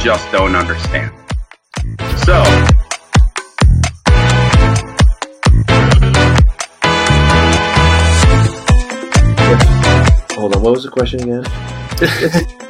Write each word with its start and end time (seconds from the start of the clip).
just 0.00 0.32
don't 0.32 0.56
understand. 0.56 1.12
So, 2.24 2.42
Hold 10.36 10.56
on, 10.56 10.62
what 10.62 10.72
was 10.72 10.84
the 10.84 10.90
question 10.90 11.20
again? 11.20 12.56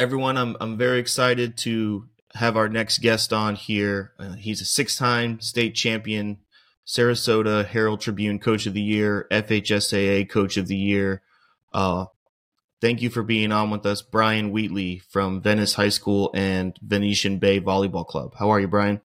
Everyone, 0.00 0.38
I'm 0.38 0.56
I'm 0.62 0.78
very 0.78 0.98
excited 0.98 1.58
to 1.58 2.08
have 2.32 2.56
our 2.56 2.70
next 2.70 3.00
guest 3.00 3.34
on 3.34 3.54
here. 3.54 4.12
Uh, 4.18 4.32
he's 4.32 4.62
a 4.62 4.64
six-time 4.64 5.40
state 5.40 5.74
champion, 5.74 6.38
Sarasota 6.86 7.66
Herald 7.66 8.00
Tribune 8.00 8.38
Coach 8.38 8.64
of 8.64 8.72
the 8.72 8.80
Year, 8.80 9.26
FHSAA 9.30 10.26
Coach 10.26 10.56
of 10.56 10.68
the 10.68 10.76
Year. 10.76 11.20
Uh, 11.74 12.06
thank 12.80 13.02
you 13.02 13.10
for 13.10 13.22
being 13.22 13.52
on 13.52 13.68
with 13.68 13.84
us, 13.84 14.00
Brian 14.00 14.50
Wheatley 14.52 15.00
from 15.00 15.42
Venice 15.42 15.74
High 15.74 15.90
School 15.90 16.30
and 16.32 16.78
Venetian 16.80 17.36
Bay 17.36 17.60
Volleyball 17.60 18.06
Club. 18.06 18.32
How 18.38 18.48
are 18.48 18.58
you, 18.58 18.68
Brian? 18.68 19.02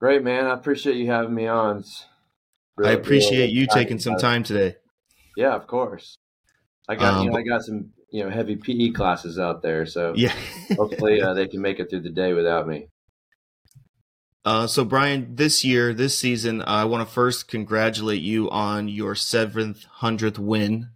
Great, 0.00 0.24
man. 0.24 0.46
I 0.46 0.54
appreciate 0.54 0.96
you 0.96 1.08
having 1.08 1.34
me 1.34 1.46
on. 1.46 1.80
It's 1.80 2.06
I 2.82 2.92
appreciate 2.92 3.38
really 3.38 3.52
you 3.52 3.66
taking 3.70 3.98
some 3.98 4.16
time 4.16 4.44
today. 4.44 4.76
Yeah, 5.36 5.54
of 5.54 5.66
course. 5.66 6.16
I 6.88 6.94
got 6.94 7.20
you 7.20 7.26
Um, 7.28 7.34
know, 7.34 7.38
I 7.38 7.42
got 7.42 7.60
some 7.60 7.92
you 8.10 8.22
know 8.24 8.30
heavy 8.30 8.56
PE 8.56 8.90
classes 8.90 9.38
out 9.38 9.62
there, 9.62 9.86
so 9.86 10.12
Yeah. 10.16 10.34
hopefully 10.76 11.20
uh, 11.22 11.34
they 11.34 11.48
can 11.48 11.60
make 11.60 11.78
it 11.80 11.90
through 11.90 12.00
the 12.02 12.10
day 12.10 12.32
without 12.32 12.66
me. 12.68 12.88
Uh, 14.44 14.66
so, 14.68 14.84
Brian, 14.84 15.34
this 15.34 15.64
year, 15.64 15.92
this 15.92 16.16
season, 16.16 16.62
I 16.64 16.84
want 16.84 17.06
to 17.06 17.12
first 17.12 17.48
congratulate 17.48 18.22
you 18.22 18.48
on 18.50 18.86
your 18.88 19.16
seventh 19.16 19.82
hundredth 19.84 20.38
win. 20.38 20.90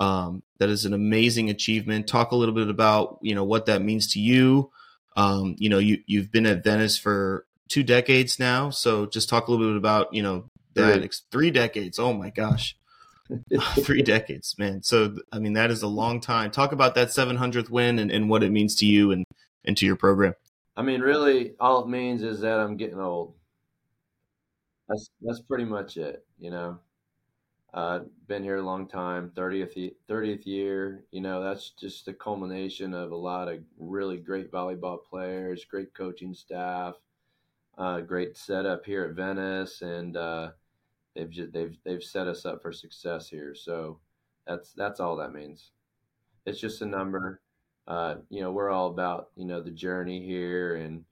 Um, 0.00 0.42
that 0.58 0.70
is 0.70 0.86
an 0.86 0.94
amazing 0.94 1.50
achievement. 1.50 2.06
Talk 2.08 2.32
a 2.32 2.36
little 2.36 2.54
bit 2.54 2.68
about 2.68 3.18
you 3.20 3.34
know 3.34 3.44
what 3.44 3.66
that 3.66 3.82
means 3.82 4.12
to 4.14 4.20
you. 4.20 4.70
Um, 5.16 5.54
you 5.58 5.68
know, 5.68 5.78
you 5.78 5.98
you've 6.06 6.32
been 6.32 6.46
at 6.46 6.64
Venice 6.64 6.96
for 6.96 7.46
two 7.68 7.82
decades 7.82 8.38
now, 8.38 8.70
so 8.70 9.04
just 9.06 9.28
talk 9.28 9.48
a 9.48 9.50
little 9.50 9.68
bit 9.68 9.76
about 9.76 10.12
you 10.14 10.22
know 10.22 10.48
that 10.74 10.94
Three. 10.94 11.04
ex- 11.04 11.22
three 11.30 11.50
decades. 11.50 11.98
Oh 11.98 12.14
my 12.14 12.30
gosh, 12.30 12.74
three 13.82 14.02
decades, 14.02 14.54
man. 14.58 14.82
So, 14.82 15.16
I 15.32 15.38
mean, 15.38 15.54
that 15.54 15.70
is 15.70 15.82
a 15.82 15.88
long 15.88 16.20
time. 16.20 16.50
Talk 16.50 16.72
about 16.72 16.94
that 16.94 17.12
seven 17.12 17.36
hundredth 17.36 17.70
win 17.70 17.98
and, 17.98 18.10
and 18.10 18.28
what 18.28 18.42
it 18.42 18.50
means 18.50 18.74
to 18.76 18.86
you 18.86 19.12
and 19.12 19.24
and 19.64 19.76
to 19.76 19.86
your 19.86 19.96
program. 19.96 20.34
I 20.76 20.82
mean, 20.82 21.00
really, 21.00 21.54
all 21.60 21.82
it 21.82 21.88
means 21.88 22.22
is 22.22 22.40
that 22.40 22.58
I'm 22.58 22.76
getting 22.76 23.00
old. 23.00 23.34
That's 24.88 25.10
that's 25.22 25.40
pretty 25.40 25.64
much 25.64 25.96
it, 25.96 26.24
you 26.38 26.50
know. 26.50 26.78
Uh, 27.72 28.00
been 28.28 28.44
here 28.44 28.58
a 28.58 28.62
long 28.62 28.86
time, 28.86 29.32
30th 29.34 29.74
ye- 29.74 29.96
30th 30.08 30.46
year. 30.46 31.04
You 31.10 31.20
know, 31.20 31.42
that's 31.42 31.70
just 31.70 32.06
the 32.06 32.12
culmination 32.12 32.94
of 32.94 33.10
a 33.10 33.16
lot 33.16 33.48
of 33.48 33.58
really 33.78 34.16
great 34.16 34.52
volleyball 34.52 34.98
players, 35.02 35.64
great 35.64 35.92
coaching 35.92 36.34
staff, 36.34 36.94
uh, 37.76 38.00
great 38.00 38.36
setup 38.36 38.84
here 38.84 39.04
at 39.04 39.16
Venice, 39.16 39.82
and 39.82 40.16
uh, 40.16 40.50
they've 41.14 41.30
just, 41.30 41.52
they've 41.52 41.76
they've 41.84 42.02
set 42.02 42.26
us 42.28 42.44
up 42.46 42.62
for 42.62 42.72
success 42.72 43.28
here. 43.28 43.54
So 43.54 44.00
that's 44.46 44.72
that's 44.72 45.00
all 45.00 45.16
that 45.16 45.32
means. 45.32 45.70
It's 46.46 46.60
just 46.60 46.82
a 46.82 46.86
number. 46.86 47.40
Uh, 47.86 48.16
you 48.30 48.40
know, 48.40 48.52
we're 48.52 48.70
all 48.70 48.88
about 48.88 49.30
you 49.36 49.44
know 49.46 49.60
the 49.62 49.70
journey 49.70 50.24
here, 50.24 50.76
and 50.76 51.04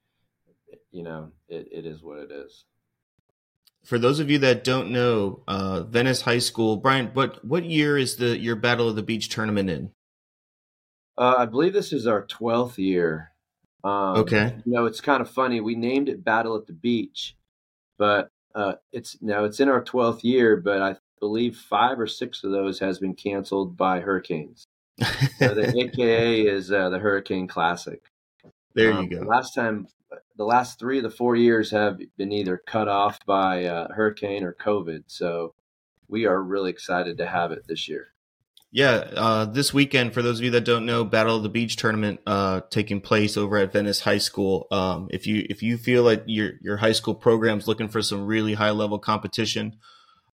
you 0.91 1.03
know 1.03 1.31
it, 1.49 1.69
it 1.73 1.87
is 1.87 2.03
what 2.03 2.19
it 2.19 2.31
is. 2.33 2.65
for 3.85 3.99
those 3.99 4.21
of 4.21 4.31
you 4.31 4.39
that 4.39 4.65
don't 4.65 4.91
know, 4.91 5.43
uh, 5.49 5.83
Venice 5.83 6.23
High 6.23 6.39
School, 6.39 6.77
Brian, 6.77 7.09
what 7.15 7.45
what 7.45 7.65
year 7.65 7.99
is 7.99 8.17
the 8.17 8.39
your 8.39 8.57
Battle 8.57 8.89
of 8.89 8.97
the 8.97 9.03
Beach 9.03 9.29
tournament 9.29 9.71
in? 9.71 9.93
Uh, 11.19 11.35
I 11.39 11.47
believe 11.47 11.73
this 11.73 11.93
is 11.93 12.07
our 12.07 12.25
twelfth 12.27 12.79
year. 12.79 13.33
Um, 13.85 14.17
Okay. 14.17 14.57
You 14.65 14.73
know, 14.73 14.87
it's 14.87 15.01
kind 15.01 15.21
of 15.21 15.31
funny. 15.31 15.61
We 15.61 15.75
named 15.75 16.09
it 16.09 16.25
Battle 16.25 16.57
at 16.57 16.67
the 16.67 16.73
Beach, 16.73 17.37
but 17.99 18.31
uh, 18.55 18.75
it's 18.93 19.17
now 19.21 19.45
it's 19.45 19.61
in 19.61 19.69
our 19.69 19.83
twelfth 19.83 20.25
year. 20.25 20.57
But 20.57 20.83
I 20.83 20.97
believe 21.21 21.57
five 21.57 22.01
or 22.01 22.07
six 22.07 22.43
of 22.45 22.51
those 22.51 22.79
has 22.81 22.99
been 22.99 23.15
canceled 23.15 23.77
by 23.77 24.01
hurricanes. 24.01 24.67
So 25.39 25.55
the 25.55 25.73
AKA 25.85 26.43
is 26.43 26.73
uh, 26.73 26.91
the 26.91 26.99
Hurricane 26.99 27.47
Classic. 27.47 28.03
there 28.75 28.93
Um, 28.93 29.05
you 29.05 29.19
go. 29.19 29.27
Last 29.27 29.55
time, 29.55 29.87
the 30.37 30.45
last 30.45 30.79
three 30.79 30.99
of 30.99 31.05
the 31.05 31.11
four 31.11 31.37
years 31.37 31.71
have 31.71 32.01
been 32.17 32.33
either 32.33 32.61
cut 32.67 32.89
off 32.89 33.19
by 33.27 33.65
uh, 33.65 33.93
hurricane 33.93 34.45
or 34.45 34.55
COVID. 34.55 35.05
So 35.07 35.55
we 36.09 36.27
are 36.27 36.43
really 36.43 36.71
excited 36.71 37.17
to 37.19 37.27
have 37.27 37.53
it 37.53 37.67
this 37.67 37.89
year. 37.89 38.09
Yeah, 38.75 39.05
uh, 39.17 39.45
this 39.45 39.75
weekend, 39.75 40.15
for 40.15 40.23
those 40.23 40.39
of 40.39 40.45
you 40.47 40.51
that 40.53 40.65
don't 40.65 40.87
know, 40.87 41.05
Battle 41.05 41.37
of 41.37 41.43
the 41.43 41.51
Beach 41.51 41.77
tournament 41.77 42.21
uh, 42.27 42.63
taking 42.71 43.03
place 43.03 43.37
over 43.37 43.59
at 43.59 43.71
Venice 43.71 44.01
High 44.01 44.17
School. 44.17 44.67
Um, 44.71 45.09
if 45.11 45.27
you 45.27 45.47
if 45.51 45.63
you 45.63 45.77
feel 45.77 46.03
like 46.05 46.23
your 46.25 46.53
your 46.63 46.79
high 46.79 46.93
school 46.93 47.15
program's 47.15 47.69
looking 47.69 47.89
for 47.89 48.01
some 48.01 48.25
really 48.25 48.55
high 48.55 48.71
level 48.71 48.99
competition, 48.99 49.77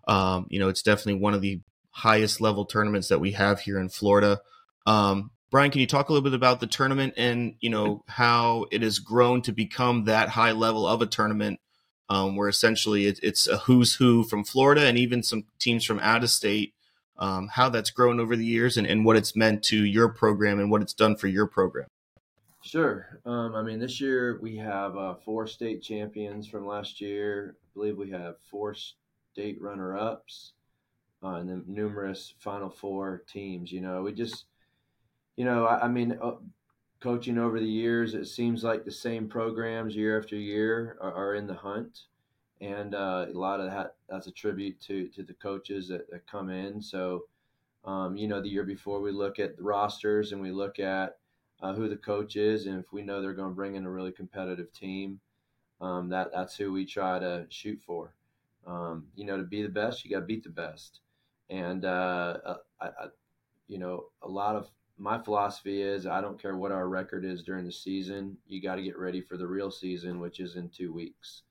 um, 0.07 0.47
you 0.51 0.61
know 0.61 0.69
it's 0.69 0.83
definitely 0.83 1.21
one 1.21 1.35
of 1.35 1.41
the 1.41 1.61
highest 1.91 2.41
level 2.41 2.65
tournaments 2.65 3.09
that 3.09 3.19
we 3.19 3.33
have 3.33 3.59
here 3.59 3.77
in 3.81 3.89
Florida. 3.89 4.41
Um, 4.87 5.33
Brian, 5.51 5.73
can 5.73 5.81
you 5.81 5.89
talk 5.89 6.09
a 6.09 6.13
little 6.13 6.23
bit 6.23 6.37
about 6.37 6.61
the 6.61 6.69
tournament 6.69 7.15
and 7.17 7.57
you 7.59 7.71
know 7.71 8.05
how 8.07 8.67
it 8.71 8.83
has 8.83 9.01
grown 9.01 9.43
to 9.43 9.53
become 9.53 10.05
that 10.05 10.29
high 10.29 10.53
level 10.53 10.87
of 10.87 11.03
a 11.03 11.07
tournament, 11.07 11.59
um, 12.09 12.37
where 12.37 12.49
essentially 12.49 13.07
it, 13.07 13.19
it's 13.21 13.49
a 13.49 13.59
who's 13.59 13.97
who 13.97 14.23
from 14.23 14.45
Florida 14.45 14.83
and 14.83 14.97
even 14.97 15.25
some 15.25 15.43
teams 15.59 15.85
from 15.85 15.99
out 15.99 16.23
of 16.23 16.31
state 16.31 16.75
um, 17.19 17.49
how 17.49 17.69
that's 17.69 17.91
grown 17.91 18.21
over 18.21 18.37
the 18.37 18.45
years 18.45 18.77
and, 18.77 18.87
and 18.87 19.05
what 19.05 19.17
it's 19.17 19.35
meant 19.35 19.63
to 19.65 19.85
your 19.85 20.09
program 20.09 20.61
and 20.61 20.71
what 20.71 20.83
it's 20.83 20.95
done 20.95 21.17
for 21.17 21.27
your 21.27 21.47
program. 21.47 21.89
Sure. 22.63 23.21
Um, 23.25 23.55
I 23.55 23.63
mean, 23.63 23.79
this 23.79 24.01
year 24.01 24.39
we 24.43 24.57
have 24.57 24.97
uh, 24.97 25.15
four 25.25 25.47
state 25.47 25.83
champions 25.83 26.47
from 26.47 26.67
last 26.67 27.01
year. 27.01 27.57
I 27.63 27.67
believe 27.75 27.97
we 27.97 28.11
have 28.11 28.37
four 28.51 28.75
state 28.75 29.61
runner 29.61 29.97
ups 29.97 30.53
uh, 31.23 31.35
and 31.35 31.49
then 31.49 31.65
numerous 31.67 32.35
Final 32.39 32.71
Four 32.71 33.23
teams. 33.29 33.73
You 33.73 33.81
know, 33.81 34.03
we 34.03 34.13
just, 34.13 34.47
you 35.37 35.45
know, 35.45 35.67
I, 35.67 35.85
I 35.85 35.89
mean, 35.89 36.19
uh, 36.23 36.33
coaching 37.01 37.39
over 37.39 37.61
the 37.61 37.67
years, 37.67 38.15
it 38.15 38.27
seems 38.27 38.65
like 38.65 38.85
the 38.85 38.91
same 38.91 39.29
programs 39.29 39.95
year 39.95 40.19
after 40.19 40.37
year 40.37 40.97
are, 41.01 41.13
are 41.13 41.35
in 41.35 41.47
the 41.47 41.55
hunt. 41.55 42.01
And 42.61 42.95
uh, 42.95 43.27
a 43.29 43.39
lot 43.39 43.61
of 43.61 43.67
that 43.71 43.95
that's 44.09 44.27
a 44.27 44.33
tribute 44.33 44.81
to, 44.83 45.09
to 45.09 45.23
the 45.23 45.35
coaches 45.35 45.89
that, 45.89 46.11
that 46.11 46.27
come 46.27 46.51
in. 46.51 46.81
So, 46.83 47.25
um, 47.85 48.17
you 48.17 48.27
know, 48.27 48.41
the 48.41 48.49
year 48.49 48.65
before 48.65 49.01
we 49.01 49.13
look 49.13 49.39
at 49.39 49.57
the 49.57 49.63
rosters 49.63 50.33
and 50.33 50.41
we 50.41 50.51
look 50.51 50.79
at 50.79 51.19
uh, 51.63 51.73
who 51.75 51.89
the 51.89 51.97
coach 51.97 52.37
is, 52.37 52.67
and 52.67 52.79
if 52.79 52.93
we 52.93 53.03
know 53.03 53.21
they're 53.21 53.33
going 53.33 53.51
to 53.51 53.55
bring 53.55 53.77
in 53.77 53.85
a 53.85 53.91
really 53.91 54.13
competitive 54.13 54.73
team, 54.73 55.21
um, 55.81 56.09
that 56.09 56.31
that's 56.33 56.57
who 56.57 56.73
we 56.73 56.85
try 56.85 57.19
to 57.19 57.47
shoot 57.49 57.81
for. 57.85 58.13
Um, 58.67 59.07
you 59.15 59.25
know, 59.25 59.37
to 59.37 59.45
be 59.45 59.63
the 59.63 59.69
best, 59.69 60.05
you 60.05 60.11
got 60.11 60.21
to 60.21 60.27
beat 60.27 60.43
the 60.43 60.51
best, 60.51 61.01
and 61.49 61.85
uh, 61.85 62.39
uh, 62.45 62.57
I, 62.81 62.87
I, 62.87 63.07
you 63.69 63.79
know, 63.79 64.07
a 64.23 64.29
lot 64.29 64.57
of 64.57 64.69
my 64.99 65.19
philosophy 65.19 65.81
is 65.81 66.07
I 66.07 66.21
don't 66.21 66.41
care 66.41 66.57
what 66.57 66.73
our 66.73 66.89
record 66.89 67.25
is 67.25 67.43
during 67.43 67.65
the 67.65 67.73
season, 67.73 68.37
you 68.47 68.61
got 68.61 68.75
to 68.77 68.83
get 68.83 68.99
ready 68.99 69.21
for 69.21 69.37
the 69.37 69.47
real 69.47 69.71
season, 69.71 70.19
which 70.21 70.41
is 70.41 70.57
in 70.57 70.69
two 70.69 70.93
weeks. 70.93 71.43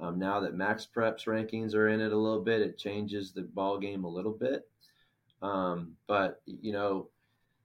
Um, 0.00 0.18
now 0.18 0.40
that 0.40 0.56
MaxPreps 0.56 1.26
rankings 1.26 1.74
are 1.74 1.88
in 1.88 2.00
it 2.00 2.12
a 2.12 2.16
little 2.16 2.40
bit, 2.42 2.62
it 2.62 2.78
changes 2.78 3.32
the 3.32 3.42
ball 3.42 3.78
game 3.78 4.04
a 4.04 4.08
little 4.08 4.32
bit. 4.32 4.68
Um, 5.42 5.92
but 6.06 6.40
you 6.46 6.72
know, 6.72 7.08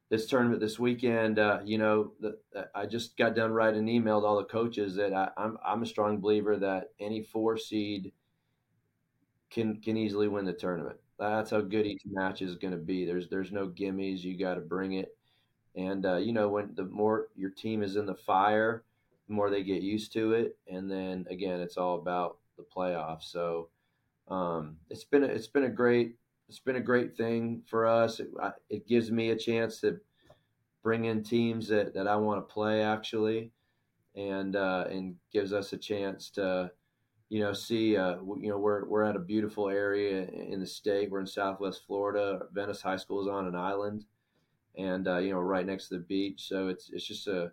this 0.09 0.27
tournament 0.27 0.59
this 0.59 0.79
weekend, 0.79 1.39
uh, 1.39 1.59
you 1.63 1.77
know, 1.77 2.13
the, 2.19 2.37
I 2.75 2.85
just 2.85 3.17
got 3.17 3.35
done 3.35 3.51
writing 3.51 3.79
an 3.79 3.89
email 3.89 4.21
to 4.21 4.27
all 4.27 4.37
the 4.37 4.43
coaches 4.43 4.95
that 4.95 5.13
I, 5.13 5.29
I'm 5.37 5.57
I'm 5.65 5.83
a 5.83 5.87
strong 5.87 6.19
believer 6.19 6.57
that 6.57 6.91
any 6.99 7.23
four 7.23 7.57
seed 7.57 8.11
can 9.49 9.81
can 9.81 9.97
easily 9.97 10.27
win 10.27 10.45
the 10.45 10.53
tournament. 10.53 10.97
That's 11.19 11.51
how 11.51 11.61
good 11.61 11.85
each 11.85 12.03
match 12.05 12.41
is 12.41 12.55
going 12.55 12.73
to 12.73 12.79
be. 12.79 13.05
There's 13.05 13.29
there's 13.29 13.51
no 13.51 13.67
gimmies. 13.67 14.21
You 14.21 14.37
got 14.37 14.55
to 14.55 14.61
bring 14.61 14.93
it, 14.93 15.15
and 15.75 16.05
uh, 16.05 16.17
you 16.17 16.33
know 16.33 16.49
when 16.49 16.71
the 16.75 16.85
more 16.85 17.29
your 17.35 17.51
team 17.51 17.81
is 17.83 17.95
in 17.95 18.05
the 18.05 18.15
fire, 18.15 18.83
the 19.27 19.33
more 19.33 19.49
they 19.49 19.63
get 19.63 19.81
used 19.81 20.13
to 20.13 20.33
it, 20.33 20.57
and 20.67 20.89
then 20.89 21.25
again, 21.29 21.59
it's 21.59 21.77
all 21.77 21.95
about 21.95 22.37
the 22.57 22.63
playoffs. 22.63 23.23
So 23.23 23.69
um, 24.27 24.77
it's 24.89 25.03
been 25.03 25.23
a, 25.23 25.27
it's 25.27 25.47
been 25.47 25.65
a 25.65 25.69
great 25.69 26.15
it's 26.49 26.59
been 26.59 26.75
a 26.75 26.81
great 26.81 27.15
thing 27.15 27.61
for 27.65 27.87
us. 27.87 28.19
It, 28.19 28.29
I, 28.41 28.51
it 28.69 28.87
gives 28.87 29.11
me 29.11 29.31
a 29.31 29.35
chance 29.35 29.79
to 29.81 29.99
bring 30.83 31.05
in 31.05 31.23
teams 31.23 31.67
that, 31.69 31.93
that 31.93 32.07
I 32.07 32.15
want 32.15 32.47
to 32.47 32.53
play 32.53 32.83
actually, 32.83 33.51
and 34.15 34.55
uh, 34.55 34.85
and 34.89 35.15
gives 35.31 35.53
us 35.53 35.73
a 35.73 35.77
chance 35.77 36.29
to, 36.31 36.69
you 37.29 37.41
know, 37.41 37.53
see. 37.53 37.97
Uh, 37.97 38.17
you 38.39 38.49
know, 38.49 38.57
we're 38.57 38.85
we're 38.85 39.03
at 39.03 39.15
a 39.15 39.19
beautiful 39.19 39.69
area 39.69 40.27
in 40.27 40.59
the 40.59 40.67
state. 40.67 41.09
We're 41.09 41.21
in 41.21 41.27
Southwest 41.27 41.83
Florida. 41.87 42.41
Venice 42.51 42.81
High 42.81 42.97
School 42.97 43.21
is 43.21 43.27
on 43.27 43.47
an 43.47 43.55
island, 43.55 44.05
and 44.77 45.07
uh, 45.07 45.17
you 45.17 45.31
know 45.31 45.39
right 45.39 45.65
next 45.65 45.87
to 45.87 45.95
the 45.95 46.01
beach. 46.01 46.47
So 46.47 46.67
it's 46.67 46.89
it's 46.91 47.07
just 47.07 47.27
a 47.27 47.51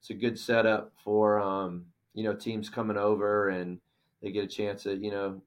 it's 0.00 0.10
a 0.10 0.14
good 0.14 0.38
setup 0.38 0.92
for 1.04 1.40
um, 1.40 1.84
you 2.14 2.24
know 2.24 2.34
teams 2.34 2.70
coming 2.70 2.96
over 2.96 3.50
and 3.50 3.78
they 4.22 4.32
get 4.32 4.44
a 4.44 4.48
chance 4.48 4.84
to 4.84 4.96
you 4.96 5.10
know 5.10 5.40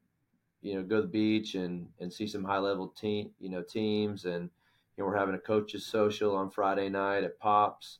you 0.61 0.75
know 0.75 0.83
go 0.83 0.97
to 0.97 1.01
the 1.01 1.07
beach 1.07 1.55
and 1.55 1.87
and 1.99 2.13
see 2.13 2.27
some 2.27 2.43
high 2.43 2.59
level 2.59 2.87
team 2.87 3.31
you 3.39 3.49
know 3.49 3.63
teams 3.63 4.25
and 4.25 4.49
you 4.95 5.03
know 5.03 5.05
we're 5.05 5.17
having 5.17 5.35
a 5.35 5.39
coaches 5.39 5.85
social 5.85 6.35
on 6.35 6.51
Friday 6.51 6.87
night 6.89 7.23
at 7.23 7.39
Pops. 7.39 7.99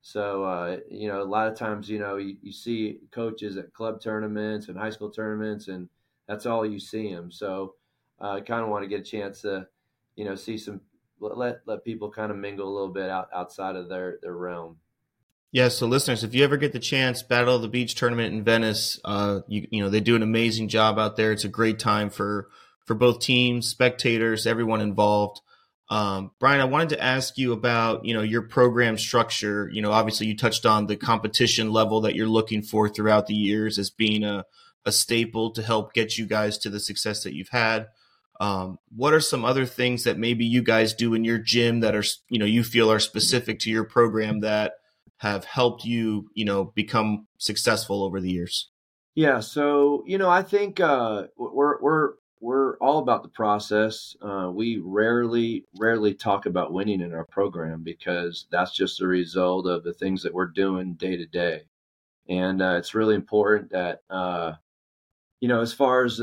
So 0.00 0.44
uh, 0.44 0.76
you 0.88 1.08
know 1.08 1.20
a 1.20 1.24
lot 1.24 1.48
of 1.48 1.58
times 1.58 1.90
you 1.90 1.98
know 1.98 2.16
you, 2.16 2.36
you 2.42 2.52
see 2.52 3.00
coaches 3.10 3.56
at 3.56 3.74
club 3.74 4.00
tournaments 4.00 4.68
and 4.68 4.78
high 4.78 4.90
school 4.90 5.10
tournaments 5.10 5.68
and 5.68 5.88
that's 6.28 6.46
all 6.46 6.64
you 6.64 6.78
see 6.78 7.12
them. 7.12 7.32
So 7.32 7.74
uh, 8.20 8.32
I 8.32 8.40
kind 8.40 8.62
of 8.62 8.68
want 8.68 8.84
to 8.84 8.88
get 8.88 9.00
a 9.00 9.10
chance 9.10 9.42
to 9.42 9.66
you 10.14 10.24
know 10.24 10.36
see 10.36 10.56
some 10.58 10.80
let 11.20 11.60
let 11.66 11.84
people 11.84 12.08
kind 12.08 12.30
of 12.30 12.38
mingle 12.38 12.68
a 12.68 12.72
little 12.72 12.92
bit 12.92 13.10
out, 13.10 13.28
outside 13.34 13.74
of 13.74 13.88
their 13.88 14.18
their 14.22 14.36
realm. 14.36 14.76
Yeah, 15.50 15.68
so 15.68 15.86
listeners, 15.86 16.24
if 16.24 16.34
you 16.34 16.44
ever 16.44 16.58
get 16.58 16.72
the 16.72 16.78
chance, 16.78 17.22
Battle 17.22 17.56
of 17.56 17.62
the 17.62 17.68
Beach 17.68 17.94
tournament 17.94 18.34
in 18.34 18.44
Venice, 18.44 19.00
uh, 19.04 19.40
you 19.48 19.66
you 19.70 19.82
know 19.82 19.88
they 19.88 20.00
do 20.00 20.14
an 20.14 20.22
amazing 20.22 20.68
job 20.68 20.98
out 20.98 21.16
there. 21.16 21.32
It's 21.32 21.44
a 21.44 21.48
great 21.48 21.78
time 21.78 22.10
for 22.10 22.48
for 22.84 22.94
both 22.94 23.20
teams, 23.20 23.66
spectators, 23.66 24.46
everyone 24.46 24.82
involved. 24.82 25.40
Um, 25.90 26.32
Brian, 26.38 26.60
I 26.60 26.64
wanted 26.64 26.90
to 26.90 27.02
ask 27.02 27.38
you 27.38 27.52
about 27.52 28.04
you 28.04 28.12
know 28.12 28.20
your 28.20 28.42
program 28.42 28.98
structure. 28.98 29.70
You 29.72 29.80
know, 29.80 29.90
obviously 29.90 30.26
you 30.26 30.36
touched 30.36 30.66
on 30.66 30.86
the 30.86 30.96
competition 30.96 31.72
level 31.72 32.02
that 32.02 32.14
you're 32.14 32.28
looking 32.28 32.60
for 32.60 32.88
throughout 32.90 33.26
the 33.26 33.34
years 33.34 33.78
as 33.78 33.88
being 33.88 34.24
a 34.24 34.44
a 34.84 34.92
staple 34.92 35.50
to 35.52 35.62
help 35.62 35.94
get 35.94 36.18
you 36.18 36.26
guys 36.26 36.58
to 36.58 36.70
the 36.70 36.80
success 36.80 37.22
that 37.22 37.34
you've 37.34 37.48
had. 37.48 37.88
Um, 38.40 38.78
what 38.94 39.14
are 39.14 39.20
some 39.20 39.44
other 39.44 39.66
things 39.66 40.04
that 40.04 40.18
maybe 40.18 40.44
you 40.44 40.62
guys 40.62 40.94
do 40.94 41.14
in 41.14 41.24
your 41.24 41.38
gym 41.38 41.80
that 41.80 41.94
are 41.94 42.04
you 42.28 42.38
know 42.38 42.44
you 42.44 42.62
feel 42.62 42.92
are 42.92 42.98
specific 42.98 43.60
to 43.60 43.70
your 43.70 43.84
program 43.84 44.40
that 44.40 44.74
have 45.18 45.44
helped 45.44 45.84
you, 45.84 46.30
you 46.34 46.44
know, 46.44 46.64
become 46.74 47.26
successful 47.38 48.02
over 48.02 48.20
the 48.20 48.30
years? 48.30 48.70
Yeah, 49.14 49.40
so 49.40 50.04
you 50.06 50.18
know, 50.18 50.30
I 50.30 50.42
think 50.42 50.80
uh, 50.80 51.24
we're 51.36 51.80
we're 51.80 52.12
we're 52.40 52.76
all 52.78 52.98
about 52.98 53.24
the 53.24 53.28
process. 53.28 54.16
Uh, 54.22 54.50
we 54.52 54.78
rarely 54.78 55.64
rarely 55.76 56.14
talk 56.14 56.46
about 56.46 56.72
winning 56.72 57.00
in 57.00 57.12
our 57.12 57.24
program 57.24 57.82
because 57.82 58.46
that's 58.50 58.72
just 58.72 59.00
a 59.00 59.06
result 59.06 59.66
of 59.66 59.82
the 59.82 59.92
things 59.92 60.22
that 60.22 60.34
we're 60.34 60.46
doing 60.46 60.94
day 60.94 61.16
to 61.16 61.26
day, 61.26 61.62
and 62.28 62.62
uh, 62.62 62.76
it's 62.78 62.94
really 62.94 63.16
important 63.16 63.70
that 63.70 64.02
uh, 64.08 64.52
you 65.40 65.48
know, 65.48 65.60
as 65.60 65.72
far 65.72 66.04
as 66.04 66.20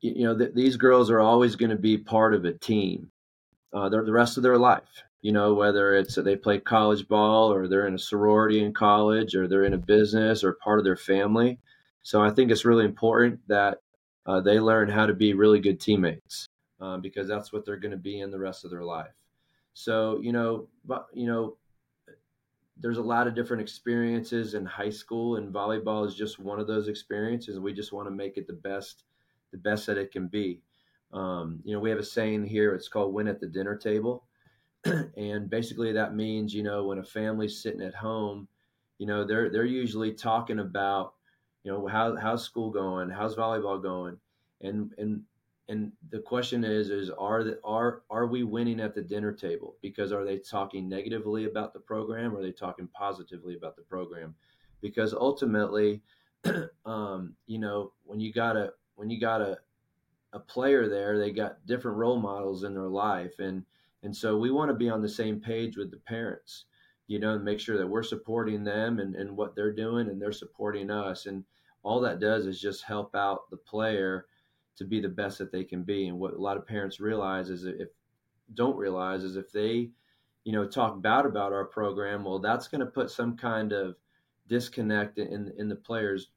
you 0.00 0.24
know, 0.24 0.36
th- 0.36 0.54
these 0.54 0.76
girls 0.76 1.10
are 1.10 1.20
always 1.20 1.54
going 1.54 1.70
to 1.70 1.76
be 1.76 1.96
part 1.96 2.34
of 2.34 2.44
a 2.44 2.52
team 2.52 3.12
uh, 3.72 3.88
the 3.88 4.02
rest 4.12 4.36
of 4.36 4.42
their 4.42 4.58
life 4.58 5.04
you 5.24 5.32
know, 5.32 5.54
whether 5.54 5.94
it's 5.94 6.16
they 6.16 6.36
play 6.36 6.58
college 6.58 7.08
ball 7.08 7.50
or 7.50 7.66
they're 7.66 7.86
in 7.86 7.94
a 7.94 7.98
sorority 7.98 8.62
in 8.62 8.74
college 8.74 9.34
or 9.34 9.48
they're 9.48 9.64
in 9.64 9.72
a 9.72 9.78
business 9.78 10.44
or 10.44 10.52
part 10.62 10.78
of 10.78 10.84
their 10.84 10.98
family. 10.98 11.58
So 12.02 12.20
I 12.20 12.28
think 12.28 12.50
it's 12.50 12.66
really 12.66 12.84
important 12.84 13.40
that 13.48 13.78
uh, 14.26 14.42
they 14.42 14.60
learn 14.60 14.90
how 14.90 15.06
to 15.06 15.14
be 15.14 15.32
really 15.32 15.60
good 15.60 15.80
teammates 15.80 16.46
um, 16.78 17.00
because 17.00 17.26
that's 17.26 17.54
what 17.54 17.64
they're 17.64 17.78
going 17.78 17.92
to 17.92 17.96
be 17.96 18.20
in 18.20 18.30
the 18.30 18.38
rest 18.38 18.66
of 18.66 18.70
their 18.70 18.84
life. 18.84 19.14
So 19.72 20.20
you 20.20 20.30
know, 20.30 20.68
but 20.84 21.06
you 21.14 21.26
know, 21.26 21.56
there's 22.76 22.98
a 22.98 23.02
lot 23.02 23.26
of 23.26 23.34
different 23.34 23.62
experiences 23.62 24.52
in 24.52 24.66
high 24.66 24.90
school, 24.90 25.36
and 25.36 25.54
volleyball 25.54 26.06
is 26.06 26.14
just 26.14 26.38
one 26.38 26.60
of 26.60 26.66
those 26.66 26.88
experiences. 26.88 27.58
We 27.58 27.72
just 27.72 27.94
want 27.94 28.08
to 28.08 28.14
make 28.14 28.36
it 28.36 28.46
the 28.46 28.52
best, 28.52 29.04
the 29.52 29.58
best 29.58 29.86
that 29.86 29.96
it 29.96 30.12
can 30.12 30.28
be. 30.28 30.60
Um, 31.14 31.60
you 31.64 31.72
know, 31.72 31.80
we 31.80 31.88
have 31.88 31.98
a 31.98 32.04
saying 32.04 32.44
here. 32.44 32.74
It's 32.74 32.88
called 32.88 33.14
"win 33.14 33.26
at 33.26 33.40
the 33.40 33.46
dinner 33.46 33.74
table." 33.74 34.24
and 35.16 35.48
basically 35.48 35.92
that 35.92 36.14
means 36.14 36.54
you 36.54 36.62
know 36.62 36.84
when 36.84 36.98
a 36.98 37.04
family's 37.04 37.62
sitting 37.62 37.82
at 37.82 37.94
home 37.94 38.46
you 38.98 39.06
know 39.06 39.24
they're 39.24 39.50
they're 39.50 39.64
usually 39.64 40.12
talking 40.12 40.60
about 40.60 41.14
you 41.64 41.72
know 41.72 41.86
how 41.86 42.14
how's 42.16 42.44
school 42.44 42.70
going? 42.70 43.10
How's 43.10 43.34
volleyball 43.34 43.82
going? 43.82 44.18
And 44.60 44.92
and 44.98 45.22
and 45.68 45.92
the 46.10 46.20
question 46.20 46.62
is 46.62 46.90
is 46.90 47.10
are 47.10 47.42
the, 47.42 47.58
are 47.64 48.02
are 48.10 48.26
we 48.26 48.44
winning 48.44 48.80
at 48.80 48.94
the 48.94 49.02
dinner 49.02 49.32
table? 49.32 49.76
Because 49.80 50.12
are 50.12 50.24
they 50.24 50.38
talking 50.38 50.88
negatively 50.88 51.46
about 51.46 51.72
the 51.72 51.80
program? 51.80 52.34
Or 52.34 52.38
are 52.38 52.42
they 52.42 52.52
talking 52.52 52.86
positively 52.88 53.56
about 53.56 53.76
the 53.76 53.82
program? 53.82 54.34
Because 54.82 55.14
ultimately 55.14 56.02
um, 56.84 57.34
you 57.46 57.58
know 57.58 57.92
when 58.04 58.20
you 58.20 58.32
got 58.32 58.56
a 58.56 58.72
when 58.96 59.08
you 59.08 59.18
got 59.18 59.40
a 59.40 59.58
a 60.34 60.38
player 60.38 60.88
there 60.88 61.16
they 61.16 61.30
got 61.30 61.64
different 61.64 61.96
role 61.96 62.18
models 62.18 62.64
in 62.64 62.74
their 62.74 62.88
life. 62.88 63.38
And 63.38 63.64
and 64.04 64.14
so 64.14 64.36
we 64.36 64.50
want 64.50 64.68
to 64.68 64.74
be 64.74 64.90
on 64.90 65.00
the 65.00 65.08
same 65.08 65.40
page 65.40 65.78
with 65.78 65.90
the 65.90 65.96
parents, 65.96 66.66
you 67.06 67.18
know, 67.18 67.34
and 67.34 67.44
make 67.44 67.58
sure 67.58 67.78
that 67.78 67.86
we're 67.86 68.02
supporting 68.02 68.62
them 68.62 68.98
and, 68.98 69.16
and 69.16 69.34
what 69.34 69.56
they're 69.56 69.72
doing 69.72 70.08
and 70.08 70.20
they're 70.20 70.30
supporting 70.30 70.90
us. 70.90 71.24
And 71.24 71.42
all 71.82 72.00
that 72.02 72.20
does 72.20 72.46
is 72.46 72.60
just 72.60 72.84
help 72.84 73.14
out 73.14 73.50
the 73.50 73.56
player 73.56 74.26
to 74.76 74.84
be 74.84 75.00
the 75.00 75.08
best 75.08 75.38
that 75.38 75.50
they 75.50 75.64
can 75.64 75.82
be. 75.84 76.08
And 76.08 76.18
what 76.18 76.34
a 76.34 76.40
lot 76.40 76.58
of 76.58 76.66
parents 76.66 77.00
realize 77.00 77.48
is 77.48 77.64
if 77.64 77.88
don't 78.52 78.76
realize 78.76 79.24
is 79.24 79.36
if 79.36 79.50
they, 79.50 79.90
you 80.44 80.52
know, 80.52 80.66
talk 80.66 81.00
bad 81.00 81.24
about 81.24 81.54
our 81.54 81.64
program, 81.64 82.24
well, 82.24 82.38
that's 82.38 82.68
going 82.68 82.80
to 82.80 82.86
put 82.86 83.10
some 83.10 83.36
kind 83.36 83.72
of 83.72 83.96
disconnect 84.48 85.18
in 85.18 85.50
in 85.56 85.68
the 85.68 85.76
players 85.76 86.28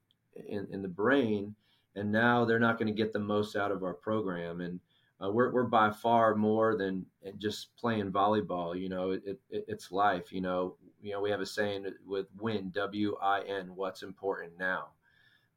in, 0.48 0.68
in 0.72 0.82
the 0.82 0.88
brain, 0.88 1.54
and 1.96 2.12
now 2.12 2.46
they're 2.46 2.60
not 2.60 2.78
going 2.78 2.88
to 2.88 2.94
get 2.94 3.12
the 3.12 3.20
most 3.20 3.58
out 3.58 3.72
of 3.72 3.84
our 3.84 3.94
program. 3.94 4.62
And 4.62 4.80
uh, 5.24 5.32
we're, 5.32 5.52
we're 5.52 5.64
by 5.64 5.90
far 5.90 6.36
more 6.36 6.78
than 6.78 7.06
just 7.40 7.76
playing 7.76 8.12
volleyball. 8.12 8.80
You 8.80 8.90
know, 8.90 9.12
it, 9.12 9.24
it, 9.26 9.66
it's 9.68 9.92
life. 9.92 10.32
You 10.32 10.42
know, 10.42 10.76
you 11.02 11.12
know, 11.12 11.22
we 11.22 11.32
have 11.32 11.42
a 11.42 11.46
saying 11.46 11.86
with 12.06 12.28
win, 12.40 12.72
W 12.72 13.18
I 13.22 13.42
N, 13.42 13.72
what's 13.76 14.04
important 14.04 14.54
now. 14.60 14.90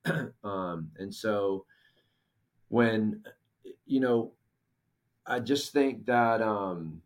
um, 0.45 0.91
and 0.99 1.15
so 1.15 1.67
when, 2.69 3.23
you 3.85 4.01
know, 4.01 4.33
I 5.27 5.41
just 5.41 5.73
think 5.73 6.07
that, 6.07 6.41
um, 6.41 7.03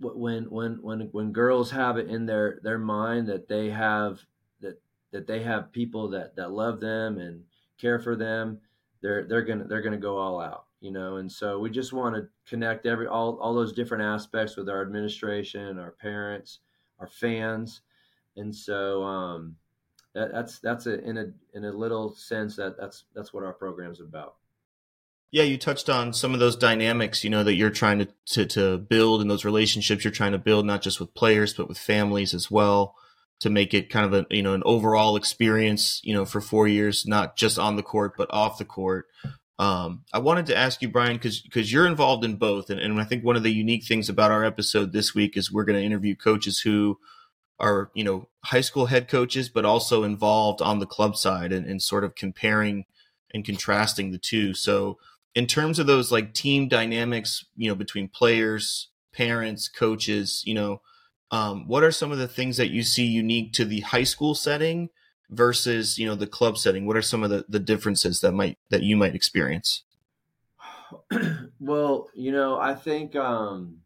when, 0.00 0.44
when, 0.50 0.82
when, 0.82 1.00
when 1.12 1.30
girls 1.30 1.70
have 1.70 1.96
it 1.96 2.08
in 2.08 2.26
their, 2.26 2.58
their 2.64 2.78
mind 2.78 3.28
that 3.28 3.46
they 3.46 3.70
have, 3.70 4.20
that, 4.60 4.82
that 5.12 5.28
they 5.28 5.44
have 5.44 5.70
people 5.70 6.08
that, 6.08 6.34
that 6.34 6.50
love 6.50 6.80
them 6.80 7.18
and 7.18 7.44
care 7.78 8.00
for 8.00 8.16
them, 8.16 8.58
they're, 9.00 9.24
they're 9.28 9.44
to, 9.44 9.64
they're 9.64 9.82
going 9.82 9.92
to 9.92 9.98
go 9.98 10.18
all 10.18 10.40
out 10.40 10.64
you 10.82 10.90
know 10.90 11.16
and 11.16 11.32
so 11.32 11.58
we 11.58 11.70
just 11.70 11.94
want 11.94 12.14
to 12.14 12.28
connect 12.46 12.84
every 12.84 13.06
all, 13.06 13.38
all 13.40 13.54
those 13.54 13.72
different 13.72 14.04
aspects 14.04 14.56
with 14.56 14.68
our 14.68 14.82
administration 14.82 15.78
our 15.78 15.92
parents 15.92 16.58
our 17.02 17.08
fans. 17.08 17.82
And 18.36 18.54
so 18.54 19.02
um, 19.02 19.56
that, 20.14 20.32
that's 20.32 20.60
that's 20.60 20.86
a, 20.86 21.02
in 21.02 21.18
a 21.18 21.26
in 21.54 21.64
a 21.64 21.72
little 21.72 22.14
sense 22.14 22.56
that 22.56 22.78
that's 22.78 23.04
that's 23.14 23.34
what 23.34 23.44
our 23.44 23.52
program's 23.52 24.00
about. 24.00 24.36
Yeah 25.30 25.42
you 25.44 25.58
touched 25.58 25.90
on 25.90 26.12
some 26.12 26.34
of 26.34 26.40
those 26.40 26.56
dynamics 26.56 27.24
you 27.24 27.30
know 27.30 27.44
that 27.44 27.54
you're 27.54 27.70
trying 27.70 27.98
to, 27.98 28.08
to 28.26 28.46
to 28.46 28.78
build 28.78 29.20
and 29.20 29.30
those 29.30 29.44
relationships 29.44 30.04
you're 30.04 30.12
trying 30.12 30.32
to 30.32 30.38
build 30.38 30.64
not 30.66 30.82
just 30.82 31.00
with 31.00 31.14
players 31.14 31.54
but 31.54 31.68
with 31.68 31.78
families 31.78 32.34
as 32.34 32.50
well 32.50 32.94
to 33.40 33.48
make 33.48 33.72
it 33.72 33.88
kind 33.88 34.04
of 34.04 34.12
a 34.12 34.26
you 34.34 34.42
know 34.42 34.52
an 34.52 34.62
overall 34.66 35.16
experience 35.16 36.02
you 36.04 36.12
know 36.12 36.26
for 36.26 36.42
four 36.42 36.68
years 36.68 37.06
not 37.06 37.34
just 37.34 37.58
on 37.58 37.76
the 37.76 37.82
court 37.82 38.12
but 38.18 38.28
off 38.30 38.58
the 38.58 38.64
court 38.66 39.06
um, 39.58 40.04
I 40.12 40.18
wanted 40.18 40.46
to 40.46 40.56
ask 40.56 40.82
you, 40.82 40.88
Brian, 40.88 41.16
because 41.16 41.40
because 41.40 41.72
you're 41.72 41.86
involved 41.86 42.24
in 42.24 42.36
both, 42.36 42.70
and, 42.70 42.80
and 42.80 43.00
I 43.00 43.04
think 43.04 43.24
one 43.24 43.36
of 43.36 43.42
the 43.42 43.52
unique 43.52 43.84
things 43.84 44.08
about 44.08 44.30
our 44.30 44.44
episode 44.44 44.92
this 44.92 45.14
week 45.14 45.36
is 45.36 45.52
we're 45.52 45.64
going 45.64 45.78
to 45.78 45.84
interview 45.84 46.16
coaches 46.16 46.60
who 46.60 46.98
are 47.60 47.90
you 47.94 48.02
know 48.02 48.28
high 48.44 48.60
school 48.60 48.86
head 48.86 49.08
coaches, 49.08 49.48
but 49.48 49.64
also 49.64 50.04
involved 50.04 50.62
on 50.62 50.78
the 50.78 50.86
club 50.86 51.16
side 51.16 51.52
and, 51.52 51.66
and 51.66 51.82
sort 51.82 52.04
of 52.04 52.14
comparing 52.14 52.86
and 53.32 53.44
contrasting 53.44 54.10
the 54.10 54.18
two. 54.18 54.54
So 54.54 54.98
in 55.34 55.46
terms 55.46 55.78
of 55.78 55.86
those 55.86 56.12
like 56.12 56.34
team 56.34 56.68
dynamics, 56.68 57.44
you 57.56 57.68
know, 57.68 57.74
between 57.74 58.08
players, 58.08 58.88
parents, 59.12 59.68
coaches, 59.68 60.42
you 60.44 60.54
know, 60.54 60.80
um, 61.30 61.66
what 61.66 61.82
are 61.82 61.92
some 61.92 62.12
of 62.12 62.18
the 62.18 62.28
things 62.28 62.56
that 62.58 62.70
you 62.70 62.82
see 62.82 63.06
unique 63.06 63.52
to 63.54 63.64
the 63.64 63.80
high 63.80 64.04
school 64.04 64.34
setting? 64.34 64.90
Versus 65.32 65.98
you 65.98 66.06
know 66.06 66.14
the 66.14 66.26
club 66.26 66.58
setting? 66.58 66.86
What 66.86 66.96
are 66.96 67.02
some 67.02 67.22
of 67.22 67.30
the, 67.30 67.44
the 67.48 67.58
differences 67.58 68.20
that 68.20 68.32
might 68.32 68.58
that 68.70 68.82
you 68.82 68.96
might 68.96 69.14
experience? 69.14 69.82
Well 71.60 72.08
you 72.12 72.32
know 72.32 72.58
i 72.58 72.74
think 72.74 73.14
um 73.14 73.78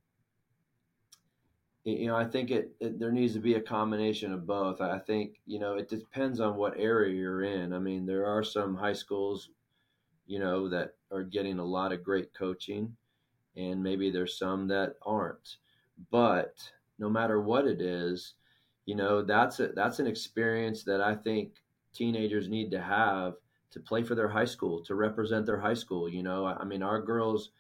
you 1.84 2.06
know 2.06 2.16
i 2.16 2.24
think 2.24 2.50
it, 2.50 2.74
it, 2.80 2.98
there 2.98 3.12
needs 3.12 3.34
to 3.34 3.38
be 3.38 3.54
a 3.54 3.60
combination 3.60 4.32
of 4.32 4.46
both. 4.46 4.80
I 4.80 4.98
think 4.98 5.40
you 5.46 5.58
know 5.58 5.74
it 5.74 5.90
depends 5.90 6.40
on 6.40 6.56
what 6.56 6.78
area 6.78 7.14
you're 7.14 7.42
in. 7.42 7.74
I 7.74 7.78
mean 7.78 8.06
there 8.06 8.24
are 8.26 8.42
some 8.42 8.76
high 8.76 8.94
schools 8.94 9.50
you 10.26 10.38
know 10.38 10.70
that 10.70 10.94
are 11.12 11.22
getting 11.22 11.58
a 11.58 11.64
lot 11.64 11.92
of 11.92 12.02
great 12.02 12.32
coaching 12.32 12.96
and 13.56 13.82
maybe 13.82 14.10
there's 14.10 14.38
some 14.38 14.68
that 14.68 14.94
aren't. 15.04 15.56
But 16.10 16.54
no 16.98 17.10
matter 17.10 17.40
what 17.40 17.66
it 17.66 17.82
is 17.82 18.34
you 18.86 18.94
know 18.94 19.22
that's 19.22 19.60
a, 19.60 19.68
that's 19.68 19.98
an 19.98 20.06
experience 20.06 20.82
that 20.84 21.00
I 21.00 21.14
think 21.14 21.52
teenagers 21.92 22.48
need 22.48 22.70
to 22.70 22.80
have 22.80 23.34
to 23.72 23.80
play 23.80 24.02
for 24.02 24.14
their 24.14 24.28
high 24.28 24.44
school 24.44 24.80
to 24.84 24.94
represent 24.94 25.44
their 25.44 25.60
high 25.60 25.74
school. 25.74 26.08
You 26.08 26.22
know, 26.22 26.46
I, 26.46 26.54
I 26.60 26.64
mean, 26.64 26.82
our 26.82 27.00
girls, 27.00 27.50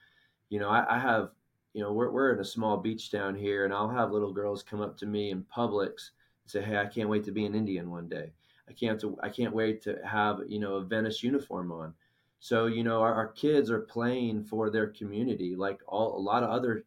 you 0.48 0.58
know, 0.58 0.68
I, 0.68 0.96
I 0.96 0.98
have 0.98 1.30
you 1.76 1.82
know, 1.82 1.92
we're 1.92 2.10
we're 2.10 2.32
in 2.32 2.40
a 2.40 2.44
small 2.44 2.78
beach 2.78 3.10
town 3.10 3.34
here, 3.34 3.66
and 3.66 3.74
I'll 3.74 3.90
have 3.90 4.10
little 4.10 4.32
girls 4.32 4.62
come 4.62 4.80
up 4.80 4.96
to 4.96 5.04
me 5.04 5.30
in 5.30 5.44
Publix 5.54 6.10
and 6.42 6.46
say, 6.46 6.62
"Hey, 6.62 6.78
I 6.78 6.86
can't 6.86 7.10
wait 7.10 7.22
to 7.24 7.32
be 7.32 7.44
an 7.44 7.54
Indian 7.54 7.90
one 7.90 8.08
day. 8.08 8.32
I 8.66 8.72
can't 8.72 8.98
to, 9.02 9.18
I 9.22 9.28
can't 9.28 9.54
wait 9.54 9.82
to 9.82 9.98
have 10.02 10.40
you 10.48 10.58
know 10.58 10.76
a 10.76 10.84
Venice 10.84 11.22
uniform 11.22 11.70
on." 11.70 11.92
So 12.40 12.64
you 12.64 12.82
know, 12.82 13.02
our, 13.02 13.12
our 13.12 13.28
kids 13.28 13.70
are 13.70 13.80
playing 13.80 14.44
for 14.44 14.70
their 14.70 14.86
community, 14.86 15.54
like 15.54 15.80
all 15.86 16.16
a 16.16 16.18
lot 16.18 16.42
of 16.42 16.48
other 16.48 16.86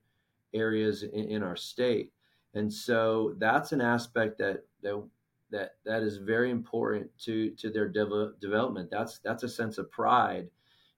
areas 0.55 1.03
in, 1.03 1.29
in 1.29 1.43
our 1.43 1.55
state, 1.55 2.11
and 2.53 2.71
so 2.71 3.35
that's 3.37 3.71
an 3.71 3.81
aspect 3.81 4.37
that 4.39 4.65
that 4.81 5.03
that 5.51 5.75
that 5.85 6.03
is 6.03 6.17
very 6.17 6.51
important 6.51 7.09
to 7.19 7.51
to 7.51 7.69
their 7.69 7.87
de- 7.87 8.33
development. 8.39 8.89
That's 8.91 9.19
that's 9.19 9.43
a 9.43 9.49
sense 9.49 9.77
of 9.77 9.91
pride 9.91 10.49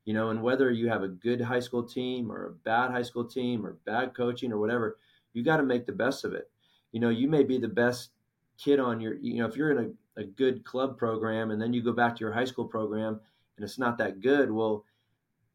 you 0.05 0.13
know, 0.13 0.29
and 0.29 0.41
whether 0.41 0.71
you 0.71 0.89
have 0.89 1.03
a 1.03 1.07
good 1.07 1.41
high 1.41 1.59
school 1.59 1.83
team 1.83 2.31
or 2.31 2.47
a 2.47 2.51
bad 2.51 2.91
high 2.91 3.03
school 3.03 3.25
team 3.25 3.65
or 3.65 3.77
bad 3.85 4.15
coaching 4.15 4.51
or 4.51 4.57
whatever, 4.57 4.97
you 5.33 5.43
got 5.43 5.57
to 5.57 5.63
make 5.63 5.85
the 5.85 5.91
best 5.91 6.25
of 6.25 6.33
it. 6.33 6.49
You 6.91 6.99
know, 6.99 7.09
you 7.09 7.27
may 7.27 7.43
be 7.43 7.57
the 7.57 7.67
best 7.67 8.09
kid 8.57 8.79
on 8.79 8.99
your, 8.99 9.15
you 9.15 9.35
know, 9.35 9.45
if 9.47 9.55
you're 9.55 9.71
in 9.71 9.95
a, 10.17 10.21
a 10.21 10.23
good 10.23 10.65
club 10.65 10.97
program 10.97 11.51
and 11.51 11.61
then 11.61 11.73
you 11.73 11.83
go 11.83 11.93
back 11.93 12.15
to 12.15 12.19
your 12.21 12.33
high 12.33 12.45
school 12.45 12.65
program 12.65 13.19
and 13.55 13.63
it's 13.63 13.77
not 13.77 13.97
that 13.99 14.21
good, 14.21 14.51
well, 14.51 14.85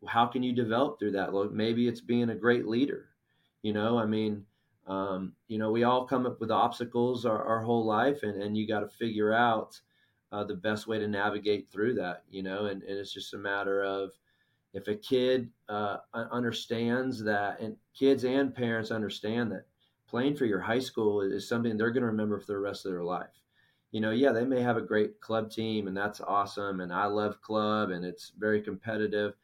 how 0.07 0.27
can 0.27 0.43
you 0.43 0.53
develop 0.53 0.99
through 0.99 1.13
that? 1.13 1.33
Well, 1.33 1.49
maybe 1.51 1.89
it's 1.89 2.01
being 2.01 2.31
a 2.31 2.35
great 2.35 2.67
leader. 2.67 3.09
You 3.63 3.73
know, 3.73 3.99
I 3.99 4.07
mean, 4.07 4.47
um, 4.87 5.33
you 5.49 5.59
know, 5.59 5.71
we 5.71 5.85
all 5.85 6.07
come 6.07 6.27
up 6.27 6.41
with 6.41 6.51
obstacles 6.51 7.27
our, 7.27 7.43
our 7.45 7.63
whole 7.63 7.85
life, 7.85 8.23
and, 8.23 8.41
and 8.43 8.57
you 8.57 8.67
got 8.67 8.81
to 8.81 8.89
figure 8.89 9.33
out 9.33 9.81
uh, 10.33 10.45
the 10.45 10.55
best 10.55 10.87
way 10.87 10.99
to 10.99 11.09
navigate 11.09 11.71
through 11.71 11.95
that, 11.95 12.23
you 12.31 12.43
know, 12.43 12.67
and, 12.67 12.83
and 12.83 12.99
it's 12.99 13.13
just 13.13 13.35
a 13.35 13.39
matter 13.39 13.83
of, 13.83 14.13
if 14.75 14.89
a 14.89 14.95
kid 14.95 15.49
uh, 15.69 15.99
understands 16.13 17.23
that, 17.25 17.61
and 17.61 17.77
kids 17.99 18.25
and 18.25 18.55
parents 18.55 18.91
understand 18.91 19.51
that 19.51 19.67
playing 20.07 20.37
for 20.37 20.45
your 20.45 20.61
high 20.61 20.79
school 20.79 21.23
is 21.23 21.49
something 21.49 21.77
they're 21.77 21.91
going 21.91 22.03
to 22.03 22.09
remember 22.09 22.39
for 22.39 22.47
the 22.47 22.59
rest 22.59 22.85
of 22.85 22.93
their 22.93 23.03
life. 23.03 23.43
You 23.91 24.01
know, 24.01 24.11
yeah, 24.11 24.33
they 24.33 24.45
may 24.45 24.61
have 24.61 24.77
a 24.77 24.83
great 24.83 25.21
club 25.21 25.51
team, 25.51 25.89
and 25.89 25.97
that's 25.97 26.21
awesome, 26.21 26.81
and 26.81 26.93
I 26.93 27.07
love 27.07 27.41
club, 27.41 27.91
and 27.91 28.05
it's 28.05 28.33
very 28.39 28.61
competitive, 28.61 29.35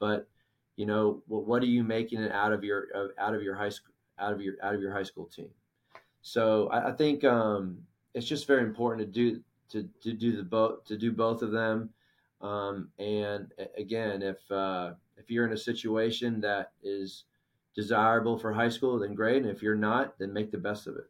but 0.00 0.28
you 0.76 0.86
know, 0.86 1.22
what 1.26 1.62
are 1.62 1.66
you 1.66 1.82
making 1.82 2.22
it 2.22 2.30
out 2.30 2.52
of 2.52 2.62
your 2.62 2.86
out 3.18 3.34
of 3.34 3.42
your 3.42 3.56
high 3.56 3.68
school 3.68 3.87
out 4.20 4.32
of 4.32 4.40
your 4.40 4.54
out 4.62 4.74
of 4.74 4.80
your 4.80 4.92
high 4.92 5.02
school 5.02 5.26
team? 5.26 5.50
So 6.22 6.68
I, 6.68 6.90
I 6.90 6.92
think 6.92 7.24
um, 7.24 7.78
it's 8.14 8.26
just 8.26 8.46
very 8.46 8.62
important 8.62 9.06
to 9.06 9.12
do 9.12 9.40
to, 9.70 9.88
to 10.02 10.12
do 10.12 10.36
the 10.36 10.42
both 10.42 10.84
to 10.86 10.96
do 10.96 11.12
both 11.12 11.42
of 11.42 11.50
them 11.50 11.90
um, 12.40 12.90
and 12.98 13.52
again, 13.76 14.22
if 14.22 14.38
uh, 14.50 14.92
if 15.16 15.30
you're 15.30 15.46
in 15.46 15.52
a 15.52 15.58
situation 15.58 16.40
that 16.42 16.72
is 16.82 17.24
desirable 17.74 18.38
for 18.38 18.52
high 18.52 18.68
school, 18.68 18.98
then 18.98 19.14
great. 19.14 19.42
And 19.42 19.50
if 19.50 19.62
you're 19.62 19.74
not, 19.74 20.18
then 20.18 20.32
make 20.32 20.50
the 20.50 20.58
best 20.58 20.86
of 20.86 20.96
it. 20.96 21.06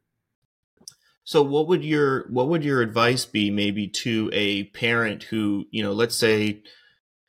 So 1.24 1.42
what 1.42 1.68
would 1.68 1.84
your 1.84 2.26
what 2.28 2.48
would 2.48 2.64
your 2.64 2.80
advice 2.80 3.26
be 3.26 3.50
maybe 3.50 3.88
to 3.88 4.30
a 4.32 4.64
parent 4.64 5.24
who, 5.24 5.66
you 5.70 5.82
know, 5.82 5.92
let's 5.92 6.16
say, 6.16 6.62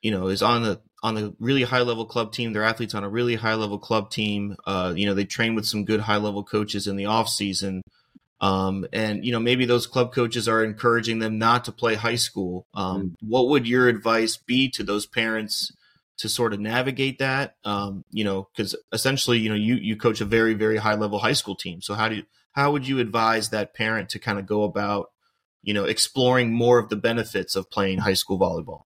you 0.00 0.10
know, 0.10 0.28
is 0.28 0.42
on 0.42 0.62
the 0.62 0.80
on 1.02 1.14
the 1.14 1.34
really 1.38 1.62
high 1.62 1.80
level 1.80 2.04
club 2.04 2.32
team, 2.32 2.52
their 2.52 2.62
athletes 2.62 2.94
on 2.94 3.04
a 3.04 3.08
really 3.08 3.34
high 3.34 3.54
level 3.54 3.78
club 3.78 4.10
team, 4.10 4.56
uh, 4.66 4.92
you 4.94 5.06
know, 5.06 5.14
they 5.14 5.24
train 5.24 5.54
with 5.54 5.66
some 5.66 5.84
good 5.84 6.00
high 6.00 6.16
level 6.16 6.44
coaches 6.44 6.86
in 6.86 6.96
the 6.96 7.06
off 7.06 7.28
season. 7.28 7.82
Um, 8.40 8.86
and 8.92 9.22
you 9.24 9.32
know 9.32 9.38
maybe 9.38 9.66
those 9.66 9.86
club 9.86 10.14
coaches 10.14 10.48
are 10.48 10.64
encouraging 10.64 11.18
them 11.18 11.38
not 11.38 11.66
to 11.66 11.72
play 11.72 11.94
high 11.94 12.16
school. 12.16 12.66
Um, 12.72 13.02
mm-hmm. 13.02 13.28
What 13.28 13.48
would 13.48 13.68
your 13.68 13.88
advice 13.88 14.38
be 14.38 14.70
to 14.70 14.82
those 14.82 15.04
parents 15.06 15.70
to 16.18 16.28
sort 16.28 16.54
of 16.54 16.60
navigate 16.60 17.18
that? 17.18 17.56
Um, 17.64 18.04
you 18.10 18.24
know, 18.24 18.48
because 18.56 18.74
essentially, 18.92 19.38
you 19.38 19.50
know, 19.50 19.54
you 19.54 19.74
you 19.74 19.94
coach 19.94 20.22
a 20.22 20.24
very 20.24 20.54
very 20.54 20.78
high 20.78 20.94
level 20.94 21.18
high 21.18 21.34
school 21.34 21.54
team. 21.54 21.82
So 21.82 21.92
how 21.92 22.08
do 22.08 22.16
you, 22.16 22.22
how 22.52 22.72
would 22.72 22.88
you 22.88 22.98
advise 22.98 23.50
that 23.50 23.74
parent 23.74 24.08
to 24.10 24.18
kind 24.18 24.38
of 24.38 24.46
go 24.46 24.62
about, 24.62 25.10
you 25.62 25.74
know, 25.74 25.84
exploring 25.84 26.50
more 26.50 26.78
of 26.78 26.88
the 26.88 26.96
benefits 26.96 27.56
of 27.56 27.70
playing 27.70 27.98
high 27.98 28.14
school 28.14 28.38
volleyball? 28.38 28.84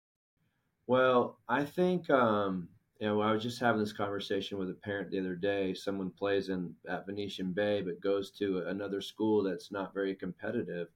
Well, 0.90 1.38
I 1.48 1.64
think 1.66 2.10
um, 2.10 2.68
you 2.98 3.06
know, 3.06 3.20
I 3.20 3.30
was 3.30 3.44
just 3.44 3.60
having 3.60 3.80
this 3.80 3.92
conversation 3.92 4.58
with 4.58 4.70
a 4.70 4.74
parent 4.74 5.12
the 5.12 5.20
other 5.20 5.36
day. 5.36 5.72
Someone 5.72 6.10
plays 6.10 6.48
in 6.48 6.74
at 6.88 7.06
Venetian 7.06 7.52
Bay, 7.52 7.80
but 7.80 8.00
goes 8.00 8.32
to 8.32 8.64
another 8.66 9.00
school 9.00 9.44
that's 9.44 9.70
not 9.70 9.94
very 9.94 10.16
competitive. 10.16 10.88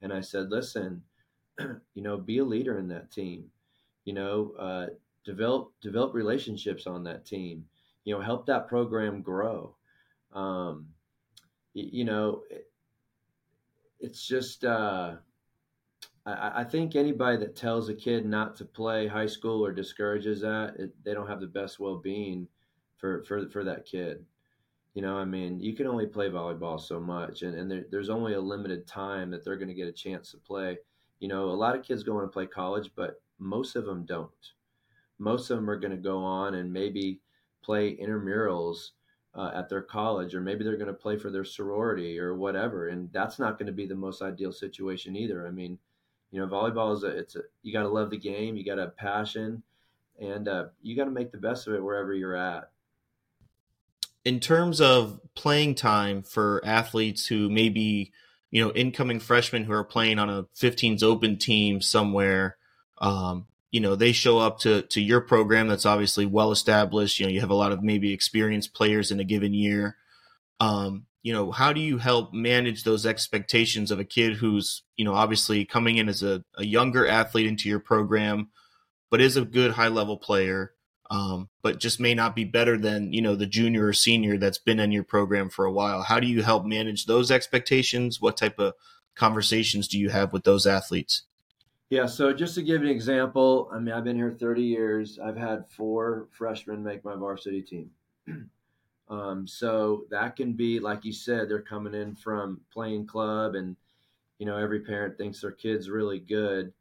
And 0.00 0.14
I 0.14 0.22
said, 0.22 0.48
listen, 0.48 1.02
you 1.58 2.02
know, 2.02 2.16
be 2.16 2.38
a 2.38 2.44
leader 2.44 2.78
in 2.78 2.88
that 2.88 3.10
team. 3.10 3.50
You 4.06 4.14
know, 4.14 4.52
uh, 4.58 4.86
develop 5.26 5.72
develop 5.82 6.14
relationships 6.14 6.86
on 6.86 7.04
that 7.04 7.26
team. 7.26 7.66
You 8.04 8.14
know, 8.14 8.22
help 8.22 8.46
that 8.46 8.66
program 8.66 9.20
grow. 9.20 9.76
Um, 10.32 10.86
you, 11.74 11.86
you 11.92 12.04
know, 12.06 12.44
it, 12.48 12.66
it's 14.00 14.26
just. 14.26 14.64
Uh, 14.64 15.16
I, 16.26 16.60
I 16.60 16.64
think 16.64 16.96
anybody 16.96 17.36
that 17.38 17.56
tells 17.56 17.88
a 17.88 17.94
kid 17.94 18.26
not 18.26 18.56
to 18.56 18.64
play 18.64 19.06
high 19.06 19.26
school 19.26 19.64
or 19.64 19.72
discourages 19.72 20.40
that, 20.40 20.76
it, 20.78 21.04
they 21.04 21.14
don't 21.14 21.28
have 21.28 21.40
the 21.40 21.46
best 21.46 21.78
well 21.78 21.96
being 21.96 22.48
for, 22.96 23.22
for 23.24 23.48
for 23.48 23.64
that 23.64 23.84
kid. 23.84 24.24
You 24.94 25.02
know, 25.02 25.16
I 25.16 25.24
mean, 25.24 25.58
you 25.58 25.74
can 25.74 25.88
only 25.88 26.06
play 26.06 26.30
volleyball 26.30 26.80
so 26.80 27.00
much, 27.00 27.42
and, 27.42 27.56
and 27.58 27.70
there, 27.70 27.84
there's 27.90 28.10
only 28.10 28.34
a 28.34 28.40
limited 28.40 28.86
time 28.86 29.30
that 29.32 29.44
they're 29.44 29.56
going 29.56 29.68
to 29.68 29.74
get 29.74 29.88
a 29.88 29.92
chance 29.92 30.30
to 30.30 30.38
play. 30.38 30.78
You 31.18 31.28
know, 31.28 31.50
a 31.50 31.50
lot 31.50 31.74
of 31.74 31.82
kids 31.82 32.04
go 32.04 32.16
on 32.16 32.22
to 32.22 32.28
play 32.28 32.46
college, 32.46 32.90
but 32.94 33.20
most 33.38 33.74
of 33.74 33.86
them 33.86 34.04
don't. 34.04 34.30
Most 35.18 35.50
of 35.50 35.56
them 35.56 35.68
are 35.68 35.78
going 35.78 35.90
to 35.90 35.96
go 35.96 36.18
on 36.18 36.54
and 36.54 36.72
maybe 36.72 37.20
play 37.62 37.96
intramurals 37.96 38.90
uh, 39.34 39.50
at 39.54 39.68
their 39.68 39.82
college, 39.82 40.34
or 40.34 40.40
maybe 40.40 40.62
they're 40.62 40.76
going 40.76 40.86
to 40.86 40.92
play 40.92 41.16
for 41.16 41.30
their 41.30 41.44
sorority 41.44 42.20
or 42.20 42.36
whatever, 42.36 42.88
and 42.88 43.12
that's 43.12 43.40
not 43.40 43.58
going 43.58 43.66
to 43.66 43.72
be 43.72 43.86
the 43.86 43.94
most 43.94 44.22
ideal 44.22 44.52
situation 44.52 45.16
either. 45.16 45.46
I 45.46 45.50
mean, 45.50 45.76
you 46.34 46.40
know, 46.40 46.48
volleyball 46.48 46.96
is 46.96 47.04
a, 47.04 47.16
it's 47.16 47.36
a, 47.36 47.42
you 47.62 47.72
got 47.72 47.84
to 47.84 47.88
love 47.88 48.10
the 48.10 48.18
game, 48.18 48.56
you 48.56 48.64
got 48.64 48.74
to 48.74 48.80
have 48.82 48.96
passion, 48.96 49.62
and 50.20 50.48
uh, 50.48 50.64
you 50.82 50.96
got 50.96 51.04
to 51.04 51.12
make 51.12 51.30
the 51.30 51.38
best 51.38 51.68
of 51.68 51.74
it 51.74 51.82
wherever 51.82 52.12
you're 52.12 52.34
at. 52.34 52.72
In 54.24 54.40
terms 54.40 54.80
of 54.80 55.20
playing 55.36 55.76
time 55.76 56.24
for 56.24 56.60
athletes 56.64 57.28
who 57.28 57.48
maybe, 57.48 58.10
you 58.50 58.64
know, 58.64 58.72
incoming 58.72 59.20
freshmen 59.20 59.62
who 59.62 59.72
are 59.72 59.84
playing 59.84 60.18
on 60.18 60.28
a 60.28 60.42
15s 60.56 61.04
open 61.04 61.38
team 61.38 61.80
somewhere, 61.80 62.56
um, 62.98 63.46
you 63.70 63.78
know, 63.78 63.94
they 63.94 64.10
show 64.10 64.38
up 64.38 64.58
to 64.60 64.82
to 64.82 65.00
your 65.00 65.20
program 65.20 65.68
that's 65.68 65.86
obviously 65.86 66.26
well 66.26 66.50
established. 66.50 67.20
You 67.20 67.26
know, 67.26 67.32
you 67.32 67.40
have 67.40 67.50
a 67.50 67.54
lot 67.54 67.70
of 67.70 67.82
maybe 67.84 68.12
experienced 68.12 68.74
players 68.74 69.12
in 69.12 69.20
a 69.20 69.24
given 69.24 69.54
year. 69.54 69.96
Um, 70.58 71.06
you 71.24 71.32
know 71.32 71.50
how 71.50 71.72
do 71.72 71.80
you 71.80 71.98
help 71.98 72.32
manage 72.32 72.84
those 72.84 73.04
expectations 73.04 73.90
of 73.90 73.98
a 73.98 74.04
kid 74.04 74.34
who's 74.36 74.84
you 74.96 75.04
know 75.04 75.14
obviously 75.14 75.64
coming 75.64 75.96
in 75.96 76.08
as 76.08 76.22
a, 76.22 76.44
a 76.56 76.64
younger 76.64 77.08
athlete 77.08 77.46
into 77.46 77.68
your 77.68 77.80
program 77.80 78.50
but 79.10 79.20
is 79.20 79.36
a 79.36 79.44
good 79.44 79.72
high 79.72 79.88
level 79.88 80.16
player 80.16 80.74
um, 81.10 81.48
but 81.62 81.80
just 81.80 82.00
may 82.00 82.14
not 82.14 82.34
be 82.34 82.44
better 82.44 82.78
than 82.78 83.12
you 83.12 83.20
know 83.20 83.34
the 83.34 83.46
junior 83.46 83.86
or 83.86 83.92
senior 83.92 84.38
that's 84.38 84.58
been 84.58 84.80
in 84.80 84.92
your 84.92 85.04
program 85.04 85.50
for 85.50 85.64
a 85.64 85.72
while? 85.72 86.02
How 86.02 86.18
do 86.18 86.26
you 86.26 86.42
help 86.42 86.64
manage 86.64 87.06
those 87.06 87.30
expectations? 87.30 88.20
What 88.20 88.36
type 88.36 88.58
of 88.58 88.74
conversations 89.14 89.86
do 89.86 89.98
you 89.98 90.08
have 90.08 90.32
with 90.32 90.44
those 90.44 90.66
athletes? 90.66 91.22
Yeah 91.90 92.06
so 92.06 92.32
just 92.32 92.54
to 92.56 92.62
give 92.62 92.80
an 92.82 92.88
example 92.88 93.70
i 93.72 93.78
mean 93.78 93.94
i've 93.94 94.04
been 94.04 94.16
here 94.16 94.32
30 94.32 94.62
years. 94.62 95.18
I've 95.22 95.36
had 95.36 95.68
four 95.68 96.28
freshmen 96.32 96.82
make 96.82 97.04
my 97.04 97.14
varsity 97.14 97.62
team 97.62 97.90
Um, 99.08 99.46
so 99.46 100.04
that 100.10 100.36
can 100.36 100.54
be, 100.54 100.80
like 100.80 101.04
you 101.04 101.12
said, 101.12 101.48
they're 101.48 101.60
coming 101.60 101.94
in 101.94 102.14
from 102.14 102.60
playing 102.72 103.06
club, 103.06 103.54
and 103.54 103.76
you 104.38 104.46
know 104.46 104.56
every 104.56 104.80
parent 104.80 105.18
thinks 105.18 105.40
their 105.40 105.52
kid's 105.52 105.90
really 105.90 106.18
good. 106.18 106.72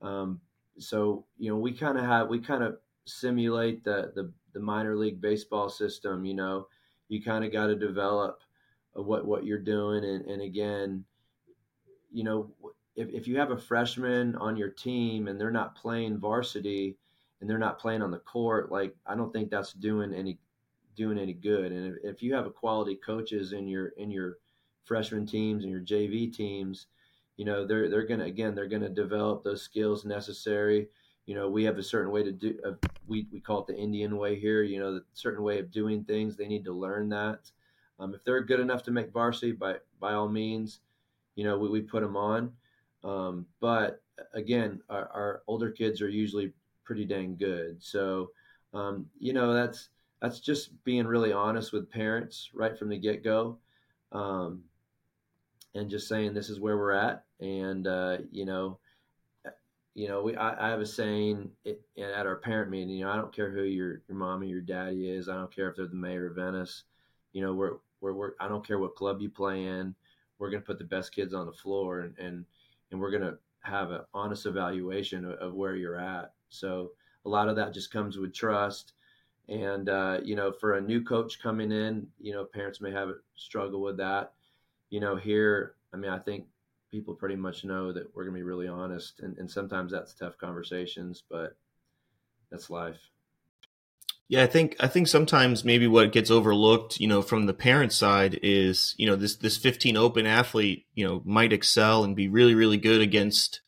Um, 0.00 0.40
so 0.78 1.24
you 1.38 1.50
know 1.50 1.56
we 1.56 1.72
kind 1.72 1.98
of 1.98 2.04
have 2.04 2.28
we 2.28 2.38
kind 2.38 2.62
of 2.62 2.78
simulate 3.06 3.84
the, 3.84 4.12
the 4.14 4.32
the 4.52 4.60
minor 4.60 4.96
league 4.96 5.20
baseball 5.20 5.68
system. 5.68 6.24
You 6.24 6.34
know, 6.34 6.68
you 7.08 7.22
kind 7.22 7.44
of 7.44 7.52
got 7.52 7.66
to 7.66 7.74
develop 7.74 8.40
what 8.92 9.26
what 9.26 9.44
you're 9.44 9.58
doing, 9.58 10.04
and, 10.04 10.24
and 10.26 10.42
again, 10.42 11.04
you 12.12 12.22
know, 12.22 12.50
if 12.94 13.08
if 13.08 13.26
you 13.26 13.38
have 13.38 13.50
a 13.50 13.58
freshman 13.58 14.36
on 14.36 14.56
your 14.56 14.70
team 14.70 15.26
and 15.28 15.40
they're 15.40 15.50
not 15.50 15.74
playing 15.74 16.18
varsity 16.18 16.96
and 17.40 17.50
they're 17.50 17.58
not 17.58 17.80
playing 17.80 18.02
on 18.02 18.12
the 18.12 18.18
court, 18.18 18.70
like 18.70 18.94
I 19.06 19.16
don't 19.16 19.32
think 19.32 19.50
that's 19.50 19.72
doing 19.72 20.14
any 20.14 20.38
doing 20.96 21.18
any 21.18 21.32
good. 21.32 21.72
And 21.72 21.94
if, 21.94 22.16
if 22.16 22.22
you 22.22 22.34
have 22.34 22.46
a 22.46 22.50
quality 22.50 22.96
coaches 22.96 23.52
in 23.52 23.66
your 23.68 23.88
in 23.96 24.10
your 24.10 24.38
freshman 24.84 25.26
teams 25.26 25.64
and 25.64 25.72
your 25.72 25.80
JV 25.80 26.32
teams, 26.32 26.86
you 27.36 27.44
know 27.44 27.66
they're 27.66 27.88
they're 27.88 28.06
gonna 28.06 28.24
again 28.24 28.54
they're 28.54 28.68
gonna 28.68 28.88
develop 28.88 29.44
those 29.44 29.62
skills 29.62 30.04
necessary. 30.04 30.88
You 31.26 31.34
know 31.34 31.48
we 31.48 31.64
have 31.64 31.78
a 31.78 31.82
certain 31.82 32.12
way 32.12 32.22
to 32.22 32.32
do. 32.32 32.58
Uh, 32.66 32.72
we 33.06 33.26
we 33.32 33.40
call 33.40 33.60
it 33.60 33.66
the 33.66 33.76
Indian 33.76 34.16
way 34.16 34.38
here. 34.38 34.62
You 34.62 34.80
know 34.80 34.94
the 34.94 35.04
certain 35.14 35.42
way 35.42 35.58
of 35.58 35.70
doing 35.70 36.04
things. 36.04 36.36
They 36.36 36.48
need 36.48 36.64
to 36.64 36.72
learn 36.72 37.08
that. 37.10 37.50
Um, 37.98 38.14
if 38.14 38.24
they're 38.24 38.42
good 38.42 38.60
enough 38.60 38.82
to 38.84 38.90
make 38.90 39.12
varsity, 39.12 39.52
by 39.52 39.76
by 40.00 40.14
all 40.14 40.28
means, 40.28 40.80
you 41.34 41.44
know 41.44 41.58
we, 41.58 41.68
we 41.68 41.80
put 41.80 42.02
them 42.02 42.16
on. 42.16 42.52
Um, 43.02 43.46
but 43.60 44.02
again, 44.32 44.80
our, 44.88 45.08
our 45.12 45.42
older 45.46 45.70
kids 45.70 46.00
are 46.00 46.08
usually 46.08 46.52
pretty 46.84 47.04
dang 47.04 47.36
good. 47.36 47.82
So 47.82 48.30
um, 48.72 49.06
you 49.18 49.32
know 49.32 49.52
that's 49.52 49.88
that's 50.24 50.40
just 50.40 50.82
being 50.84 51.06
really 51.06 51.32
honest 51.32 51.70
with 51.70 51.90
parents 51.90 52.48
right 52.54 52.78
from 52.78 52.88
the 52.88 52.96
get 52.96 53.22
go, 53.22 53.58
um, 54.12 54.62
and 55.74 55.90
just 55.90 56.08
saying 56.08 56.32
this 56.32 56.48
is 56.48 56.58
where 56.58 56.78
we're 56.78 56.92
at, 56.92 57.24
and 57.40 57.86
uh, 57.86 58.16
you 58.30 58.46
know, 58.46 58.78
you 59.94 60.08
know, 60.08 60.22
we 60.22 60.34
I, 60.34 60.68
I 60.68 60.70
have 60.70 60.80
a 60.80 60.86
saying 60.86 61.50
at 61.66 62.26
our 62.26 62.36
parent 62.36 62.70
meeting. 62.70 62.88
You 62.88 63.04
know, 63.04 63.10
I 63.10 63.16
don't 63.16 63.34
care 63.34 63.50
who 63.50 63.64
your 63.64 64.00
your 64.08 64.16
mom 64.16 64.40
or 64.40 64.46
your 64.46 64.62
daddy 64.62 65.10
is. 65.10 65.28
I 65.28 65.34
don't 65.34 65.54
care 65.54 65.68
if 65.68 65.76
they're 65.76 65.86
the 65.86 65.94
mayor 65.94 66.28
of 66.28 66.36
Venice. 66.36 66.84
You 67.34 67.42
know, 67.42 67.52
we're 67.52 67.76
we're, 68.00 68.14
we're 68.14 68.32
I 68.40 68.48
don't 68.48 68.66
care 68.66 68.78
what 68.78 68.96
club 68.96 69.20
you 69.20 69.28
play 69.28 69.66
in. 69.66 69.94
We're 70.38 70.50
to 70.62 70.66
put 70.66 70.78
the 70.78 70.84
best 70.84 71.14
kids 71.14 71.34
on 71.34 71.44
the 71.44 71.52
floor, 71.52 72.00
and 72.00 72.16
and 72.18 72.46
and 72.90 72.98
we're 72.98 73.10
to 73.24 73.38
have 73.60 73.90
an 73.90 74.00
honest 74.14 74.46
evaluation 74.46 75.26
of, 75.26 75.32
of, 75.32 75.54
where 75.54 75.76
you're 75.76 75.98
at. 75.98 76.32
So 76.48 76.92
a 77.26 77.28
lot 77.28 77.48
of 77.48 77.56
that 77.56 77.74
just 77.74 77.92
comes 77.92 78.16
with 78.16 78.34
trust. 78.34 78.94
And 79.48 79.88
uh, 79.88 80.20
you 80.24 80.36
know, 80.36 80.52
for 80.52 80.74
a 80.74 80.80
new 80.80 81.02
coach 81.02 81.40
coming 81.42 81.70
in, 81.70 82.06
you 82.20 82.32
know, 82.32 82.44
parents 82.44 82.80
may 82.80 82.92
have 82.92 83.08
a 83.08 83.14
struggle 83.36 83.82
with 83.82 83.98
that. 83.98 84.32
You 84.90 85.00
know, 85.00 85.16
here, 85.16 85.74
I 85.92 85.96
mean, 85.96 86.10
I 86.10 86.18
think 86.18 86.46
people 86.90 87.14
pretty 87.14 87.36
much 87.36 87.64
know 87.64 87.92
that 87.92 88.14
we're 88.14 88.24
going 88.24 88.34
to 88.34 88.38
be 88.38 88.44
really 88.44 88.68
honest. 88.68 89.20
And, 89.20 89.36
and 89.36 89.50
sometimes 89.50 89.90
that's 89.90 90.14
tough 90.14 90.38
conversations, 90.38 91.24
but 91.28 91.56
that's 92.50 92.70
life. 92.70 92.98
Yeah, 94.28 94.42
I 94.42 94.46
think 94.46 94.76
I 94.80 94.86
think 94.86 95.08
sometimes 95.08 95.64
maybe 95.64 95.86
what 95.86 96.12
gets 96.12 96.30
overlooked, 96.30 96.98
you 96.98 97.06
know, 97.06 97.20
from 97.20 97.44
the 97.44 97.52
parent 97.52 97.92
side 97.92 98.38
is, 98.42 98.94
you 98.96 99.06
know, 99.06 99.16
this 99.16 99.36
this 99.36 99.58
15 99.58 99.96
open 99.98 100.26
athlete, 100.26 100.86
you 100.94 101.06
know, 101.06 101.20
might 101.26 101.52
excel 101.52 102.04
and 102.04 102.16
be 102.16 102.28
really 102.28 102.54
really 102.54 102.78
good 102.78 103.02
against 103.02 103.60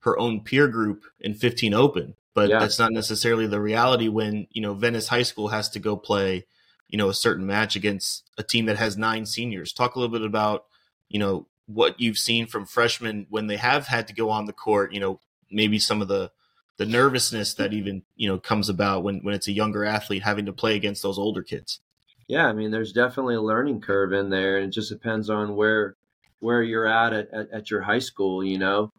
her 0.00 0.16
own 0.18 0.40
peer 0.40 0.68
group 0.68 1.04
in 1.18 1.34
15 1.34 1.74
open, 1.74 2.14
but 2.36 2.50
yeah. 2.50 2.58
that's 2.58 2.78
not 2.78 2.92
necessarily 2.92 3.46
the 3.46 3.62
reality 3.62 4.08
when, 4.08 4.46
you 4.50 4.60
know, 4.60 4.74
Venice 4.74 5.08
High 5.08 5.22
School 5.22 5.48
has 5.48 5.70
to 5.70 5.78
go 5.78 5.96
play, 5.96 6.44
you 6.86 6.98
know, 6.98 7.08
a 7.08 7.14
certain 7.14 7.46
match 7.46 7.76
against 7.76 8.28
a 8.36 8.42
team 8.42 8.66
that 8.66 8.76
has 8.76 8.98
nine 8.98 9.24
seniors. 9.24 9.72
Talk 9.72 9.94
a 9.94 9.98
little 9.98 10.12
bit 10.12 10.20
about, 10.20 10.66
you 11.08 11.18
know, 11.18 11.46
what 11.64 11.98
you've 11.98 12.18
seen 12.18 12.46
from 12.46 12.66
freshmen 12.66 13.26
when 13.30 13.46
they 13.46 13.56
have 13.56 13.86
had 13.86 14.06
to 14.08 14.14
go 14.14 14.28
on 14.28 14.44
the 14.44 14.52
court, 14.52 14.92
you 14.92 15.00
know, 15.00 15.18
maybe 15.50 15.78
some 15.78 16.02
of 16.02 16.08
the 16.08 16.30
the 16.76 16.84
nervousness 16.84 17.54
that 17.54 17.72
even, 17.72 18.02
you 18.16 18.28
know, 18.28 18.38
comes 18.38 18.68
about 18.68 19.02
when 19.02 19.20
when 19.20 19.34
it's 19.34 19.48
a 19.48 19.52
younger 19.52 19.86
athlete 19.86 20.22
having 20.22 20.44
to 20.44 20.52
play 20.52 20.76
against 20.76 21.02
those 21.02 21.18
older 21.18 21.42
kids. 21.42 21.80
Yeah, 22.28 22.48
I 22.48 22.52
mean, 22.52 22.70
there's 22.70 22.92
definitely 22.92 23.36
a 23.36 23.40
learning 23.40 23.80
curve 23.80 24.12
in 24.12 24.28
there, 24.28 24.58
and 24.58 24.66
it 24.66 24.74
just 24.74 24.90
depends 24.90 25.30
on 25.30 25.56
where 25.56 25.96
where 26.40 26.62
you're 26.62 26.86
at 26.86 27.14
at, 27.14 27.32
at, 27.32 27.50
at 27.50 27.70
your 27.70 27.80
high 27.80 27.98
school. 27.98 28.44
You 28.44 28.58
know, 28.58 28.92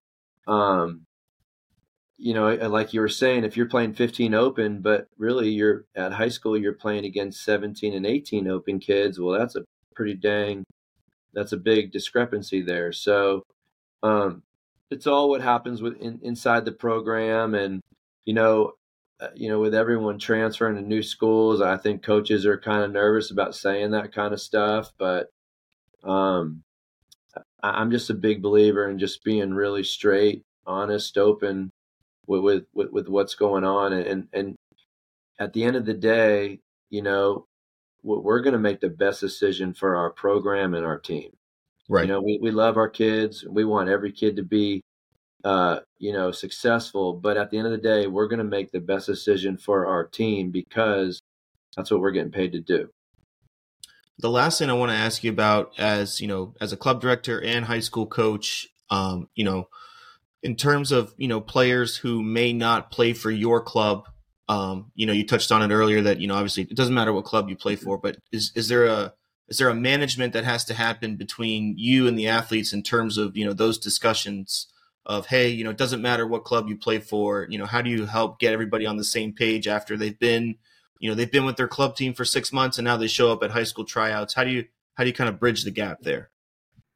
um, 0.48 1.06
you 2.18 2.34
know, 2.34 2.54
like 2.70 2.94
you 2.94 3.02
were 3.02 3.10
saying, 3.10 3.44
if 3.44 3.56
you're 3.56 3.68
playing 3.68 3.94
15 3.94 4.34
open, 4.34 4.82
but 4.82 5.08
really 5.18 5.50
you're 5.50 5.86
at 5.96 6.14
high 6.14 6.30
school, 6.30 6.58
you're 6.58 6.74
playing 6.74 7.06
against 7.06 7.44
17 7.44 7.94
and 7.94 8.06
18 8.06 8.48
open 8.48 8.80
kids. 8.80 9.20
Well, 9.20 9.38
that's 9.38 9.56
a 9.56 9.64
pretty 9.94 10.16
dang 10.16 10.64
that's 11.38 11.54
a 11.54 11.58
big 11.58 11.92
discrepancy 11.92 12.64
there. 12.64 12.92
So 12.92 13.44
um, 14.02 14.42
it's 14.90 15.06
all 15.06 15.30
what 15.30 15.42
happens 15.42 15.84
with 15.84 15.96
in, 15.98 16.20
inside 16.24 16.66
the 16.66 16.72
program, 16.72 17.54
and 17.54 17.82
you 18.26 18.34
know, 18.34 18.74
uh, 19.20 19.28
you 19.36 19.48
know, 19.48 19.60
with 19.60 19.76
everyone 19.76 20.18
transferring 20.18 20.76
to 20.76 20.82
new 20.82 21.04
schools, 21.04 21.62
I 21.62 21.78
think 21.78 22.02
coaches 22.02 22.46
are 22.48 22.60
kind 22.60 22.84
of 22.84 22.92
nervous 22.92 23.30
about 23.30 23.56
saying 23.56 23.92
that 23.92 24.14
kind 24.14 24.34
of 24.34 24.42
stuff. 24.42 24.92
But 24.98 25.28
um, 26.04 26.64
I, 27.62 27.70
I'm 27.70 27.92
just 27.92 28.10
a 28.10 28.16
big 28.16 28.42
believer 28.42 28.90
in 28.90 28.98
just 28.98 29.24
being 29.24 29.54
really 29.54 29.84
straight, 29.84 30.44
honest, 30.66 31.20
open 31.20 31.72
with 32.28 32.42
with 32.42 32.64
with, 32.74 32.92
with 32.92 33.08
what's 33.08 33.36
going 33.36 33.64
on, 33.64 33.94
and 33.94 34.28
and 34.34 34.56
at 35.40 35.54
the 35.54 35.64
end 35.64 35.76
of 35.76 35.86
the 35.86 35.94
day, 35.94 36.60
you 36.90 37.02
know, 37.02 37.46
we're 38.04 38.42
going 38.42 38.54
to 38.54 38.60
make 38.60 38.80
the 38.80 38.90
best 38.90 39.22
decision 39.22 39.74
for 39.74 39.96
our 39.96 40.10
program 40.10 40.74
and 40.74 40.86
our 40.86 41.00
team. 41.00 41.32
Right. 41.90 42.06
You 42.06 42.14
know, 42.14 42.22
we, 42.22 42.40
we 42.42 42.52
love 42.52 42.78
our 42.78 42.90
kids. 42.90 43.46
We 43.48 43.64
want 43.64 43.90
every 43.90 44.12
kid 44.12 44.36
to 44.38 44.44
be, 44.44 44.82
uh, 45.44 45.80
you 46.00 46.12
know, 46.12 46.32
successful. 46.32 47.14
But 47.14 47.38
at 47.38 47.50
the 47.50 47.58
end 47.58 47.68
of 47.68 47.72
the 47.72 47.78
day, 47.78 48.08
we're 48.08 48.28
going 48.28 48.40
to 48.40 48.46
make 48.46 48.72
the 48.72 48.80
best 48.80 49.06
decision 49.06 49.58
for 49.58 49.86
our 49.86 50.06
team 50.06 50.52
because 50.52 51.22
that's 51.76 51.92
what 51.92 52.02
we're 52.02 52.12
getting 52.12 52.32
paid 52.32 52.52
to 52.54 52.60
do. 52.60 52.90
The 54.20 54.30
last 54.30 54.60
thing 54.60 54.70
I 54.70 54.74
want 54.74 54.92
to 54.92 54.98
ask 54.98 55.24
you 55.24 55.32
about, 55.32 55.74
as 55.78 56.20
you 56.20 56.28
know, 56.28 56.56
as 56.60 56.74
a 56.74 56.78
club 56.78 57.00
director 57.02 57.42
and 57.42 57.66
high 57.66 57.82
school 57.82 58.08
coach, 58.08 58.68
um, 58.90 59.30
you 59.36 59.44
know, 59.44 59.70
in 60.44 60.56
terms 60.56 60.92
of 60.92 61.14
you 61.18 61.28
know 61.28 61.42
players 61.42 61.98
who 61.98 62.22
may 62.22 62.54
not 62.54 62.92
play 62.92 63.14
for 63.14 63.32
your 63.32 63.62
club 63.62 64.08
um, 64.50 64.92
you 64.96 65.06
know, 65.06 65.14
you 65.14 65.26
touched 65.26 65.52
on 65.52 65.62
it 65.62 65.74
earlier 65.74 66.02
that 66.02 66.22
you 66.22 66.28
know 66.28 66.36
obviously 66.36 66.64
it 66.64 66.76
doesn't 66.76 66.94
matter 66.94 67.12
what 67.12 67.26
club 67.26 67.50
you 67.50 67.56
play 67.56 67.76
for, 67.76 67.98
but 67.98 68.18
is 68.32 68.52
is 68.56 68.68
there 68.68 68.86
a 68.86 69.14
is 69.50 69.58
there 69.58 69.70
a 69.70 69.76
management 69.76 70.34
that 70.34 70.46
has 70.46 70.64
to 70.66 70.74
happen 70.74 71.16
between 71.16 71.76
you 71.78 72.08
and 72.08 72.18
the 72.18 72.28
athletes 72.28 72.74
in 72.74 72.84
terms 72.84 73.18
of 73.18 73.36
you 73.36 73.46
know 73.46 73.54
those 73.54 73.78
discussions 73.78 74.68
of 75.06 75.28
hey 75.28 75.50
you 75.50 75.64
know 75.64 75.70
it 75.70 75.78
doesn't 75.78 76.02
matter 76.02 76.26
what 76.26 76.46
club 76.46 76.68
you 76.70 76.78
play 76.78 77.00
for 77.00 77.48
you 77.50 77.58
know 77.58 77.66
how 77.66 77.82
do 77.82 77.90
you 77.90 78.06
help 78.06 78.40
get 78.40 78.54
everybody 78.54 78.86
on 78.86 78.98
the 78.98 79.04
same 79.04 79.34
page 79.34 79.68
after 79.68 79.96
they've 79.96 80.20
been 80.20 80.56
you 81.00 81.10
know 81.10 81.16
they've 81.16 81.32
been 81.32 81.46
with 81.46 81.56
their 81.56 81.68
club 81.68 81.96
team 81.96 82.14
for 82.14 82.26
six 82.26 82.52
months 82.52 82.78
and 82.78 82.86
now 82.86 82.98
they 82.98 83.08
show 83.08 83.32
up 83.32 83.44
at 83.44 83.52
high 83.52 83.64
school 83.64 83.86
tryouts? 83.86 84.34
How 84.34 84.44
do 84.44 84.50
you 84.50 84.66
how 84.96 85.04
do 85.04 85.10
you 85.10 85.14
kind 85.14 85.30
of 85.30 85.40
bridge 85.40 85.64
the 85.64 85.72
gap 85.72 86.02
there? 86.02 86.30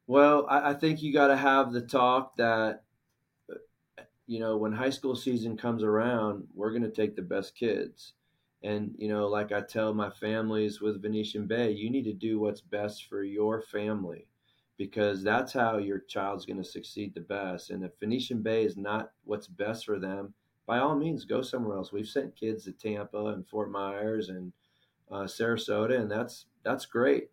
Well 0.06 0.46
i, 0.48 0.70
I 0.70 0.74
think 0.74 1.02
you 1.02 1.12
got 1.12 1.28
to 1.28 1.36
have 1.36 1.72
the 1.72 1.82
talk 1.82 2.36
that 2.36 2.84
you 4.26 4.40
know, 4.40 4.56
when 4.56 4.72
high 4.72 4.90
school 4.90 5.16
season 5.16 5.56
comes 5.56 5.82
around, 5.82 6.46
we're 6.54 6.70
going 6.70 6.82
to 6.82 6.90
take 6.90 7.16
the 7.16 7.22
best 7.22 7.54
kids. 7.54 8.14
And, 8.62 8.94
you 8.96 9.08
know, 9.08 9.26
like 9.26 9.50
I 9.50 9.60
tell 9.60 9.92
my 9.92 10.10
families 10.10 10.80
with 10.80 11.02
Venetian 11.02 11.46
Bay, 11.46 11.72
you 11.72 11.90
need 11.90 12.04
to 12.04 12.12
do 12.12 12.38
what's 12.38 12.60
best 12.60 13.06
for 13.08 13.24
your 13.24 13.60
family 13.60 14.26
because 14.78 15.22
that's 15.22 15.52
how 15.52 15.78
your 15.78 15.98
child's 15.98 16.46
going 16.46 16.62
to 16.62 16.68
succeed 16.68 17.14
the 17.14 17.20
best. 17.20 17.70
And 17.70 17.84
if 17.84 17.92
Venetian 17.98 18.42
Bay 18.42 18.64
is 18.64 18.76
not 18.76 19.10
what's 19.24 19.48
best 19.48 19.84
for 19.84 19.98
them, 19.98 20.34
by 20.66 20.78
all 20.78 20.96
means, 20.96 21.24
go 21.24 21.42
somewhere 21.42 21.76
else. 21.76 21.92
We've 21.92 22.06
sent 22.06 22.36
kids 22.36 22.64
to 22.64 22.72
Tampa 22.72 23.26
and 23.26 23.46
Fort 23.46 23.70
Myers 23.70 24.28
and 24.28 24.52
uh, 25.10 25.24
Sarasota, 25.24 26.00
and 26.00 26.10
that's 26.10 26.46
that's 26.62 26.86
great. 26.86 27.30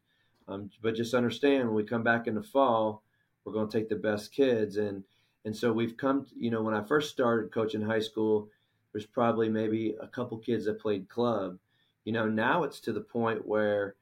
Um, 0.47 0.71
but 0.81 0.95
just 0.95 1.13
understand 1.13 1.67
when 1.67 1.75
we 1.75 1.83
come 1.83 2.03
back 2.03 2.25
in 2.25 2.33
the 2.33 2.43
fall, 2.43 3.03
we're 3.45 3.53
going 3.53 3.69
to 3.69 3.77
take 3.77 3.87
the 3.87 3.95
best 3.95 4.33
kids 4.33 4.77
and 4.77 5.03
and 5.45 5.55
so 5.55 5.71
we've 5.71 5.97
come, 5.97 6.25
to, 6.25 6.31
you 6.37 6.51
know, 6.51 6.61
when 6.61 6.73
I 6.73 6.83
first 6.83 7.11
started 7.11 7.51
coaching 7.51 7.81
high 7.81 7.99
school, 7.99 8.49
there's 8.91 9.05
probably 9.05 9.49
maybe 9.49 9.95
a 10.01 10.07
couple 10.07 10.37
kids 10.37 10.65
that 10.65 10.81
played 10.81 11.09
club. 11.09 11.57
You 12.05 12.13
know, 12.13 12.27
now 12.27 12.63
it's 12.63 12.79
to 12.81 12.93
the 12.93 13.01
point 13.01 13.47
where 13.47 13.95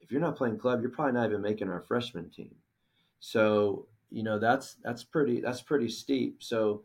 if 0.00 0.10
you're 0.10 0.20
not 0.20 0.36
playing 0.36 0.58
club, 0.58 0.82
you're 0.82 0.90
probably 0.90 1.12
not 1.12 1.30
even 1.30 1.40
making 1.40 1.68
our 1.68 1.80
freshman 1.80 2.30
team. 2.30 2.54
So, 3.20 3.86
you 4.10 4.22
know, 4.22 4.38
that's 4.38 4.76
that's 4.82 5.02
pretty 5.02 5.40
that's 5.40 5.62
pretty 5.62 5.88
steep. 5.88 6.42
So 6.42 6.82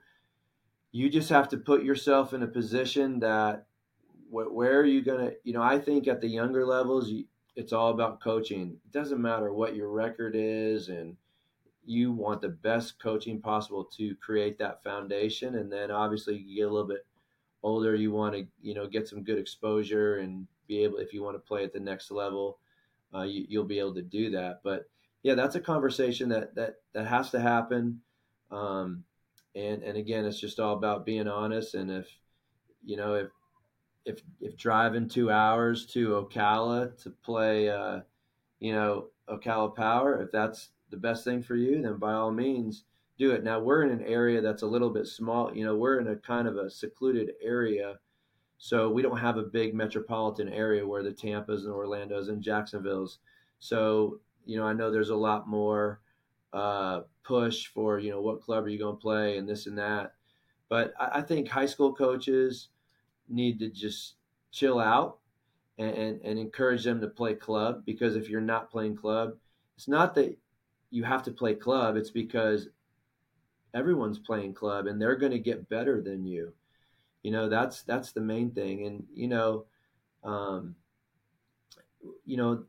you 0.92 1.10
just 1.10 1.30
have 1.30 1.50
to 1.50 1.58
put 1.58 1.84
yourself 1.84 2.34
in 2.34 2.44
a 2.44 2.48
position 2.48 3.20
that 3.20 3.66
where 4.30 4.80
are 4.80 4.86
you 4.86 5.02
going 5.02 5.28
to, 5.28 5.36
you 5.44 5.54
know, 5.54 5.62
I 5.62 5.80
think 5.80 6.08
at 6.08 6.22
the 6.22 6.28
younger 6.28 6.66
levels, 6.66 7.12
it's 7.56 7.74
all 7.74 7.90
about 7.90 8.22
coaching. 8.22 8.78
It 8.86 8.92
doesn't 8.92 9.22
matter 9.22 9.52
what 9.52 9.76
your 9.76 9.90
record 9.90 10.34
is 10.36 10.90
and 10.90 11.18
you 11.90 12.12
want 12.12 12.42
the 12.42 12.50
best 12.50 13.02
coaching 13.02 13.42
possible 13.42 13.84
to 13.84 14.16
create 14.16 14.60
that 14.60 14.84
foundation. 14.84 15.56
And 15.56 15.72
then 15.72 15.90
obviously 15.90 16.38
you 16.38 16.56
get 16.56 16.70
a 16.70 16.72
little 16.72 16.88
bit 16.88 17.06
older, 17.64 17.96
you 17.96 18.12
want 18.12 18.36
to, 18.36 18.46
you 18.62 18.74
know, 18.74 18.88
get 18.88 19.08
some 19.08 19.24
good 19.24 19.40
exposure 19.40 20.18
and 20.18 20.48
be 20.68 20.84
able, 20.84 21.00
if 21.00 21.14
you 21.14 21.24
want 21.24 21.36
to 21.36 21.40
play 21.40 21.64
at 21.64 21.74
the 21.74 21.80
next 21.80 22.12
level, 22.12 22.60
uh, 23.14 23.24
you, 23.24 23.46
you'll 23.50 23.64
be 23.64 23.80
able 23.80 23.96
to 23.96 24.04
do 24.04 24.30
that. 24.30 24.62
But 24.64 24.88
yeah, 25.24 25.34
that's 25.34 25.56
a 25.56 25.60
conversation 25.60 26.30
that, 26.30 26.54
that, 26.56 26.76
that 26.94 27.08
has 27.08 27.32
to 27.32 27.40
happen. 27.40 28.02
Um, 28.52 29.04
and, 29.56 29.82
and 29.82 29.98
again, 29.98 30.26
it's 30.26 30.40
just 30.40 30.60
all 30.60 30.76
about 30.76 31.06
being 31.06 31.28
honest. 31.28 31.74
And 31.74 31.90
if, 31.90 32.08
you 32.86 32.98
know, 32.98 33.16
if, 33.16 33.28
if, 34.06 34.22
if 34.40 34.56
driving 34.56 35.10
two 35.10 35.32
hours 35.32 35.86
to 35.88 36.10
Ocala 36.10 37.02
to 37.04 37.10
play, 37.10 37.70
uh, 37.70 38.02
you 38.60 38.74
know, 38.74 39.08
Ocala 39.28 39.76
Power, 39.76 40.22
if 40.22 40.32
that's 40.32 40.70
the 40.90 40.98
best 40.98 41.24
thing 41.24 41.42
for 41.42 41.56
you, 41.56 41.82
then 41.82 41.98
by 41.98 42.14
all 42.14 42.32
means 42.32 42.84
do 43.18 43.32
it. 43.32 43.44
Now 43.44 43.60
we're 43.60 43.84
in 43.84 43.92
an 43.92 44.04
area 44.04 44.42
that's 44.42 44.64
a 44.64 44.68
little 44.68 44.90
bit 44.90 45.06
small. 45.06 45.56
You 45.56 45.66
know, 45.66 45.76
we're 45.76 46.00
in 46.00 46.08
a 46.08 46.16
kind 46.16 46.48
of 46.48 46.58
a 46.58 46.70
secluded 46.70 47.34
area. 47.44 48.00
So 48.58 48.90
we 48.90 49.02
don't 49.02 49.18
have 49.18 49.38
a 49.38 49.44
big 49.44 49.74
metropolitan 49.74 50.50
area 50.50 50.88
where 50.88 51.04
the 51.04 51.12
Tampas 51.12 51.64
and 51.64 51.72
Orlando's 51.72 52.30
and 52.30 52.42
Jacksonville's. 52.42 53.20
So, 53.60 54.20
you 54.46 54.58
know, 54.58 54.66
I 54.66 54.74
know 54.74 54.90
there's 54.90 55.10
a 55.10 55.16
lot 55.16 55.48
more 55.48 56.02
uh, 56.54 57.02
push 57.24 57.68
for, 57.68 58.00
you 58.00 58.10
know, 58.10 58.22
what 58.22 58.42
club 58.42 58.66
are 58.66 58.70
you 58.70 58.80
going 58.80 58.96
to 58.96 59.02
play 59.02 59.38
and 59.38 59.48
this 59.48 59.68
and 59.68 59.78
that. 59.78 60.14
But 60.70 60.94
I, 61.00 61.20
I 61.20 61.22
think 61.22 61.48
high 61.48 61.66
school 61.66 61.94
coaches 61.94 62.70
need 63.28 63.60
to 63.60 63.70
just 63.70 64.16
chill 64.52 64.80
out 64.80 65.20
and, 65.78 65.96
and, 65.96 66.22
and 66.24 66.40
encourage 66.40 66.84
them 66.84 67.02
to 67.02 67.08
play 67.08 67.36
club 67.36 67.84
because 67.86 68.16
if 68.16 68.30
you're 68.30 68.42
not 68.42 68.72
playing 68.72 68.96
club, 68.96 69.34
it's 69.76 69.88
not 69.88 70.16
that 70.16 70.38
you 70.92 71.04
have 71.04 71.24
to 71.24 71.32
play 71.32 71.54
club, 71.56 71.96
it's 71.96 72.12
because 72.12 72.70
everyone's 73.74 74.20
playing 74.20 74.54
club 74.54 74.88
and 74.88 75.02
they're 75.02 75.16
going 75.16 75.32
to 75.32 75.40
get 75.40 75.70
better 75.70 76.02
than 76.02 76.26
you. 76.26 76.54
You 77.24 77.32
know, 77.32 77.50
that's 77.50 77.84
that's 77.84 78.12
the 78.12 78.22
main 78.22 78.52
thing. 78.52 78.86
And 78.86 79.04
you 79.14 79.28
know, 79.28 79.66
um, 80.24 80.76
you 82.26 82.38
know, 82.38 82.64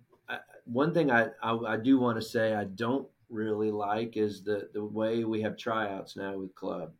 one 0.65 0.93
thing 0.93 1.11
I, 1.11 1.29
I, 1.43 1.57
I 1.57 1.77
do 1.77 1.99
want 1.99 2.21
to 2.21 2.27
say 2.27 2.55
I 2.55 2.65
don't 2.65 3.09
really 3.29 3.71
like 3.71 4.17
is 4.17 4.43
the 4.43 4.69
the 4.75 4.85
way 4.85 5.25
we 5.25 5.41
have 5.43 5.57
tryouts 5.57 6.17
now 6.17 6.37
with 6.37 6.55
club 6.55 6.93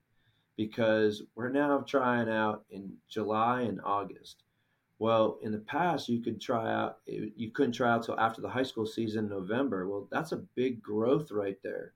because 0.57 1.23
we're 1.35 1.49
now 1.49 1.79
trying 1.79 2.29
out 2.29 2.65
in 2.71 2.93
July 3.09 3.63
and 3.63 3.81
August. 3.85 4.45
Well, 5.01 5.39
in 5.41 5.51
the 5.51 5.59
past, 5.59 6.11
you 6.11 6.21
could 6.21 6.43
try 6.43 6.71
out, 6.71 6.99
you 7.07 7.51
couldn't 7.51 7.73
try 7.73 7.91
out 7.91 8.05
till 8.05 8.21
after 8.21 8.43
the 8.43 8.51
high 8.51 8.63
school 8.63 8.85
season, 8.85 9.25
in 9.25 9.31
November. 9.31 9.89
Well, 9.89 10.07
that's 10.13 10.33
a 10.33 10.45
big 10.55 10.83
growth 10.83 11.31
right 11.31 11.57
there. 11.63 11.95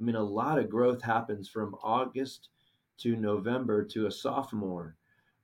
I 0.00 0.02
mean, 0.02 0.16
a 0.16 0.22
lot 0.22 0.58
of 0.58 0.70
growth 0.70 1.02
happens 1.02 1.50
from 1.50 1.76
August 1.82 2.48
to 2.98 3.14
November 3.14 3.84
to 3.84 4.06
a 4.06 4.10
sophomore 4.10 4.96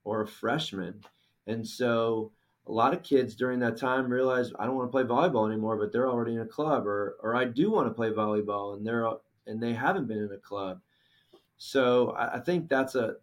or 0.05 0.23
a 0.23 0.27
freshman. 0.27 1.03
And 1.47 1.69
so 1.69 2.33
a 2.67 2.73
lot 2.73 2.95
of 2.95 3.03
kids 3.03 3.35
during 3.35 3.59
that 3.61 3.77
time 3.77 4.09
realize 4.09 4.51
I 4.59 4.65
don't 4.65 4.77
want 4.77 4.91
to 4.91 4.93
play 4.93 5.05
volleyball 5.05 5.47
anymore, 5.47 5.77
but 5.77 5.93
they're 5.93 6.09
already 6.09 6.37
in 6.37 6.41
a 6.41 6.47
club, 6.47 6.87
or 6.87 7.17
or 7.21 7.37
I 7.37 7.45
do 7.45 7.71
want 7.71 7.89
to 7.89 7.95
play 7.95 8.11
volleyball 8.11 8.75
and 8.75 8.87
they're 8.87 9.07
and 9.47 9.63
they 9.63 9.75
haven't 9.75 10.07
been 10.07 10.19
in 10.23 10.33
a 10.33 10.39
club. 10.39 10.81
So 11.59 12.13
I, 12.13 12.37
I 12.37 12.41
think 12.41 12.71
that's 12.71 12.95
a 12.95 13.17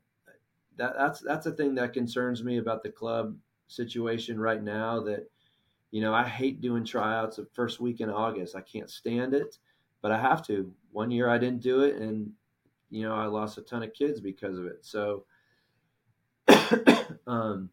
that 0.78 0.93
that's 0.95 1.21
that's 1.21 1.47
a 1.47 1.52
thing 1.54 1.73
that 1.75 1.93
concerns 1.93 2.43
me 2.43 2.58
about 2.58 2.84
the 2.84 2.91
club 2.91 3.36
situation 3.69 4.39
right 4.39 4.62
now. 4.62 5.01
That 5.01 5.29
you 5.91 6.01
know 6.01 6.13
I 6.13 6.27
hate 6.27 6.62
doing 6.62 6.84
tryouts 6.84 7.38
the 7.38 7.47
first 7.53 7.79
week 7.79 8.01
in 8.01 8.10
August. 8.10 8.55
I 8.55 8.62
can't 8.62 8.89
stand 8.89 9.34
it, 9.34 9.58
but 10.01 10.12
I 10.12 10.19
have 10.19 10.45
to. 10.47 10.71
One 10.91 11.12
year 11.12 11.29
I 11.29 11.38
didn't 11.38 11.62
do 11.62 11.82
it, 11.84 11.95
and 11.95 12.32
you 12.89 13.08
know 13.08 13.15
I 13.15 13.25
lost 13.25 13.58
a 13.58 13.62
ton 13.62 13.84
of 13.84 13.93
kids 13.93 14.19
because 14.19 14.58
of 14.58 14.65
it. 14.65 14.79
So. 14.82 15.25
um, 17.27 17.69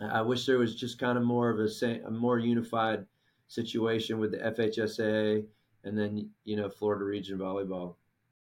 I 0.00 0.22
wish 0.22 0.46
there 0.46 0.56
was 0.56 0.74
just 0.74 0.98
kind 0.98 1.18
of 1.18 1.24
more 1.24 1.50
of 1.50 1.60
a, 1.60 2.00
a 2.06 2.10
more 2.10 2.38
unified 2.38 3.04
situation 3.48 4.18
with 4.18 4.30
the 4.30 4.38
FHSAA 4.38 5.44
and 5.84 5.98
then 5.98 6.30
you 6.44 6.56
know 6.56 6.68
Florida 6.68 7.04
Region 7.04 7.38
Volleyball. 7.38 7.94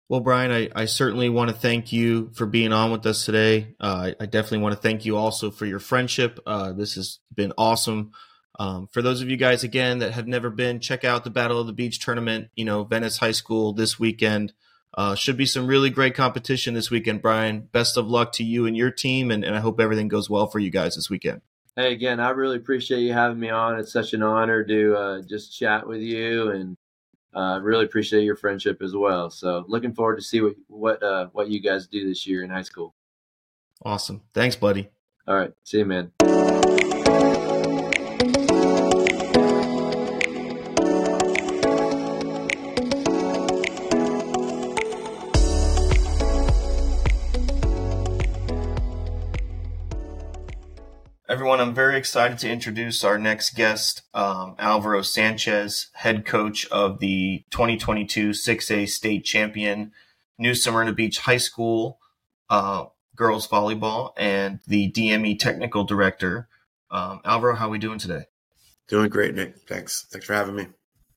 Well, 0.09 0.21
Brian, 0.21 0.51
I, 0.51 0.69
I 0.75 0.85
certainly 0.85 1.29
want 1.29 1.51
to 1.51 1.55
thank 1.55 1.93
you 1.93 2.31
for 2.33 2.47
being 2.47 2.73
on 2.73 2.91
with 2.91 3.05
us 3.05 3.25
today. 3.25 3.75
Uh, 3.79 4.11
I 4.19 4.25
definitely 4.25 4.57
want 4.57 4.73
to 4.73 4.81
thank 4.81 5.05
you 5.05 5.15
also 5.15 5.51
for 5.51 5.67
your 5.67 5.77
friendship. 5.77 6.39
Uh, 6.47 6.73
this 6.73 6.95
has 6.95 7.19
been 7.35 7.53
awesome. 7.59 8.11
Um, 8.57 8.87
for 8.87 9.03
those 9.03 9.21
of 9.21 9.29
you 9.29 9.37
guys 9.37 9.63
again 9.63 9.99
that 9.99 10.13
have 10.13 10.27
never 10.27 10.49
been, 10.49 10.79
check 10.79 11.05
out 11.05 11.23
the 11.23 11.29
Battle 11.29 11.61
of 11.61 11.67
the 11.67 11.73
Beach 11.73 11.99
tournament. 11.99 12.49
You 12.55 12.65
know, 12.65 12.83
Venice 12.83 13.17
High 13.19 13.31
School 13.31 13.71
this 13.71 13.99
weekend. 13.99 14.53
Uh, 14.97 15.13
should 15.13 15.37
be 15.37 15.45
some 15.45 15.67
really 15.67 15.91
great 15.91 16.15
competition 16.15 16.73
this 16.73 16.89
weekend, 16.89 17.21
Brian. 17.21 17.69
Best 17.71 17.95
of 17.95 18.07
luck 18.07 18.31
to 18.33 18.43
you 18.43 18.65
and 18.65 18.75
your 18.75 18.89
team, 18.89 19.29
and, 19.29 19.43
and 19.43 19.55
I 19.55 19.59
hope 19.59 19.79
everything 19.79 20.07
goes 20.07 20.27
well 20.27 20.47
for 20.47 20.57
you 20.57 20.71
guys 20.71 20.95
this 20.95 21.11
weekend. 21.11 21.41
Hey, 21.75 21.93
again, 21.93 22.19
I 22.19 22.31
really 22.31 22.57
appreciate 22.57 23.01
you 23.01 23.13
having 23.13 23.39
me 23.39 23.49
on. 23.49 23.77
It's 23.77 23.93
such 23.93 24.13
an 24.13 24.23
honor 24.23 24.63
to 24.63 24.95
uh, 24.95 25.21
just 25.21 25.55
chat 25.55 25.87
with 25.87 26.01
you, 26.01 26.49
and 26.49 26.75
uh, 27.33 27.59
really 27.61 27.85
appreciate 27.85 28.23
your 28.23 28.35
friendship 28.35 28.81
as 28.81 28.95
well. 28.95 29.29
So, 29.29 29.65
looking 29.67 29.93
forward 29.93 30.17
to 30.17 30.21
see 30.21 30.41
what 30.41 30.55
what 30.67 31.03
uh, 31.03 31.27
what 31.31 31.49
you 31.49 31.59
guys 31.59 31.87
do 31.87 32.07
this 32.07 32.25
year 32.25 32.43
in 32.43 32.49
high 32.49 32.63
school. 32.63 32.95
Awesome. 33.85 34.21
Thanks, 34.33 34.55
buddy. 34.55 34.89
All 35.27 35.35
right. 35.35 35.53
See 35.63 35.79
you, 35.79 35.85
man. 35.85 36.11
Everyone. 51.39 51.61
I'm 51.61 51.73
very 51.73 51.97
excited 51.97 52.37
to 52.39 52.49
introduce 52.49 53.01
our 53.05 53.17
next 53.17 53.55
guest, 53.55 54.01
um, 54.13 54.55
Alvaro 54.59 55.01
Sanchez, 55.01 55.87
head 55.93 56.25
coach 56.25 56.67
of 56.67 56.99
the 56.99 57.45
2022 57.51 58.31
6A 58.31 58.89
state 58.89 59.23
champion 59.23 59.93
New 60.37 60.53
Smyrna 60.53 60.91
Beach 60.91 61.19
High 61.19 61.37
School 61.37 61.97
uh, 62.49 62.87
girls 63.15 63.47
volleyball, 63.47 64.11
and 64.17 64.59
the 64.67 64.91
DME 64.91 65.39
technical 65.39 65.85
director. 65.85 66.49
Um, 66.91 67.21
Alvaro, 67.23 67.55
how 67.55 67.67
are 67.67 67.69
we 67.69 67.79
doing 67.79 67.99
today? 67.99 68.25
Doing 68.89 69.07
great, 69.07 69.33
Nick. 69.33 69.59
Thanks. 69.59 70.07
Thanks 70.11 70.27
for 70.27 70.33
having 70.33 70.57
me. 70.57 70.67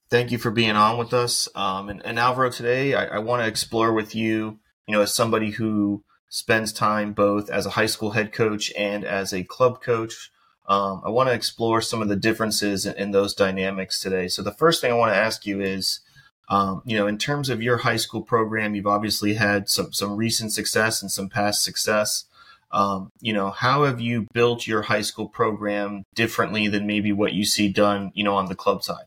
Thank 0.09 0.31
you 0.31 0.39
for 0.39 0.53
being 0.53 0.77
on 0.77 0.99
with 0.99 1.13
us. 1.13 1.49
Um, 1.57 1.89
and, 1.89 2.01
and, 2.07 2.21
Alvaro, 2.21 2.49
today 2.49 2.95
I, 2.95 3.17
I 3.17 3.19
want 3.19 3.43
to 3.43 3.49
explore 3.49 3.93
with 3.93 4.15
you, 4.15 4.61
you 4.87 4.95
know, 4.95 5.01
as 5.01 5.13
somebody 5.13 5.51
who 5.51 6.05
spends 6.33 6.73
time 6.73 7.13
both 7.13 7.51
as 7.51 7.67
a 7.67 7.71
high 7.71 7.87
school 7.87 8.13
head 8.13 8.33
coach 8.33 8.73
and 8.73 9.05
as 9.05 9.35
a 9.35 9.45
club 9.45 9.83
coach. 9.83 10.33
Um, 10.67 11.03
I 11.05 11.11
want 11.11 11.29
to 11.29 11.35
explore 11.35 11.83
some 11.83 12.01
of 12.01 12.09
the 12.09 12.17
differences 12.17 12.87
in, 12.87 12.95
in, 12.95 13.11
those 13.11 13.35
dynamics 13.35 14.01
today. 14.01 14.29
So 14.29 14.41
the 14.41 14.55
first 14.55 14.81
thing 14.81 14.91
I 14.91 14.97
want 14.97 15.13
to 15.13 15.19
ask 15.19 15.45
you 15.45 15.61
is, 15.61 16.01
um, 16.49 16.81
you 16.87 16.97
know, 16.97 17.07
in 17.07 17.19
terms 17.19 17.51
of 17.51 17.61
your 17.61 17.77
high 17.77 17.99
school 17.99 18.23
program, 18.23 18.75
you've 18.75 18.87
obviously 18.87 19.35
had 19.35 19.69
some 19.69 19.93
some 19.93 20.17
recent 20.17 20.53
success 20.53 21.03
and 21.03 21.11
some 21.11 21.29
past 21.29 21.63
success. 21.63 22.25
Um, 22.71 23.13
you 23.21 23.35
know, 23.35 23.51
how 23.51 23.85
have 23.85 24.01
you 24.01 24.27
built 24.33 24.67
your 24.67 24.81
high 24.81 25.03
school 25.03 25.29
program 25.29 26.05
differently 26.15 26.67
than 26.67 26.87
maybe 26.87 27.13
what 27.13 27.35
you 27.35 27.45
see 27.45 27.69
done, 27.69 28.11
you 28.15 28.25
know, 28.25 28.37
on 28.37 28.47
the 28.47 28.55
club 28.55 28.83
side? 28.83 29.05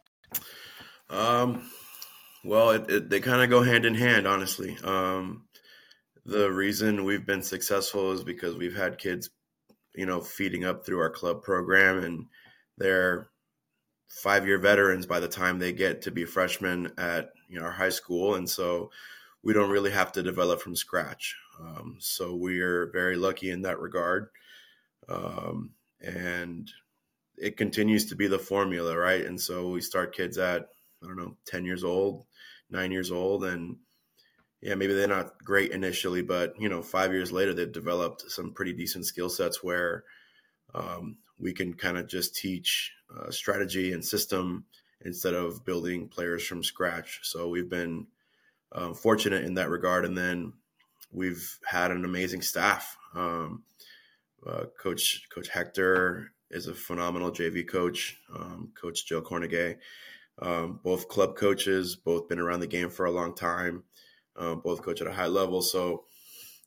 Um, 1.10 1.68
well, 2.44 2.70
it, 2.70 2.88
it, 2.88 3.10
they 3.10 3.20
kind 3.20 3.42
of 3.42 3.50
go 3.50 3.64
hand 3.64 3.86
in 3.86 3.96
hand, 3.96 4.28
honestly. 4.28 4.78
Um, 4.84 5.45
the 6.26 6.52
reason 6.52 7.06
we've 7.06 7.26
been 7.26 7.44
successful 7.44 8.12
is 8.12 8.24
because 8.24 8.56
we've 8.56 8.76
had 8.76 8.98
kids, 8.98 9.30
you 9.96 10.06
know, 10.06 10.22
feeding 10.22 10.66
up 10.66 10.86
through 10.86 11.00
our 11.00 11.10
club 11.10 11.44
program 11.44 12.04
and 12.04 12.26
they're 12.78 13.30
five 14.10 14.46
year 14.46 14.58
veterans 14.58 15.06
by 15.06 15.20
the 15.20 15.28
time 15.28 15.60
they 15.60 15.74
get 15.74 16.02
to 16.04 16.12
be 16.12 16.26
freshmen 16.26 16.92
at 16.98 17.32
you 17.50 17.60
know 17.60 17.66
our 17.66 17.72
high 17.72 17.90
school 17.90 18.36
and 18.36 18.50
so 18.50 18.90
we 19.44 19.54
don't 19.54 19.70
really 19.70 19.92
have 19.92 20.12
to 20.12 20.24
develop 20.24 20.60
from 20.62 20.76
scratch. 20.76 21.36
Um, 21.60 21.98
so 22.00 22.36
we 22.36 22.62
are 22.62 22.88
very 22.88 23.16
lucky 23.16 23.52
in 23.52 23.62
that 23.62 23.80
regard. 23.80 24.30
Um, 25.08 25.72
and 26.02 26.72
it 27.38 27.56
continues 27.56 28.08
to 28.08 28.16
be 28.16 28.28
the 28.28 28.40
formula 28.40 28.98
right? 28.98 29.24
And 29.24 29.40
so 29.40 29.70
we 29.70 29.82
start 29.82 30.16
kids 30.16 30.38
at 30.38 30.70
i 31.04 31.08
don't 31.08 31.18
know 31.18 31.36
10 31.46 31.66
years 31.66 31.84
old 31.84 32.26
9 32.72 32.92
years 32.92 33.12
old 33.12 33.44
and 33.44 33.76
yeah, 34.66 34.74
maybe 34.74 34.96
they're 34.96 35.08
not 35.08 35.38
great 35.44 35.70
initially, 35.70 36.24
but 36.24 36.60
you 36.60 36.70
know, 36.70 36.82
five 36.82 37.14
years 37.14 37.32
later, 37.32 37.54
they've 37.54 37.72
developed 37.72 38.24
some 38.32 38.52
pretty 38.52 38.74
decent 38.74 39.06
skill 39.06 39.30
sets 39.30 39.62
where 39.64 40.06
um, 40.74 41.18
we 41.38 41.54
can 41.54 41.76
kind 41.76 42.00
of 42.00 42.08
just 42.08 42.36
teach 42.36 42.92
uh, 43.16 43.30
strategy 43.30 43.94
and 43.94 44.04
system 44.04 44.66
instead 45.02 45.36
of 45.36 45.64
building 45.66 46.08
players 46.08 46.44
from 46.44 46.64
scratch. 46.64 47.20
So 47.22 47.48
we've 47.48 47.70
been 47.70 48.08
um, 48.72 48.96
fortunate 48.96 49.46
in 49.46 49.54
that 49.54 49.70
regard, 49.70 50.04
and 50.04 50.18
then 50.18 50.54
we've 51.12 51.60
had 51.64 51.92
an 51.92 52.04
amazing 52.04 52.42
staff. 52.42 52.98
Um, 53.14 53.62
uh, 54.48 54.64
coach 54.82 55.28
Coach 55.30 55.48
Hector 55.48 56.32
is 56.50 56.66
a 56.66 56.74
phenomenal 56.74 57.32
JV 57.32 57.68
coach. 57.68 58.18
Um, 58.36 58.72
coach 58.74 59.06
Joe 59.06 59.22
Cornegay, 59.22 59.78
um, 60.40 60.80
both 60.84 61.08
club 61.08 61.36
coaches, 61.36 61.96
both 61.96 62.28
been 62.28 62.40
around 62.40 62.62
the 62.62 62.68
game 62.68 62.90
for 62.90 63.06
a 63.06 63.12
long 63.12 63.36
time 63.36 63.84
um, 64.38 64.62
both 64.62 64.82
coach 64.82 65.02
at 65.02 65.08
a 65.08 65.14
high 65.14 65.28
level. 65.28 65.62
So, 65.62 66.04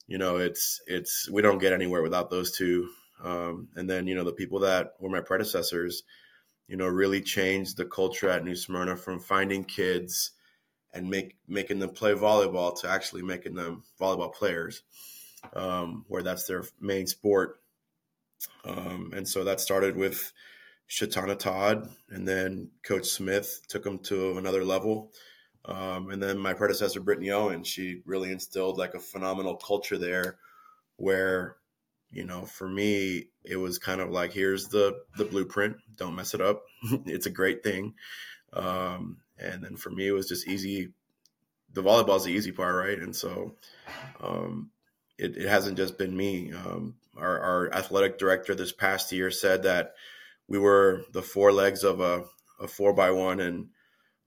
you 0.07 0.19
know, 0.19 0.37
it's 0.37 0.81
it's 0.87 1.29
we 1.31 1.43
don't 1.43 1.59
get 1.59 1.73
anywhere 1.73 2.03
without 2.03 2.31
those 2.31 2.57
two. 2.57 2.89
Um, 3.23 3.69
and 3.75 3.91
then 3.91 4.07
you 4.07 4.15
know 4.15 4.25
the 4.25 4.33
people 4.33 4.61
that 4.61 4.95
were 5.01 5.11
my 5.11 5.21
predecessors, 5.21 6.03
you 6.67 6.77
know, 6.77 6.87
really 6.87 7.21
changed 7.21 7.77
the 7.77 7.85
culture 7.85 8.29
at 8.29 8.45
New 8.45 8.55
Smyrna 8.55 8.97
from 8.97 9.21
finding 9.21 9.65
kids 9.65 10.33
and 10.93 11.11
make 11.11 11.37
making 11.47 11.79
them 11.79 11.91
play 11.91 12.13
volleyball 12.13 12.79
to 12.81 12.89
actually 12.89 13.23
making 13.23 13.55
them 13.55 13.83
volleyball 14.01 14.33
players, 14.33 14.83
um, 15.55 16.05
where 16.09 16.23
that's 16.23 16.45
their 16.45 16.65
main 16.81 17.07
sport. 17.07 17.61
Um, 18.65 19.13
and 19.15 19.27
so 19.27 19.45
that 19.45 19.61
started 19.61 19.97
with 19.97 20.33
Shatana 20.89 21.39
Todd, 21.39 21.91
and 22.09 22.27
then 22.27 22.71
Coach 22.83 23.07
Smith 23.07 23.63
took 23.69 23.83
them 23.83 23.99
to 24.01 24.39
another 24.39 24.65
level. 24.65 25.13
Um, 25.69 26.11
and 26.11 26.23
then 26.23 26.39
my 26.39 26.55
predecessor, 26.55 27.01
Brittany 27.01 27.31
Owen, 27.31 27.63
she 27.63 28.01
really 28.07 28.33
instilled 28.33 28.79
like 28.79 28.95
a 28.95 29.01
phenomenal 29.01 29.57
culture 29.57 29.99
there 29.99 30.39
where, 30.97 31.57
you 32.11 32.25
know, 32.25 32.47
for 32.47 32.67
me, 32.67 33.27
it 33.45 33.57
was 33.57 33.79
kind 33.79 34.01
of 34.01 34.09
like, 34.09 34.33
here's 34.33 34.69
the, 34.69 34.99
the 35.19 35.27
blueprint. 35.27 35.77
Don't 35.97 36.17
mess 36.17 36.33
it 36.33 36.41
up. 36.41 36.63
it's 37.05 37.27
a 37.27 37.31
great 37.31 37.63
thing. 37.63 37.95
Um, 38.55 39.19
and 39.39 39.63
then 39.63 39.77
for 39.77 39.91
me, 39.91 40.09
it 40.09 40.13
was 40.13 40.27
just 40.27 40.49
easy. 40.49 40.89
The 41.75 41.83
volleyball 41.83 42.17
is 42.17 42.25
the 42.25 42.33
easy 42.33 42.51
part, 42.51 42.75
right? 42.75 42.99
And 42.99 43.15
so 43.15 43.55
um, 44.23 44.71
it, 45.19 45.37
it, 45.37 45.49
hasn't 45.49 45.77
just 45.77 45.99
been 45.99 46.17
me. 46.17 46.51
Um, 46.51 46.95
our, 47.15 47.39
our 47.41 47.75
athletic 47.75 48.19
director 48.19 48.55
this 48.55 48.73
past 48.73 49.13
year 49.13 49.31
said 49.31 49.65
that 49.65 49.93
we 50.49 50.59
were 50.59 51.03
the 51.13 51.21
four 51.21 51.53
legs 51.53 51.85
of 51.85 52.01
a, 52.01 52.25
a 52.59 52.67
four 52.67 52.95
by 52.95 53.11
one. 53.11 53.39
And, 53.41 53.69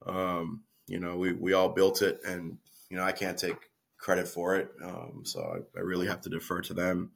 um, 0.06 0.62
you 0.92 1.00
know, 1.00 1.16
we, 1.16 1.32
we 1.32 1.54
all 1.54 1.70
built 1.70 2.02
it 2.02 2.20
and, 2.28 2.58
you 2.90 2.98
know, 2.98 3.04
I 3.04 3.14
can't 3.14 3.38
take 3.38 3.58
credit 3.98 4.28
for 4.28 4.56
it. 4.58 4.70
Um, 4.84 5.22
so 5.24 5.40
I, 5.40 5.80
I, 5.80 5.82
really 5.82 6.08
have 6.08 6.22
to 6.22 6.30
defer 6.30 6.62
to 6.62 6.74
them. 6.74 7.12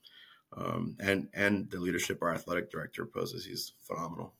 Um, 0.55 0.95
and, 0.99 1.27
and 1.33 1.69
the 1.69 1.79
leadership 1.79 2.19
our 2.21 2.33
athletic 2.33 2.71
director 2.71 3.05
poses, 3.05 3.45
he's 3.45 3.73
phenomenal. 3.83 4.33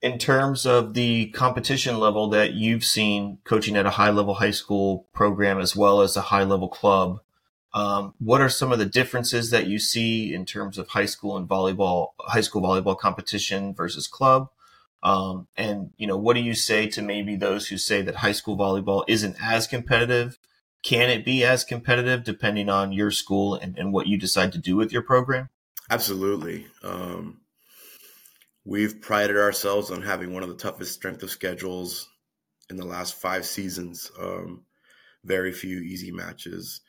in 0.00 0.18
terms 0.18 0.66
of 0.66 0.94
the 0.94 1.26
competition 1.28 1.98
level 2.00 2.28
that 2.30 2.54
you've 2.54 2.84
seen 2.84 3.38
coaching 3.44 3.76
at 3.76 3.86
a 3.86 3.90
high 3.90 4.10
level 4.10 4.34
high 4.34 4.50
school 4.50 5.06
program 5.12 5.60
as 5.60 5.76
well 5.76 6.00
as 6.00 6.16
a 6.16 6.22
high 6.22 6.42
level 6.42 6.68
club, 6.68 7.20
um, 7.72 8.14
what 8.18 8.40
are 8.40 8.48
some 8.48 8.72
of 8.72 8.78
the 8.78 8.86
differences 8.86 9.50
that 9.50 9.66
you 9.68 9.78
see 9.78 10.34
in 10.34 10.44
terms 10.44 10.76
of 10.76 10.88
high 10.88 11.06
school 11.06 11.36
and 11.36 11.48
volleyball, 11.48 12.08
high 12.18 12.40
school 12.40 12.62
volleyball 12.62 12.98
competition 12.98 13.74
versus 13.74 14.08
club? 14.08 14.50
Um, 15.02 15.48
and 15.56 15.90
you 15.96 16.06
know, 16.06 16.16
what 16.16 16.34
do 16.34 16.40
you 16.40 16.54
say 16.54 16.86
to 16.88 17.02
maybe 17.02 17.36
those 17.36 17.68
who 17.68 17.76
say 17.76 18.02
that 18.02 18.16
high 18.16 18.32
school 18.32 18.56
volleyball 18.56 19.04
isn't 19.08 19.36
as 19.42 19.66
competitive? 19.66 20.38
Can 20.82 21.10
it 21.10 21.24
be 21.24 21.44
as 21.44 21.64
competitive 21.64 22.24
depending 22.24 22.68
on 22.68 22.92
your 22.92 23.10
school 23.10 23.54
and, 23.54 23.78
and 23.78 23.92
what 23.92 24.06
you 24.06 24.18
decide 24.18 24.52
to 24.52 24.58
do 24.58 24.76
with 24.76 24.92
your 24.92 25.02
program? 25.02 25.48
Absolutely. 25.90 26.66
Um, 26.82 27.40
we've 28.64 29.00
prided 29.00 29.36
ourselves 29.36 29.90
on 29.90 30.02
having 30.02 30.32
one 30.32 30.42
of 30.42 30.48
the 30.48 30.56
toughest 30.56 30.94
strength 30.94 31.22
of 31.22 31.30
schedules 31.30 32.08
in 32.70 32.76
the 32.76 32.86
last 32.86 33.14
five 33.14 33.44
seasons. 33.44 34.10
Um, 34.18 34.62
very 35.24 35.52
few 35.52 35.78
easy 35.80 36.10
matches. 36.10 36.80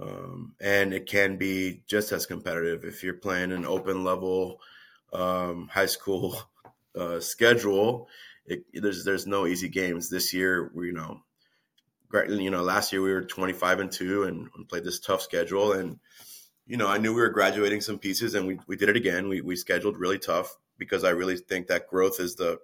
Um, 0.00 0.54
and 0.60 0.94
it 0.94 1.06
can 1.06 1.36
be 1.36 1.82
just 1.86 2.12
as 2.12 2.26
competitive 2.26 2.84
if 2.84 3.02
you're 3.02 3.14
playing 3.14 3.52
an 3.52 3.66
open 3.66 4.04
level 4.04 4.60
um, 5.12 5.68
high 5.70 5.86
school 5.86 6.42
uh, 6.96 7.20
schedule. 7.20 8.08
It, 8.44 8.64
there's 8.72 9.04
there's 9.04 9.26
no 9.26 9.46
easy 9.46 9.68
games 9.68 10.08
this 10.08 10.32
year. 10.32 10.70
We 10.74 10.88
you 10.88 10.92
know, 10.92 11.22
you 12.28 12.50
know, 12.50 12.62
last 12.62 12.92
year 12.92 13.02
we 13.02 13.12
were 13.12 13.22
25 13.22 13.80
and 13.80 13.92
two 13.92 14.24
and 14.24 14.48
played 14.68 14.84
this 14.84 15.00
tough 15.00 15.22
schedule. 15.22 15.72
And 15.72 15.98
you 16.66 16.76
know, 16.76 16.88
I 16.88 16.98
knew 16.98 17.14
we 17.14 17.20
were 17.20 17.28
graduating 17.28 17.80
some 17.80 17.98
pieces, 17.98 18.34
and 18.34 18.46
we 18.46 18.58
we 18.66 18.76
did 18.76 18.88
it 18.88 18.96
again. 18.96 19.28
We 19.28 19.40
we 19.40 19.56
scheduled 19.56 19.98
really 19.98 20.18
tough 20.18 20.56
because 20.78 21.04
I 21.04 21.10
really 21.10 21.36
think 21.36 21.68
that 21.68 21.88
growth 21.88 22.20
is 22.20 22.36
the 22.36 22.58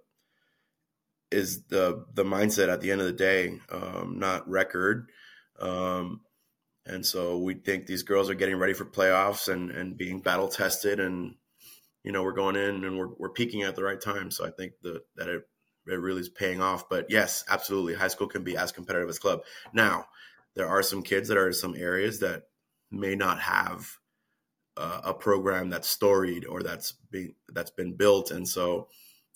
is 1.31 1.65
the 1.65 2.05
the 2.15 2.25
mindset 2.25 2.69
at 2.73 2.81
the 2.81 2.91
end 2.91 3.01
of 3.01 3.07
the 3.07 3.13
day, 3.13 3.59
um, 3.71 4.19
not 4.19 4.49
record. 4.49 5.11
Um, 5.59 6.21
and 6.87 7.05
so 7.05 7.39
we 7.39 7.55
think 7.55 7.87
these 7.87 8.03
girls 8.03 8.31
are 8.31 8.35
getting 8.35 8.57
ready 8.57 8.73
for 8.73 8.85
playoffs 8.85 9.53
and 9.53 9.71
and 9.71 9.97
being 9.97 10.21
battle 10.21 10.49
tested 10.49 11.01
and 11.01 11.35
you 12.09 12.13
know 12.13 12.23
we're 12.23 12.33
going 12.33 12.57
in 12.57 12.85
and 12.87 12.99
we're 12.99 13.11
we're 13.19 13.29
peaking 13.29 13.63
at 13.65 13.77
the 13.77 13.85
right 13.85 14.01
time. 14.01 14.31
So 14.31 14.47
i 14.47 14.51
think 14.51 14.73
the, 14.83 15.03
that 15.17 15.29
it 15.29 15.47
it 15.87 16.01
really 16.01 16.23
is 16.23 16.31
paying 16.31 16.63
off. 16.63 16.89
But 16.89 17.11
yes 17.11 17.45
absolutely. 17.51 17.95
High 17.95 18.09
school 18.09 18.27
can 18.27 18.43
be 18.43 18.57
as 18.57 18.73
competitive 18.73 19.11
as 19.11 19.19
club. 19.19 19.43
Now 19.75 20.07
there 20.55 20.69
are 20.69 20.83
some 20.83 21.03
kids 21.03 21.29
that 21.29 21.37
are 21.37 21.49
in 21.49 21.53
some 21.53 21.77
areas 21.77 22.21
that 22.21 22.45
may 22.91 23.15
not 23.15 23.41
have 23.41 23.99
uh, 24.79 25.03
a 25.05 25.13
program 25.13 25.69
that's 25.69 25.87
storied 25.87 26.47
or 26.47 26.63
that's 26.63 26.93
been 27.11 27.35
that's 27.51 27.73
been 27.73 27.93
built. 27.93 28.31
And 28.31 28.49
so 28.49 28.89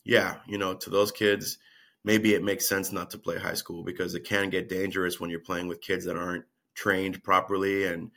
yeah 0.02 0.36
you 0.46 0.56
know 0.56 0.72
to 0.72 0.88
those 0.88 1.12
kids 1.12 1.58
maybe 2.04 2.32
it 2.32 2.42
makes 2.42 2.66
sense 2.66 2.90
not 2.90 3.10
to 3.10 3.18
play 3.18 3.38
high 3.38 3.54
school 3.54 3.84
because 3.84 4.14
it 4.14 4.24
can 4.24 4.48
get 4.48 4.70
dangerous 4.70 5.20
when 5.20 5.28
you're 5.28 5.40
playing 5.40 5.68
with 5.68 5.82
kids 5.82 6.06
that 6.06 6.16
aren't 6.16 6.46
trained 6.74 7.22
properly 7.22 7.84
and 7.84 8.10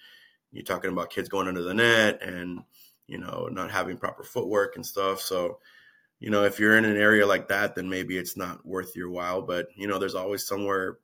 you're 0.54 0.64
talking 0.64 0.92
about 0.92 1.10
kids 1.10 1.28
going 1.28 1.50
under 1.50 1.62
the 1.62 1.74
net 1.74 2.22
and 2.24 2.62
you 3.08 3.18
know 3.18 3.48
not 3.52 3.72
having 3.72 3.98
proper 3.98 4.24
footwork 4.24 4.76
and 4.76 4.86
stuff 4.86 5.20
so 5.22 5.60
you 6.20 6.30
know 6.30 6.44
if 6.44 6.60
you're 6.60 6.78
in 6.78 6.86
an 6.86 6.98
area 6.98 7.26
like 7.26 7.48
that 7.48 7.76
then 7.76 7.90
maybe 7.90 8.18
it's 8.18 8.38
not 8.38 8.66
worth 8.66 8.96
your 8.96 9.10
while 9.10 9.42
but 9.42 9.68
you 9.76 9.88
know 9.88 10.00
there's 10.00 10.16
always 10.16 10.46
somewhere 10.46 10.98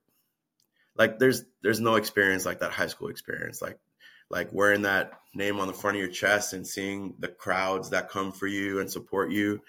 like 0.95 1.19
there's 1.19 1.43
there's 1.61 1.79
no 1.79 1.95
experience 1.95 2.45
like 2.45 2.59
that 2.59 2.71
high 2.71 2.87
school 2.87 3.09
experience 3.09 3.61
like 3.61 3.79
like 4.29 4.51
wearing 4.53 4.83
that 4.83 5.11
name 5.33 5.59
on 5.59 5.67
the 5.67 5.73
front 5.73 5.97
of 5.97 6.01
your 6.01 6.11
chest 6.11 6.53
and 6.53 6.65
seeing 6.65 7.13
the 7.19 7.27
crowds 7.27 7.89
that 7.89 8.09
come 8.09 8.31
for 8.31 8.47
you 8.47 8.79
and 8.79 8.91
support 8.91 9.31
you 9.31 9.61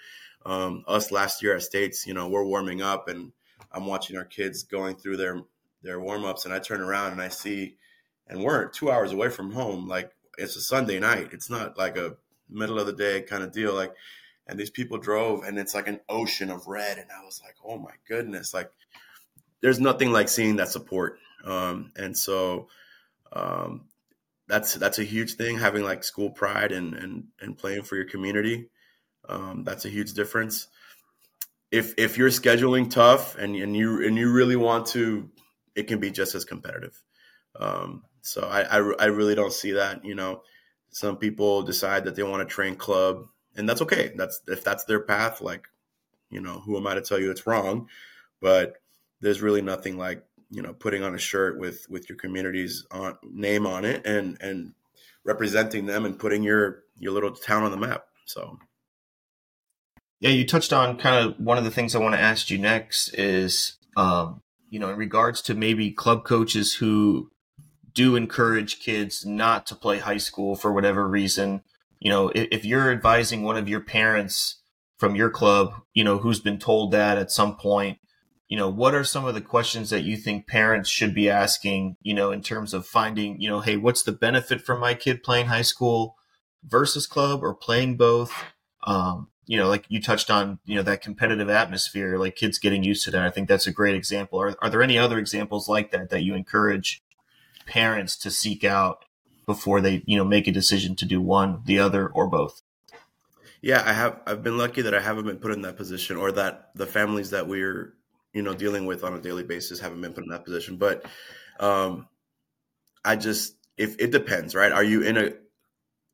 um, 0.45 0.83
us 0.87 1.11
last 1.11 1.41
year 1.41 1.55
at 1.55 1.61
states 1.61 2.05
you 2.07 2.13
know 2.13 2.27
we're 2.27 2.43
warming 2.43 2.81
up 2.81 3.07
and 3.07 3.31
i'm 3.71 3.85
watching 3.85 4.17
our 4.17 4.25
kids 4.25 4.63
going 4.63 4.95
through 4.95 5.17
their 5.17 5.41
their 5.83 5.99
warm 5.99 6.25
ups, 6.25 6.45
and 6.45 6.53
I 6.53 6.59
turn 6.59 6.81
around 6.81 7.11
and 7.11 7.21
I 7.21 7.27
see, 7.27 7.75
and 8.27 8.41
we're 8.41 8.69
two 8.69 8.89
hours 8.89 9.11
away 9.11 9.29
from 9.29 9.51
home. 9.51 9.87
Like 9.87 10.11
it's 10.37 10.55
a 10.55 10.61
Sunday 10.61 10.99
night. 10.99 11.29
It's 11.33 11.49
not 11.49 11.77
like 11.77 11.97
a 11.97 12.15
middle 12.49 12.79
of 12.79 12.87
the 12.87 12.93
day 12.93 13.21
kind 13.21 13.43
of 13.43 13.51
deal. 13.51 13.73
Like, 13.73 13.93
and 14.47 14.59
these 14.59 14.69
people 14.69 14.97
drove, 14.97 15.43
and 15.43 15.57
it's 15.57 15.73
like 15.73 15.87
an 15.87 16.01
ocean 16.09 16.49
of 16.49 16.67
red, 16.67 16.97
and 16.97 17.07
I 17.11 17.23
was 17.23 17.41
like, 17.43 17.55
oh 17.65 17.77
my 17.77 17.93
goodness, 18.07 18.53
like 18.53 18.71
there's 19.61 19.79
nothing 19.79 20.11
like 20.11 20.29
seeing 20.29 20.57
that 20.57 20.69
support. 20.69 21.17
Um, 21.45 21.91
and 21.95 22.17
so 22.17 22.67
um, 23.31 23.85
that's 24.47 24.75
that's 24.75 24.99
a 24.99 25.03
huge 25.03 25.35
thing. 25.35 25.57
Having 25.57 25.83
like 25.83 26.03
school 26.03 26.29
pride 26.29 26.71
and 26.71 26.93
and 26.93 27.25
and 27.39 27.57
playing 27.57 27.83
for 27.83 27.95
your 27.95 28.05
community. 28.05 28.69
Um, 29.27 29.63
that's 29.63 29.85
a 29.85 29.89
huge 29.89 30.13
difference. 30.13 30.67
If 31.71 31.93
if 31.97 32.17
you're 32.17 32.29
scheduling 32.29 32.89
tough 32.89 33.37
and 33.37 33.55
and 33.55 33.75
you 33.75 34.05
and 34.05 34.17
you 34.17 34.31
really 34.31 34.57
want 34.57 34.87
to 34.87 35.29
it 35.75 35.87
can 35.87 35.99
be 35.99 36.11
just 36.11 36.35
as 36.35 36.45
competitive. 36.45 37.01
Um, 37.59 38.03
so 38.21 38.41
I, 38.41 38.61
I, 38.61 38.93
I 38.99 39.05
really 39.05 39.35
don't 39.35 39.53
see 39.53 39.73
that. 39.73 40.05
You 40.05 40.15
know, 40.15 40.41
some 40.93 41.17
people 41.17 41.63
decide 41.63 42.05
that 42.05 42.15
they 42.15 42.23
want 42.23 42.47
to 42.47 42.53
train 42.53 42.75
club, 42.75 43.27
and 43.55 43.67
that's 43.67 43.81
okay. 43.81 44.13
That's 44.15 44.41
if 44.47 44.63
that's 44.63 44.85
their 44.85 44.99
path. 44.99 45.41
Like, 45.41 45.67
you 46.29 46.39
know, 46.39 46.59
who 46.59 46.77
am 46.77 46.87
I 46.87 46.95
to 46.95 47.01
tell 47.01 47.19
you 47.19 47.31
it's 47.31 47.47
wrong? 47.47 47.89
But 48.41 48.75
there's 49.21 49.41
really 49.41 49.61
nothing 49.61 49.97
like 49.97 50.23
you 50.49 50.61
know 50.61 50.73
putting 50.73 51.03
on 51.03 51.15
a 51.15 51.19
shirt 51.19 51.59
with 51.59 51.85
with 51.89 52.09
your 52.09 52.17
community's 52.17 52.85
on, 52.91 53.17
name 53.23 53.65
on 53.65 53.85
it 53.85 54.05
and 54.05 54.37
and 54.39 54.73
representing 55.23 55.85
them 55.85 56.05
and 56.05 56.19
putting 56.19 56.43
your 56.43 56.83
your 56.97 57.11
little 57.11 57.31
town 57.31 57.63
on 57.63 57.71
the 57.71 57.77
map. 57.77 58.05
So. 58.25 58.59
Yeah, 60.19 60.29
you 60.29 60.47
touched 60.47 60.71
on 60.71 60.97
kind 60.97 61.25
of 61.25 61.37
one 61.37 61.57
of 61.57 61.65
the 61.65 61.71
things 61.71 61.95
I 61.95 61.99
want 61.99 62.15
to 62.15 62.21
ask 62.21 62.49
you 62.49 62.57
next 62.57 63.09
is 63.09 63.73
um, 63.97 64.41
you 64.69 64.79
know, 64.79 64.89
in 64.89 64.97
regards 64.97 65.41
to 65.43 65.53
maybe 65.53 65.91
club 65.91 66.23
coaches 66.23 66.73
who 66.73 67.29
do 67.93 68.15
encourage 68.15 68.79
kids 68.79 69.25
not 69.25 69.65
to 69.67 69.75
play 69.75 69.99
high 69.99 70.17
school 70.17 70.55
for 70.55 70.71
whatever 70.71 71.07
reason, 71.07 71.61
you 71.99 72.09
know, 72.09 72.29
if, 72.29 72.47
if 72.51 72.65
you're 72.65 72.91
advising 72.91 73.43
one 73.43 73.57
of 73.57 73.69
your 73.69 73.79
parents 73.79 74.61
from 74.97 75.15
your 75.15 75.29
club, 75.29 75.73
you 75.93 76.03
know, 76.03 76.17
who's 76.17 76.39
been 76.39 76.59
told 76.59 76.91
that 76.91 77.17
at 77.17 77.31
some 77.31 77.55
point, 77.55 77.97
you 78.47 78.57
know, 78.57 78.69
what 78.69 78.93
are 78.93 79.03
some 79.03 79.25
of 79.25 79.33
the 79.33 79.41
questions 79.41 79.89
that 79.89 80.03
you 80.03 80.15
think 80.15 80.47
parents 80.47 80.89
should 80.89 81.13
be 81.13 81.29
asking, 81.29 81.97
you 82.01 82.13
know, 82.13 82.31
in 82.31 82.41
terms 82.41 82.73
of 82.73 82.85
finding, 82.85 83.39
you 83.41 83.49
know, 83.49 83.61
hey, 83.61 83.77
what's 83.77 84.03
the 84.03 84.11
benefit 84.11 84.61
for 84.61 84.77
my 84.77 84.93
kid 84.93 85.23
playing 85.23 85.47
high 85.47 85.61
school 85.63 86.15
versus 86.63 87.07
club 87.07 87.41
or 87.41 87.53
playing 87.53 87.97
both? 87.97 88.31
Um, 88.85 89.29
you 89.45 89.57
know, 89.57 89.67
like 89.67 89.85
you 89.89 90.01
touched 90.01 90.29
on, 90.29 90.59
you 90.65 90.75
know, 90.75 90.83
that 90.83 91.01
competitive 91.01 91.49
atmosphere, 91.49 92.17
like 92.17 92.35
kids 92.35 92.59
getting 92.59 92.83
used 92.83 93.03
to 93.05 93.11
that. 93.11 93.25
I 93.25 93.29
think 93.29 93.47
that's 93.47 93.67
a 93.67 93.73
great 93.73 93.95
example. 93.95 94.39
Are, 94.39 94.55
are 94.61 94.69
there 94.69 94.83
any 94.83 94.97
other 94.97 95.17
examples 95.17 95.67
like 95.67 95.91
that 95.91 96.09
that 96.11 96.23
you 96.23 96.35
encourage 96.35 97.01
parents 97.65 98.17
to 98.17 98.31
seek 98.31 98.63
out 98.63 99.05
before 99.45 99.81
they, 99.81 100.03
you 100.05 100.17
know, 100.17 100.23
make 100.25 100.47
a 100.47 100.51
decision 100.51 100.95
to 100.95 101.05
do 101.05 101.21
one, 101.21 101.61
the 101.65 101.79
other, 101.79 102.07
or 102.07 102.27
both? 102.27 102.61
Yeah, 103.61 103.81
I 103.85 103.93
have. 103.93 104.19
I've 104.27 104.43
been 104.43 104.57
lucky 104.57 104.81
that 104.81 104.93
I 104.93 104.99
haven't 104.99 105.25
been 105.25 105.37
put 105.37 105.51
in 105.51 105.61
that 105.61 105.77
position, 105.77 106.17
or 106.17 106.31
that 106.33 106.69
the 106.75 106.85
families 106.85 107.29
that 107.29 107.47
we're, 107.47 107.93
you 108.33 108.41
know, 108.41 108.53
dealing 108.53 108.85
with 108.85 109.03
on 109.03 109.13
a 109.13 109.21
daily 109.21 109.43
basis 109.43 109.79
haven't 109.79 110.01
been 110.01 110.13
put 110.13 110.23
in 110.23 110.29
that 110.31 110.43
position. 110.43 110.77
But 110.77 111.05
um, 111.59 112.07
I 113.05 113.15
just, 113.15 113.55
if 113.77 113.95
it 113.99 114.11
depends, 114.11 114.53
right? 114.53 114.71
Are 114.71 114.83
you 114.83 115.03
in 115.03 115.17
a 115.17 115.31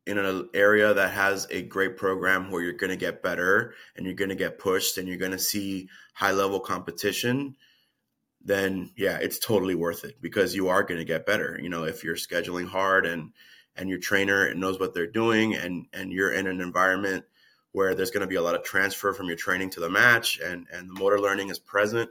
in 0.05 0.17
an 0.17 0.49
area 0.55 0.93
that 0.93 1.11
has 1.11 1.45
a 1.51 1.61
great 1.61 1.95
program 1.95 2.49
where 2.49 2.63
you're 2.63 2.73
going 2.73 2.89
to 2.89 2.95
get 2.95 3.21
better 3.21 3.75
and 3.95 4.05
you're 4.05 4.15
going 4.15 4.29
to 4.29 4.35
get 4.35 4.57
pushed 4.57 4.97
and 4.97 5.07
you're 5.07 5.17
going 5.17 5.31
to 5.31 5.37
see 5.37 5.87
high 6.13 6.31
level 6.31 6.59
competition 6.59 7.55
then 8.43 8.91
yeah 8.95 9.17
it's 9.17 9.39
totally 9.39 9.75
worth 9.75 10.03
it 10.03 10.21
because 10.21 10.55
you 10.55 10.69
are 10.69 10.83
going 10.83 10.99
to 10.99 11.05
get 11.05 11.25
better 11.25 11.59
you 11.61 11.69
know 11.69 11.83
if 11.83 12.03
you're 12.03 12.15
scheduling 12.15 12.67
hard 12.67 13.05
and 13.05 13.31
and 13.75 13.89
your 13.89 13.99
trainer 13.99 14.53
knows 14.53 14.79
what 14.79 14.93
they're 14.93 15.07
doing 15.07 15.55
and 15.55 15.87
and 15.93 16.11
you're 16.11 16.31
in 16.31 16.47
an 16.47 16.61
environment 16.61 17.25
where 17.71 17.93
there's 17.93 18.11
going 18.11 18.21
to 18.21 18.27
be 18.27 18.35
a 18.35 18.41
lot 18.41 18.55
of 18.55 18.63
transfer 18.63 19.13
from 19.13 19.27
your 19.27 19.35
training 19.35 19.69
to 19.69 19.79
the 19.79 19.89
match 19.89 20.39
and 20.39 20.67
and 20.71 20.89
the 20.89 20.99
motor 20.99 21.19
learning 21.19 21.49
is 21.49 21.59
present 21.59 22.09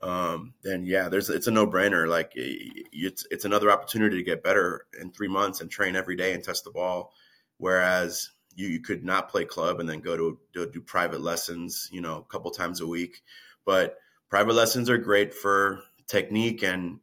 um, 0.00 0.54
then 0.62 0.86
yeah, 0.86 1.08
there's 1.08 1.28
it's 1.28 1.48
a 1.48 1.50
no 1.50 1.66
brainer. 1.66 2.06
Like 2.06 2.30
it's 2.36 3.26
it's 3.32 3.44
another 3.44 3.68
opportunity 3.68 4.18
to 4.18 4.22
get 4.22 4.44
better 4.44 4.86
in 5.00 5.10
three 5.10 5.26
months 5.26 5.60
and 5.60 5.68
train 5.68 5.96
every 5.96 6.14
day 6.14 6.34
and 6.34 6.44
test 6.44 6.62
the 6.62 6.70
ball 6.70 7.12
Whereas 7.58 8.30
you, 8.54 8.68
you 8.68 8.80
could 8.80 9.04
not 9.04 9.28
play 9.28 9.44
club 9.44 9.80
and 9.80 9.88
then 9.88 10.00
go 10.00 10.16
to, 10.16 10.38
to 10.54 10.70
do 10.70 10.80
private 10.80 11.20
lessons, 11.20 11.88
you 11.92 12.00
know, 12.00 12.18
a 12.18 12.32
couple 12.32 12.50
times 12.50 12.80
a 12.80 12.86
week. 12.86 13.20
But 13.66 13.96
private 14.28 14.54
lessons 14.54 14.90
are 14.90 14.98
great 14.98 15.34
for 15.34 15.82
technique 16.06 16.62
and 16.62 17.00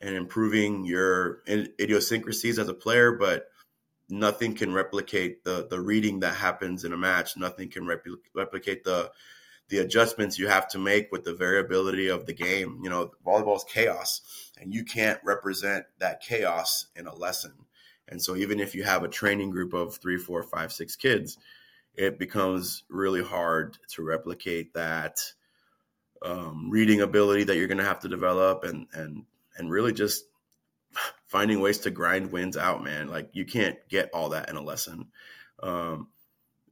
and 0.00 0.14
improving 0.14 0.84
your 0.84 1.42
idiosyncrasies 1.48 2.58
as 2.58 2.68
a 2.68 2.74
player, 2.74 3.12
but 3.12 3.46
nothing 4.08 4.54
can 4.54 4.72
replicate 4.72 5.44
the 5.44 5.66
the 5.68 5.80
reading 5.80 6.20
that 6.20 6.34
happens 6.34 6.84
in 6.84 6.92
a 6.92 6.96
match. 6.96 7.36
Nothing 7.36 7.70
can 7.70 7.84
repl- 7.84 8.18
replicate 8.34 8.84
the 8.84 9.10
the 9.68 9.78
adjustments 9.78 10.38
you 10.38 10.46
have 10.48 10.68
to 10.68 10.78
make 10.78 11.10
with 11.10 11.24
the 11.24 11.34
variability 11.34 12.08
of 12.08 12.26
the 12.26 12.34
game. 12.34 12.80
You 12.82 12.90
know, 12.90 13.12
volleyball 13.26 13.56
is 13.56 13.64
chaos, 13.64 14.20
and 14.60 14.74
you 14.74 14.84
can't 14.84 15.18
represent 15.24 15.86
that 16.00 16.20
chaos 16.20 16.86
in 16.94 17.06
a 17.06 17.14
lesson. 17.14 17.52
And 18.06 18.22
so 18.22 18.36
even 18.36 18.60
if 18.60 18.74
you 18.74 18.84
have 18.84 19.02
a 19.02 19.08
training 19.08 19.50
group 19.50 19.72
of 19.72 19.96
three, 19.96 20.18
four, 20.18 20.42
five, 20.42 20.72
six 20.72 20.96
kids, 20.96 21.38
it 21.94 22.18
becomes 22.18 22.84
really 22.90 23.22
hard 23.22 23.78
to 23.92 24.02
replicate 24.02 24.74
that 24.74 25.18
um, 26.24 26.70
reading 26.70 27.00
ability 27.00 27.44
that 27.44 27.56
you're 27.56 27.68
going 27.68 27.78
to 27.78 27.84
have 27.84 28.00
to 28.00 28.08
develop 28.08 28.64
and 28.64 28.86
and 28.92 29.24
and 29.56 29.70
really 29.70 29.92
just 29.92 30.24
finding 31.26 31.60
ways 31.60 31.78
to 31.80 31.90
grind 31.90 32.32
wins 32.32 32.56
out 32.56 32.82
man. 32.82 33.08
Like 33.08 33.30
you 33.32 33.44
can't 33.44 33.76
get 33.88 34.10
all 34.12 34.30
that 34.30 34.48
in 34.48 34.56
a 34.56 34.62
lesson. 34.62 35.08
Um, 35.62 36.08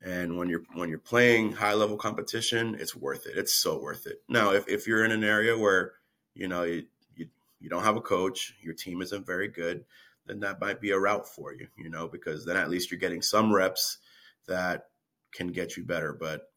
and 0.05 0.37
when 0.37 0.49
you're 0.49 0.65
when 0.75 0.89
you're 0.89 0.99
playing 0.99 1.53
high 1.53 1.75
level 1.75 1.97
competition 1.97 2.77
it's 2.79 2.97
worth 2.97 3.27
it. 3.27 3.37
It's 3.37 3.55
so 3.55 3.79
worth 3.79 4.07
it. 4.07 4.23
Now 4.29 4.53
if, 4.53 4.67
if 4.69 4.87
you're 4.87 5.05
in 5.05 5.13
an 5.13 5.25
area 5.25 5.57
where 5.57 5.93
you 6.35 6.49
know 6.49 6.63
you, 6.63 6.85
you 7.15 7.29
you 7.61 7.69
don't 7.69 7.85
have 7.85 7.97
a 7.97 8.01
coach 8.01 8.55
your 8.61 8.75
team 8.75 9.03
isn't 9.03 9.27
very 9.27 9.49
good 9.49 9.85
then 10.27 10.41
that 10.41 10.61
might 10.61 10.81
be 10.81 10.93
a 10.93 10.99
route 10.99 11.29
for 11.29 11.53
you 11.53 11.69
you 11.77 11.91
know 11.91 12.09
because 12.09 12.45
then 12.45 12.57
at 12.57 12.71
least 12.71 12.91
you're 12.91 12.99
getting 12.99 13.23
some 13.23 13.53
reps 13.53 13.99
that 14.47 14.87
can 15.33 15.49
get 15.49 15.77
you 15.77 15.85
better. 15.85 16.13
But 16.13 16.52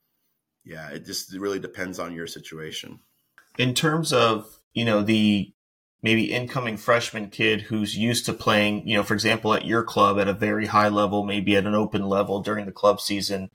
yeah 0.66 0.90
it 0.90 1.06
just 1.06 1.34
really 1.34 1.60
depends 1.60 2.00
on 2.00 2.14
your 2.14 2.28
situation. 2.28 3.00
In 3.58 3.74
terms 3.74 4.12
of 4.12 4.60
you 4.74 4.86
know 4.86 5.02
the 5.02 5.54
maybe 6.06 6.32
incoming 6.32 6.78
freshman 6.78 7.30
kid 7.32 7.62
who's 7.62 7.98
used 7.98 8.28
to 8.28 8.34
playing, 8.34 8.88
you 8.88 8.96
know, 8.96 9.02
for 9.02 9.16
example, 9.16 9.56
at 9.56 9.66
your 9.66 9.82
club 9.82 10.20
at 10.20 10.28
a 10.28 10.34
very 10.34 10.68
high 10.68 10.88
level, 10.88 11.26
maybe 11.26 11.56
at 11.56 11.66
an 11.66 11.74
open 11.74 12.08
level 12.08 12.42
during 12.42 12.68
the 12.68 12.72
club 12.72 13.02
season, 13.02 13.50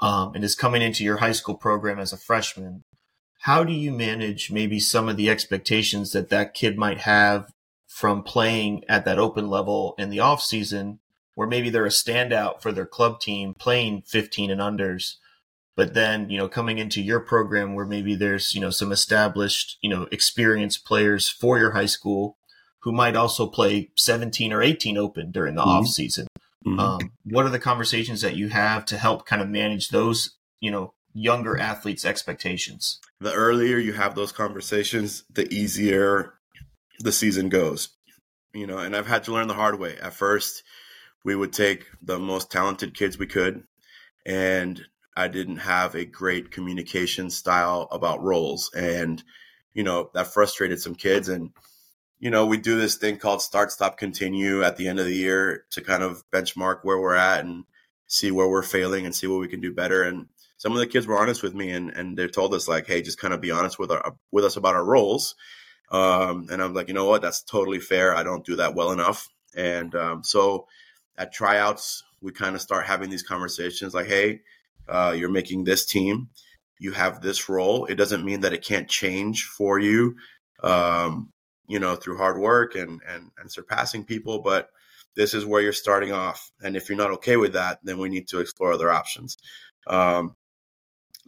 um, 0.00 0.34
and 0.34 0.42
is 0.42 0.54
coming 0.54 0.80
into 0.80 1.04
your 1.04 1.18
high 1.18 1.32
school 1.32 1.54
program 1.54 1.98
as 1.98 2.10
a 2.10 2.16
freshman, 2.16 2.84
how 3.40 3.64
do 3.64 3.72
you 3.72 3.92
manage 3.92 4.50
maybe 4.50 4.80
some 4.80 5.10
of 5.10 5.18
the 5.18 5.28
expectations 5.28 6.12
that 6.12 6.30
that 6.30 6.54
kid 6.54 6.78
might 6.78 7.00
have 7.00 7.52
from 7.86 8.22
playing 8.22 8.82
at 8.88 9.04
that 9.04 9.18
open 9.18 9.50
level 9.50 9.94
in 9.98 10.08
the 10.08 10.20
off 10.20 10.40
season, 10.42 11.00
where 11.34 11.48
maybe 11.48 11.68
they're 11.68 11.84
a 11.84 11.90
standout 11.90 12.62
for 12.62 12.72
their 12.72 12.86
club 12.86 13.20
team 13.20 13.52
playing 13.52 14.02
15 14.06 14.50
and 14.50 14.60
unders, 14.60 15.16
but 15.80 15.94
then, 15.94 16.28
you 16.28 16.36
know, 16.36 16.46
coming 16.46 16.76
into 16.76 17.00
your 17.00 17.20
program 17.20 17.74
where 17.74 17.86
maybe 17.86 18.14
there's, 18.14 18.54
you 18.54 18.60
know, 18.60 18.68
some 18.68 18.92
established, 18.92 19.78
you 19.80 19.88
know, 19.88 20.06
experienced 20.12 20.84
players 20.84 21.30
for 21.30 21.58
your 21.58 21.70
high 21.70 21.86
school 21.86 22.36
who 22.80 22.92
might 22.92 23.16
also 23.16 23.46
play 23.46 23.90
17 23.96 24.52
or 24.52 24.60
18 24.60 24.98
open 24.98 25.30
during 25.30 25.54
the 25.54 25.62
mm-hmm. 25.62 25.70
off 25.70 25.86
season. 25.86 26.26
Mm-hmm. 26.66 26.78
Um, 26.78 27.12
what 27.24 27.46
are 27.46 27.50
the 27.50 27.58
conversations 27.58 28.20
that 28.20 28.36
you 28.36 28.50
have 28.50 28.84
to 28.84 28.98
help 28.98 29.24
kind 29.24 29.40
of 29.40 29.48
manage 29.48 29.88
those, 29.88 30.36
you 30.60 30.70
know, 30.70 30.92
younger 31.14 31.58
athletes' 31.58 32.04
expectations? 32.04 33.00
The 33.18 33.32
earlier 33.32 33.78
you 33.78 33.94
have 33.94 34.14
those 34.14 34.32
conversations, 34.32 35.24
the 35.32 35.50
easier 35.50 36.34
the 36.98 37.10
season 37.10 37.48
goes. 37.48 37.88
You 38.52 38.66
know, 38.66 38.76
and 38.76 38.94
I've 38.94 39.06
had 39.06 39.24
to 39.24 39.32
learn 39.32 39.48
the 39.48 39.54
hard 39.54 39.80
way. 39.80 39.96
At 39.96 40.12
first, 40.12 40.62
we 41.24 41.34
would 41.34 41.54
take 41.54 41.86
the 42.02 42.18
most 42.18 42.52
talented 42.52 42.94
kids 42.94 43.16
we 43.18 43.26
could 43.26 43.64
and 44.26 44.84
I 45.20 45.28
didn't 45.28 45.58
have 45.58 45.94
a 45.94 46.06
great 46.06 46.50
communication 46.50 47.28
style 47.28 47.88
about 47.90 48.22
roles. 48.22 48.70
And, 48.74 49.22
you 49.74 49.82
know, 49.82 50.10
that 50.14 50.28
frustrated 50.28 50.80
some 50.80 50.94
kids. 50.94 51.28
And, 51.28 51.50
you 52.18 52.30
know, 52.30 52.46
we 52.46 52.56
do 52.56 52.78
this 52.78 52.96
thing 52.96 53.18
called 53.18 53.42
start, 53.42 53.70
stop, 53.70 53.98
continue 53.98 54.62
at 54.64 54.78
the 54.78 54.88
end 54.88 54.98
of 54.98 55.04
the 55.04 55.14
year 55.14 55.66
to 55.72 55.82
kind 55.82 56.02
of 56.02 56.24
benchmark 56.30 56.78
where 56.84 56.98
we're 56.98 57.14
at 57.14 57.44
and 57.44 57.64
see 58.06 58.30
where 58.30 58.48
we're 58.48 58.62
failing 58.62 59.04
and 59.04 59.14
see 59.14 59.26
what 59.26 59.40
we 59.40 59.48
can 59.48 59.60
do 59.60 59.74
better. 59.74 60.02
And 60.02 60.26
some 60.56 60.72
of 60.72 60.78
the 60.78 60.86
kids 60.86 61.06
were 61.06 61.18
honest 61.18 61.42
with 61.42 61.54
me 61.54 61.70
and, 61.70 61.90
and 61.90 62.16
they 62.16 62.26
told 62.26 62.54
us 62.54 62.66
like, 62.66 62.86
Hey, 62.86 63.02
just 63.02 63.20
kind 63.20 63.34
of 63.34 63.42
be 63.42 63.50
honest 63.50 63.78
with 63.78 63.90
our, 63.90 64.16
with 64.32 64.46
us 64.46 64.56
about 64.56 64.74
our 64.74 64.84
roles. 64.84 65.34
Um, 65.90 66.48
and 66.50 66.62
I'm 66.62 66.72
like, 66.72 66.88
you 66.88 66.94
know 66.94 67.06
what? 67.06 67.20
That's 67.20 67.42
totally 67.42 67.80
fair. 67.80 68.14
I 68.14 68.22
don't 68.22 68.46
do 68.46 68.56
that 68.56 68.74
well 68.74 68.90
enough. 68.90 69.28
And, 69.54 69.94
um, 69.94 70.24
so 70.24 70.66
at 71.18 71.32
tryouts, 71.32 72.04
we 72.22 72.32
kind 72.32 72.54
of 72.54 72.62
start 72.62 72.86
having 72.86 73.10
these 73.10 73.22
conversations 73.22 73.92
like, 73.92 74.06
Hey, 74.06 74.40
uh, 74.90 75.14
you're 75.16 75.30
making 75.30 75.64
this 75.64 75.86
team. 75.86 76.28
You 76.78 76.92
have 76.92 77.20
this 77.20 77.48
role. 77.48 77.86
It 77.86 77.96
doesn't 77.96 78.24
mean 78.24 78.40
that 78.40 78.52
it 78.52 78.64
can't 78.64 78.88
change 78.88 79.44
for 79.44 79.78
you, 79.78 80.16
um, 80.62 81.32
you 81.68 81.78
know, 81.78 81.94
through 81.94 82.16
hard 82.16 82.38
work 82.38 82.74
and, 82.74 83.00
and 83.06 83.30
and 83.38 83.50
surpassing 83.50 84.04
people. 84.04 84.40
But 84.42 84.70
this 85.14 85.34
is 85.34 85.44
where 85.44 85.60
you're 85.62 85.72
starting 85.72 86.12
off, 86.12 86.50
and 86.62 86.76
if 86.76 86.88
you're 86.88 86.98
not 86.98 87.10
okay 87.12 87.36
with 87.36 87.52
that, 87.52 87.78
then 87.82 87.98
we 87.98 88.08
need 88.08 88.28
to 88.28 88.40
explore 88.40 88.72
other 88.72 88.90
options. 88.90 89.36
Um, 89.86 90.36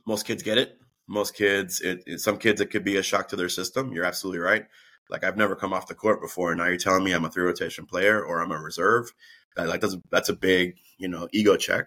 most 0.06 0.26
kids 0.26 0.42
get 0.42 0.58
it. 0.58 0.78
Most 1.06 1.34
kids, 1.34 1.80
it, 1.80 2.02
it, 2.06 2.20
some 2.20 2.38
kids, 2.38 2.60
it 2.60 2.70
could 2.70 2.84
be 2.84 2.96
a 2.96 3.02
shock 3.02 3.28
to 3.28 3.36
their 3.36 3.48
system. 3.48 3.92
You're 3.92 4.04
absolutely 4.04 4.40
right. 4.40 4.66
Like 5.10 5.24
I've 5.24 5.36
never 5.36 5.54
come 5.56 5.72
off 5.72 5.88
the 5.88 5.94
court 5.94 6.22
before, 6.22 6.52
and 6.52 6.58
now 6.58 6.66
you're 6.66 6.76
telling 6.76 7.04
me 7.04 7.12
I'm 7.12 7.24
a 7.24 7.30
three 7.30 7.44
rotation 7.44 7.86
player 7.86 8.24
or 8.24 8.40
I'm 8.40 8.52
a 8.52 8.58
reserve. 8.58 9.12
That, 9.56 9.68
like 9.68 9.80
that's 9.80 9.96
that's 10.10 10.30
a 10.30 10.34
big 10.34 10.76
you 10.96 11.08
know 11.08 11.28
ego 11.32 11.56
check. 11.56 11.86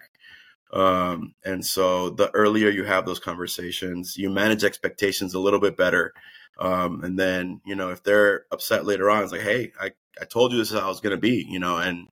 Um, 0.72 1.34
and 1.44 1.64
so 1.64 2.10
the 2.10 2.30
earlier 2.34 2.68
you 2.68 2.84
have 2.84 3.06
those 3.06 3.20
conversations, 3.20 4.16
you 4.16 4.30
manage 4.30 4.64
expectations 4.64 5.34
a 5.34 5.38
little 5.38 5.60
bit 5.60 5.76
better. 5.76 6.12
Um, 6.58 7.04
and 7.04 7.18
then, 7.18 7.60
you 7.64 7.74
know, 7.74 7.90
if 7.90 8.02
they're 8.02 8.46
upset 8.50 8.84
later 8.84 9.10
on, 9.10 9.22
it's 9.22 9.32
like, 9.32 9.42
Hey, 9.42 9.72
I, 9.80 9.92
I 10.20 10.24
told 10.24 10.52
you 10.52 10.58
this 10.58 10.72
is 10.72 10.78
how 10.78 10.90
it's 10.90 11.00
going 11.00 11.14
to 11.14 11.20
be, 11.20 11.46
you 11.48 11.58
know, 11.58 11.76
and, 11.76 12.08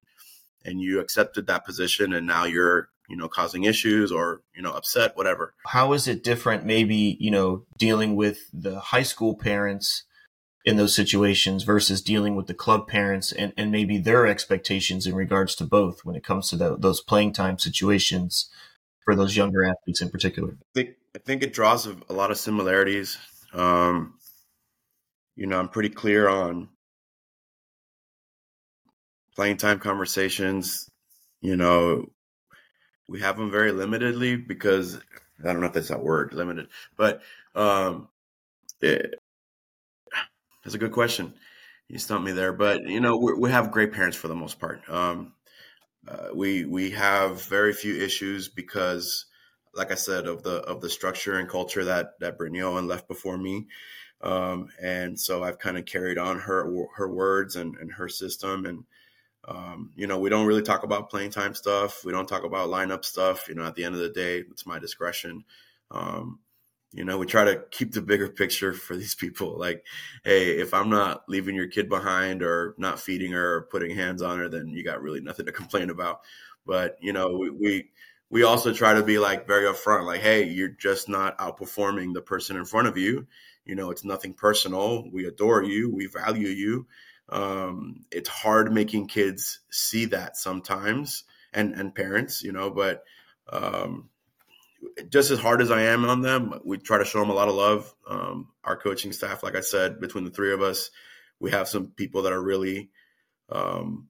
and 0.64 0.81
you 0.81 1.01
accepted 1.01 1.47
that 1.47 1.64
position 1.64 2.12
and 2.12 2.27
now 2.27 2.45
you're, 2.45 2.88
you 3.09 3.17
know, 3.17 3.29
causing 3.29 3.64
issues 3.64 4.12
or, 4.12 4.43
you 4.55 4.62
know, 4.62 4.73
upset, 4.73 5.17
whatever. 5.17 5.55
How 5.67 5.93
is 5.93 6.09
it 6.09 6.25
different? 6.25 6.64
Maybe, 6.64 7.17
you 7.21 7.31
know, 7.31 7.64
dealing 7.79 8.17
with 8.17 8.38
the 8.53 8.81
high 8.81 9.03
school 9.03 9.35
parents 9.35 10.05
in 10.64 10.77
those 10.77 10.94
situations 10.94 11.62
versus 11.62 12.00
dealing 12.00 12.37
with 12.37 12.46
the 12.46 12.55
club 12.55 12.88
parents 12.88 13.33
and, 13.33 13.53
and 13.57 13.70
maybe 13.70 13.98
their 13.98 14.27
expectations 14.27 15.07
in 15.07 15.14
regards 15.14 15.55
to 15.55 15.64
both 15.64 16.05
when 16.05 16.16
it 16.16 16.24
comes 16.24 16.48
to 16.48 16.57
the, 16.57 16.77
those 16.79 17.03
playing 17.03 17.33
time 17.33 17.59
situations 17.59 18.48
for 19.05 19.14
those 19.14 19.37
younger 19.37 19.64
athletes 19.64 20.00
in 20.00 20.09
particular? 20.09 20.53
I 20.53 20.66
think, 20.74 20.90
I 21.14 21.18
think 21.18 21.42
it 21.42 21.53
draws 21.53 21.87
a, 21.87 22.12
lot 22.12 22.31
of 22.31 22.38
similarities. 22.38 23.18
Um, 23.53 24.14
you 25.37 25.46
know, 25.46 25.59
I'm 25.59 25.68
pretty 25.68 25.90
clear 25.90 26.29
on 26.29 26.70
playing 29.37 29.59
time 29.59 29.81
conversations. 29.81 30.88
You 31.42 31.57
know, 31.57 32.07
we 33.07 33.20
have 33.20 33.37
them 33.37 33.50
very 33.50 33.70
limitedly 33.70 34.48
because 34.48 34.98
I 35.40 35.53
don't 35.53 35.61
know 35.61 35.66
if 35.66 35.74
that's 35.74 35.88
that 35.88 36.03
word, 36.03 36.33
limited, 36.33 36.68
but 36.96 37.20
um, 37.55 38.09
that's 40.64 40.74
a 40.74 40.79
good 40.79 40.92
question. 40.92 41.35
You 41.88 41.98
stumped 41.98 42.24
me 42.24 42.33
there, 42.33 42.53
but 42.53 42.83
you 42.85 43.00
know 43.00 43.16
we 43.16 43.50
have 43.50 43.70
great 43.70 43.92
parents 43.92 44.16
for 44.16 44.29
the 44.29 44.35
most 44.35 44.59
part. 44.59 44.88
Um, 44.88 45.35
uh, 46.09 46.29
we 46.35 46.64
we 46.64 46.90
have 46.90 47.42
very 47.44 47.72
few 47.72 47.94
issues 48.03 48.48
because, 48.48 49.27
like 49.74 49.92
I 49.92 49.96
said, 49.96 50.27
of 50.27 50.42
the 50.42 50.57
of 50.62 50.81
the 50.81 50.90
structure 50.90 51.38
and 51.38 51.48
culture 51.48 51.85
that 51.85 52.18
that 52.20 52.38
Brittany 52.38 52.62
Owen 52.62 52.88
left 52.88 53.09
before 53.09 53.38
me, 53.38 53.66
um, 54.22 54.68
and 54.81 55.18
so 55.18 55.42
I've 55.44 55.59
kind 55.59 55.77
of 55.79 55.85
carried 55.85 56.18
on 56.18 56.40
her 56.40 56.70
her 56.96 57.09
words 57.09 57.57
and, 57.57 57.77
and 57.77 57.92
her 57.92 58.09
system, 58.09 58.64
and 58.64 58.85
um, 59.46 59.92
you 59.96 60.07
know 60.07 60.18
we 60.18 60.31
don't 60.31 60.46
really 60.46 60.62
talk 60.62 60.85
about 60.85 61.11
playing 61.11 61.31
time 61.31 61.55
stuff. 61.55 62.05
We 62.05 62.12
don't 62.12 62.29
talk 62.29 62.44
about 62.44 62.70
lineup 62.70 63.05
stuff. 63.05 63.48
You 63.48 63.55
know, 63.55 63.64
at 63.66 63.74
the 63.74 63.85
end 63.85 63.94
of 63.94 64.00
the 64.00 64.11
day, 64.11 64.38
it's 64.50 64.66
my 64.66 64.79
discretion. 64.79 65.44
Um, 65.90 66.38
you 66.95 67.05
know, 67.05 67.19
we 67.19 67.27
try 67.27 67.45
to 67.45 67.63
keep 67.71 67.93
the 67.93 68.01
bigger 68.01 68.29
picture 68.29 68.73
for 68.73 68.95
these 68.97 69.15
people. 69.17 69.59
Like, 69.59 69.85
hey, 70.23 70.59
if 70.61 70.73
I'm 70.73 70.89
not 70.91 71.25
leaving 71.29 71.57
your 71.57 71.67
kid 71.67 71.89
behind 71.89 72.43
or 72.43 72.75
not 72.79 73.01
feeding 73.01 73.33
her 73.33 73.57
or 73.57 73.63
putting 73.63 73.97
hands 73.97 74.23
on 74.23 74.39
her, 74.39 74.49
then 74.49 74.69
you 74.69 74.85
got 74.85 75.03
really 75.03 75.21
nothing 75.21 75.47
to 75.47 75.53
complain 75.61 75.91
about. 75.91 76.21
But, 76.65 76.97
you 77.01 77.13
know, 77.13 77.37
we, 77.37 77.51
we, 77.51 77.91
we 78.31 78.45
also 78.45 78.73
try 78.73 78.95
to 78.95 79.03
be 79.03 79.19
like 79.19 79.47
very 79.47 79.65
upfront, 79.65 80.07
like, 80.07 80.21
hey, 80.21 80.45
you're 80.45 80.69
just 80.69 81.09
not 81.09 81.37
outperforming 81.39 82.15
the 82.15 82.23
person 82.23 82.57
in 82.57 82.65
front 82.65 82.87
of 82.88 82.97
you. 82.97 83.27
You 83.65 83.75
know, 83.75 83.90
it's 83.90 84.05
nothing 84.05 84.33
personal. 84.33 85.05
We 85.11 85.27
adore 85.27 85.65
you. 85.65 85.92
We 85.92 86.07
value 86.07 86.49
you. 86.49 86.87
Um, 87.29 88.05
it's 88.13 88.29
hard 88.29 88.73
making 88.73 89.09
kids 89.09 89.61
see 89.71 90.05
that 90.07 90.37
sometimes 90.37 91.25
and, 91.53 91.73
and 91.75 91.95
parents, 91.95 92.42
you 92.42 92.53
know, 92.53 92.71
but, 92.71 93.03
um, 93.53 94.11
just 95.09 95.31
as 95.31 95.39
hard 95.39 95.63
as 95.63 95.71
I 95.71 95.83
am 95.83 96.05
on 96.05 96.21
them, 96.21 96.61
we 96.65 96.79
try 96.79 96.99
to 96.99 97.05
show 97.05 97.21
them 97.21 97.31
a 97.31 97.35
lot 97.35 97.49
of 97.49 97.55
love. 97.55 97.95
Um, 98.09 98.49
our 98.65 98.77
coaching 98.77 99.13
staff, 99.13 99.43
like 99.43 99.57
I 99.57 99.61
said, 99.61 100.01
between 100.01 100.25
the 100.25 100.31
three 100.31 100.53
of 100.53 100.63
us, 100.63 100.91
we 101.41 101.51
have 101.51 101.69
some 101.69 101.89
people 101.89 102.23
that 102.23 102.33
are 102.33 102.43
really 102.43 102.91
um, 103.51 104.09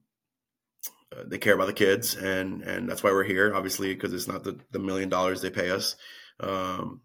uh, 1.15 1.23
they 1.27 1.37
care 1.37 1.53
about 1.53 1.67
the 1.67 1.73
kids, 1.73 2.15
and 2.15 2.61
and 2.61 2.89
that's 2.89 3.03
why 3.03 3.11
we're 3.11 3.23
here. 3.23 3.53
Obviously, 3.55 3.93
because 3.93 4.13
it's 4.13 4.27
not 4.27 4.43
the, 4.43 4.59
the 4.71 4.79
million 4.79 5.09
dollars 5.09 5.41
they 5.41 5.49
pay 5.49 5.69
us. 5.69 5.95
Um, 6.39 7.01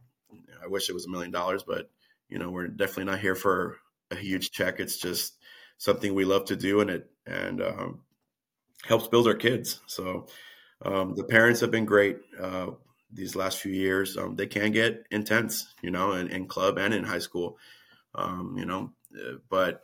I 0.63 0.69
wish 0.69 0.89
it 0.89 0.95
was 0.95 1.07
a 1.07 1.11
million 1.11 1.31
dollars, 1.31 1.63
but 1.63 1.91
you 2.29 2.39
know 2.39 2.51
we're 2.51 2.69
definitely 2.69 3.05
not 3.05 3.21
here 3.21 3.35
for 3.35 3.77
a 4.11 4.17
huge 4.17 4.51
check. 4.51 4.81
It's 4.81 4.97
just 4.97 5.35
something 5.79 6.15
we 6.15 6.25
love 6.25 6.47
to 6.47 6.57
do, 6.57 6.81
and 6.81 6.91
it 6.91 7.11
and 7.27 7.63
um, 7.63 8.01
helps 8.85 9.09
build 9.09 9.27
our 9.27 9.35
kids. 9.35 9.81
So 9.87 10.27
um, 10.83 11.15
the 11.15 11.25
parents 11.25 11.61
have 11.61 11.71
been 11.71 11.85
great. 11.85 12.19
Uh, 12.41 12.69
these 13.13 13.37
last 13.37 13.59
few 13.59 13.73
years, 13.73 14.17
um, 14.17 14.37
they 14.37 14.47
can 14.47 14.73
get 14.73 15.07
intense, 15.11 15.75
you 15.83 15.91
know, 15.91 16.13
in, 16.13 16.29
in 16.29 16.47
club 16.47 16.79
and 16.79 16.95
in 16.95 17.05
high 17.05 17.19
school, 17.19 17.59
um, 18.15 18.57
you 18.59 18.65
know. 18.65 18.93
Uh, 19.15 19.35
but 19.49 19.83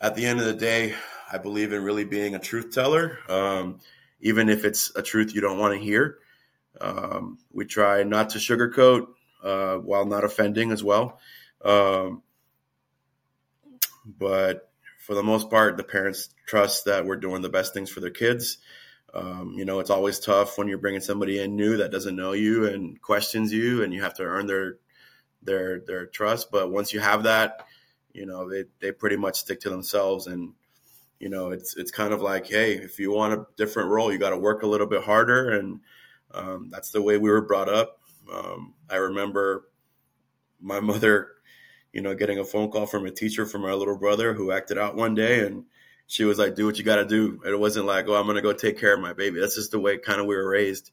at 0.00 0.14
the 0.14 0.24
end 0.26 0.40
of 0.40 0.46
the 0.46 0.54
day, 0.54 0.94
I 1.32 1.38
believe 1.38 1.72
in 1.72 1.82
really 1.82 2.04
being 2.04 2.34
a 2.34 2.38
truth 2.38 2.72
teller, 2.72 3.18
um, 3.28 3.80
even 4.20 4.48
if 4.48 4.64
it's 4.64 4.92
a 4.96 5.02
truth 5.02 5.34
you 5.34 5.40
don't 5.40 5.58
want 5.58 5.74
to 5.74 5.80
hear. 5.84 6.18
Um, 6.80 7.38
we 7.52 7.64
try 7.64 8.02
not 8.02 8.30
to 8.30 8.38
sugarcoat 8.38 9.06
uh, 9.42 9.76
while 9.76 10.06
not 10.06 10.24
offending 10.24 10.72
as 10.72 10.82
well. 10.82 11.18
Um, 11.64 12.22
but 14.06 14.70
for 14.98 15.14
the 15.14 15.22
most 15.22 15.50
part, 15.50 15.76
the 15.76 15.84
parents 15.84 16.30
trust 16.46 16.86
that 16.86 17.06
we're 17.06 17.16
doing 17.16 17.42
the 17.42 17.48
best 17.48 17.74
things 17.74 17.90
for 17.90 18.00
their 18.00 18.10
kids. 18.10 18.58
Um, 19.14 19.54
you 19.56 19.64
know, 19.64 19.78
it's 19.78 19.90
always 19.90 20.18
tough 20.18 20.58
when 20.58 20.66
you're 20.66 20.78
bringing 20.78 21.00
somebody 21.00 21.38
in 21.38 21.54
new 21.54 21.76
that 21.76 21.92
doesn't 21.92 22.16
know 22.16 22.32
you 22.32 22.66
and 22.66 23.00
questions 23.00 23.52
you, 23.52 23.82
and 23.82 23.94
you 23.94 24.02
have 24.02 24.14
to 24.14 24.24
earn 24.24 24.46
their 24.46 24.76
their 25.42 25.80
their 25.80 26.06
trust. 26.06 26.50
But 26.50 26.72
once 26.72 26.92
you 26.92 27.00
have 27.00 27.22
that, 27.22 27.66
you 28.12 28.26
know, 28.26 28.48
they 28.50 28.64
they 28.80 28.90
pretty 28.90 29.16
much 29.16 29.38
stick 29.38 29.60
to 29.60 29.70
themselves, 29.70 30.26
and 30.26 30.54
you 31.20 31.28
know, 31.28 31.52
it's 31.52 31.76
it's 31.76 31.92
kind 31.92 32.12
of 32.12 32.22
like, 32.22 32.48
hey, 32.48 32.72
if 32.72 32.98
you 32.98 33.12
want 33.12 33.34
a 33.34 33.46
different 33.56 33.90
role, 33.90 34.12
you 34.12 34.18
got 34.18 34.30
to 34.30 34.38
work 34.38 34.62
a 34.62 34.66
little 34.66 34.86
bit 34.86 35.04
harder, 35.04 35.50
and 35.50 35.80
um, 36.32 36.68
that's 36.70 36.90
the 36.90 37.02
way 37.02 37.16
we 37.16 37.30
were 37.30 37.40
brought 37.40 37.68
up. 37.68 38.00
Um, 38.32 38.74
I 38.90 38.96
remember 38.96 39.68
my 40.60 40.80
mother, 40.80 41.28
you 41.92 42.00
know, 42.00 42.14
getting 42.16 42.40
a 42.40 42.44
phone 42.44 42.70
call 42.70 42.86
from 42.86 43.06
a 43.06 43.12
teacher 43.12 43.46
from 43.46 43.64
our 43.64 43.76
little 43.76 43.96
brother 43.96 44.34
who 44.34 44.50
acted 44.50 44.76
out 44.76 44.96
one 44.96 45.14
day, 45.14 45.46
and 45.46 45.66
she 46.06 46.24
was 46.24 46.38
like, 46.38 46.54
"Do 46.54 46.66
what 46.66 46.78
you 46.78 46.84
got 46.84 46.96
to 46.96 47.06
do." 47.06 47.40
It 47.46 47.58
wasn't 47.58 47.86
like, 47.86 48.06
"Oh, 48.08 48.14
I'm 48.14 48.26
to 48.26 48.42
go 48.42 48.52
take 48.52 48.78
care 48.78 48.94
of 48.94 49.00
my 49.00 49.12
baby." 49.12 49.40
That's 49.40 49.56
just 49.56 49.70
the 49.70 49.80
way 49.80 49.98
kind 49.98 50.20
of 50.20 50.26
we 50.26 50.36
were 50.36 50.48
raised, 50.48 50.90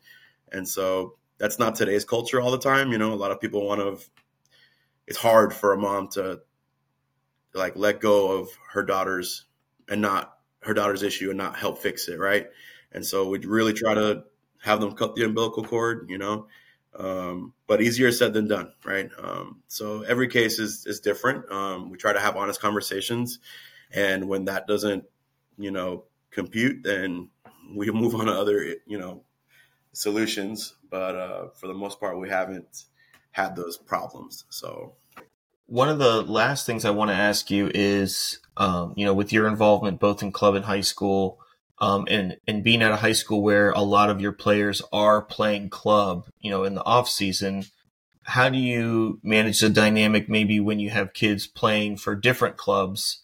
and 0.51 0.67
so 0.67 1.15
that's 1.37 1.59
not 1.59 1.75
today's 1.75 2.05
culture 2.05 2.39
all 2.39 2.51
the 2.51 2.59
time. 2.59 2.91
You 2.91 2.97
know, 2.97 3.13
a 3.13 3.15
lot 3.15 3.31
of 3.31 3.41
people 3.41 3.65
want 3.65 3.81
to. 3.81 4.05
It's 5.07 5.17
hard 5.17 5.53
for 5.53 5.73
a 5.73 5.77
mom 5.77 6.09
to 6.09 6.41
like 7.53 7.75
let 7.75 7.99
go 7.99 8.39
of 8.39 8.49
her 8.71 8.83
daughter's 8.83 9.45
and 9.89 10.01
not 10.01 10.33
her 10.61 10.73
daughter's 10.73 11.03
issue 11.03 11.29
and 11.29 11.37
not 11.37 11.57
help 11.57 11.79
fix 11.79 12.07
it, 12.07 12.19
right? 12.19 12.47
And 12.91 13.05
so 13.05 13.27
we 13.27 13.39
really 13.39 13.73
try 13.73 13.93
to 13.93 14.23
have 14.61 14.79
them 14.79 14.93
cut 14.93 15.15
the 15.15 15.23
umbilical 15.23 15.63
cord, 15.63 16.07
you 16.09 16.17
know, 16.17 16.47
um, 16.97 17.53
but 17.67 17.81
easier 17.81 18.11
said 18.11 18.33
than 18.33 18.47
done, 18.47 18.71
right? 18.85 19.09
Um, 19.21 19.63
so 19.67 20.01
every 20.03 20.27
case 20.27 20.59
is 20.59 20.85
is 20.85 20.99
different. 20.99 21.51
Um, 21.51 21.89
we 21.89 21.97
try 21.97 22.13
to 22.13 22.19
have 22.19 22.37
honest 22.37 22.61
conversations, 22.61 23.39
and 23.93 24.27
when 24.27 24.45
that 24.45 24.67
doesn't, 24.67 25.03
you 25.57 25.71
know, 25.71 26.05
compute, 26.31 26.83
then 26.83 27.29
we 27.75 27.89
move 27.91 28.15
on 28.15 28.25
to 28.25 28.33
other, 28.33 28.75
you 28.85 28.97
know, 28.97 29.23
solutions. 29.93 30.75
But 30.89 31.15
uh, 31.15 31.47
for 31.55 31.67
the 31.67 31.73
most 31.73 31.99
part, 31.99 32.19
we 32.19 32.29
haven't 32.29 32.85
had 33.31 33.55
those 33.55 33.77
problems. 33.77 34.45
So 34.49 34.95
one 35.65 35.87
of 35.87 35.99
the 35.99 36.21
last 36.21 36.65
things 36.65 36.83
I 36.83 36.91
want 36.91 37.11
to 37.11 37.15
ask 37.15 37.49
you 37.49 37.71
is, 37.73 38.39
um, 38.57 38.93
you 38.97 39.05
know, 39.05 39.13
with 39.13 39.31
your 39.31 39.47
involvement 39.47 39.99
both 39.99 40.21
in 40.21 40.31
club 40.31 40.55
and 40.55 40.65
high 40.65 40.81
school, 40.81 41.39
um, 41.79 42.05
and 42.09 42.37
and 42.47 42.63
being 42.63 42.81
at 42.81 42.91
a 42.91 42.97
high 42.97 43.13
school 43.13 43.41
where 43.41 43.71
a 43.71 43.81
lot 43.81 44.09
of 44.09 44.21
your 44.21 44.33
players 44.33 44.81
are 44.91 45.21
playing 45.21 45.69
club, 45.69 46.25
you 46.39 46.51
know, 46.51 46.63
in 46.63 46.75
the 46.75 46.83
off 46.83 47.09
season, 47.09 47.63
how 48.23 48.49
do 48.49 48.57
you 48.57 49.19
manage 49.23 49.59
the 49.61 49.69
dynamic 49.69 50.29
maybe 50.29 50.59
when 50.59 50.79
you 50.79 50.89
have 50.89 51.13
kids 51.13 51.47
playing 51.47 51.97
for 51.97 52.15
different 52.15 52.57
clubs, 52.57 53.20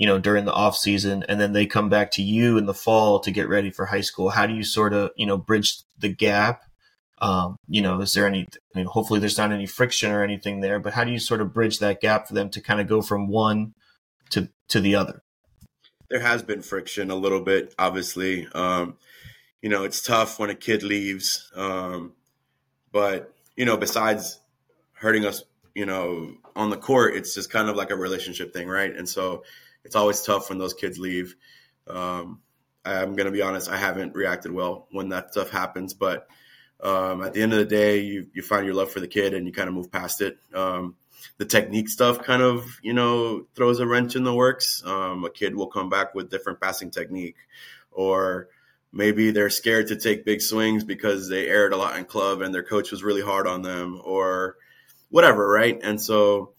you 0.00 0.06
know, 0.06 0.18
during 0.18 0.46
the 0.46 0.52
off 0.52 0.76
season, 0.76 1.24
and 1.28 1.40
then 1.40 1.52
they 1.52 1.66
come 1.66 1.88
back 1.88 2.10
to 2.12 2.22
you 2.22 2.58
in 2.58 2.66
the 2.66 2.74
fall 2.74 3.20
to 3.20 3.30
get 3.30 3.48
ready 3.48 3.70
for 3.70 3.86
high 3.86 4.00
school? 4.00 4.30
How 4.30 4.46
do 4.46 4.54
you 4.54 4.64
sort 4.64 4.92
of 4.92 5.10
you 5.16 5.26
know 5.26 5.36
bridge 5.36 5.82
the 5.98 6.08
gap? 6.08 6.62
Um, 7.18 7.56
you 7.68 7.82
know, 7.82 8.00
is 8.00 8.14
there 8.14 8.26
any? 8.26 8.46
I 8.74 8.78
mean, 8.78 8.86
hopefully, 8.86 9.20
there's 9.20 9.38
not 9.38 9.52
any 9.52 9.66
friction 9.66 10.10
or 10.10 10.24
anything 10.24 10.60
there, 10.60 10.80
but 10.80 10.94
how 10.94 11.04
do 11.04 11.12
you 11.12 11.18
sort 11.18 11.40
of 11.40 11.54
bridge 11.54 11.78
that 11.78 12.00
gap 12.00 12.26
for 12.26 12.34
them 12.34 12.50
to 12.50 12.60
kind 12.60 12.80
of 12.80 12.88
go 12.88 13.02
from 13.02 13.28
one 13.28 13.74
to 14.30 14.48
to 14.68 14.80
the 14.80 14.94
other? 14.94 15.22
there 16.10 16.20
has 16.20 16.42
been 16.42 16.60
friction 16.60 17.10
a 17.10 17.14
little 17.14 17.40
bit, 17.40 17.72
obviously. 17.78 18.46
Um, 18.52 18.96
you 19.62 19.70
know, 19.70 19.84
it's 19.84 20.02
tough 20.02 20.38
when 20.38 20.50
a 20.50 20.54
kid 20.54 20.82
leaves. 20.82 21.50
Um, 21.54 22.12
but, 22.92 23.32
you 23.56 23.64
know, 23.64 23.76
besides 23.76 24.40
hurting 24.92 25.24
us, 25.24 25.44
you 25.74 25.86
know, 25.86 26.34
on 26.56 26.70
the 26.70 26.76
court, 26.76 27.14
it's 27.14 27.34
just 27.34 27.50
kind 27.50 27.68
of 27.68 27.76
like 27.76 27.90
a 27.90 27.96
relationship 27.96 28.52
thing, 28.52 28.68
right? 28.68 28.94
And 28.94 29.08
so 29.08 29.44
it's 29.90 29.96
always 29.96 30.22
tough 30.22 30.50
when 30.50 30.58
those 30.58 30.72
kids 30.72 31.00
leave. 31.00 31.34
Um, 31.88 32.42
I'm 32.84 33.16
going 33.16 33.26
to 33.26 33.32
be 33.32 33.42
honest, 33.42 33.68
I 33.68 33.76
haven't 33.76 34.14
reacted 34.14 34.52
well 34.52 34.86
when 34.92 35.08
that 35.08 35.32
stuff 35.32 35.50
happens. 35.50 35.94
But 35.94 36.28
um, 36.80 37.24
at 37.24 37.32
the 37.32 37.42
end 37.42 37.52
of 37.52 37.58
the 37.58 37.64
day, 37.64 37.98
you, 37.98 38.28
you 38.32 38.40
find 38.40 38.64
your 38.64 38.76
love 38.76 38.92
for 38.92 39.00
the 39.00 39.08
kid 39.08 39.34
and 39.34 39.48
you 39.48 39.52
kind 39.52 39.66
of 39.66 39.74
move 39.74 39.90
past 39.90 40.20
it. 40.20 40.38
Um, 40.54 40.94
the 41.38 41.44
technique 41.44 41.88
stuff 41.88 42.22
kind 42.22 42.40
of 42.40 42.78
you 42.82 42.92
know 42.92 43.46
throws 43.56 43.80
a 43.80 43.86
wrench 43.86 44.14
in 44.14 44.22
the 44.22 44.32
works. 44.32 44.80
Um, 44.86 45.24
a 45.24 45.30
kid 45.30 45.56
will 45.56 45.66
come 45.66 45.88
back 45.90 46.14
with 46.14 46.30
different 46.30 46.60
passing 46.60 46.92
technique, 46.92 47.34
or 47.90 48.46
maybe 48.92 49.32
they're 49.32 49.50
scared 49.50 49.88
to 49.88 49.96
take 49.96 50.24
big 50.24 50.40
swings 50.40 50.84
because 50.84 51.28
they 51.28 51.48
aired 51.48 51.72
a 51.72 51.76
lot 51.76 51.98
in 51.98 52.04
club 52.04 52.42
and 52.42 52.54
their 52.54 52.62
coach 52.62 52.92
was 52.92 53.02
really 53.02 53.22
hard 53.22 53.48
on 53.48 53.62
them, 53.62 54.00
or 54.04 54.56
whatever, 55.08 55.50
right? 55.50 55.80
And 55.82 56.00
so 56.00 56.52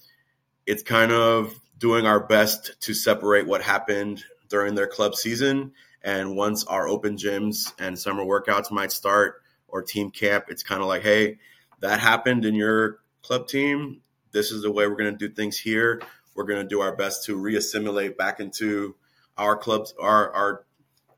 it's 0.66 0.84
kind 0.84 1.14
of 1.14 1.58
doing 1.82 2.06
our 2.06 2.22
best 2.26 2.80
to 2.80 2.94
separate 2.94 3.46
what 3.46 3.62
happened 3.62 4.24
during 4.48 4.76
their 4.76 4.88
club 4.88 5.16
season 5.16 5.74
and 6.02 6.38
once 6.38 6.64
our 6.64 6.88
open 6.88 7.18
gyms 7.18 7.74
and 7.78 8.00
summer 8.00 8.24
workouts 8.24 8.72
might 8.72 8.94
start 8.94 9.42
or 9.68 9.82
team 9.82 10.12
camp, 10.12 10.46
it's 10.48 10.64
kind 10.64 10.82
of 10.82 10.88
like, 10.88 11.02
hey, 11.02 11.40
that 11.82 12.00
happened 12.00 12.46
in 12.46 12.56
your 12.56 13.00
club 13.22 13.48
team 13.48 14.02
this 14.32 14.52
is 14.52 14.62
the 14.62 14.72
way 14.72 14.88
we're 14.88 14.96
going 14.96 15.12
to 15.12 15.28
do 15.28 15.34
things 15.34 15.58
here. 15.58 16.02
We're 16.36 16.46
going 16.46 16.62
to 16.62 16.68
do 16.68 16.82
our 16.82 16.96
best 16.96 17.26
to 17.26 17.36
reassimilate 17.36 18.18
back 18.18 18.40
into 18.40 18.96
our 19.38 19.58
clubs, 19.58 19.94
our 20.00 20.32
our 20.32 20.66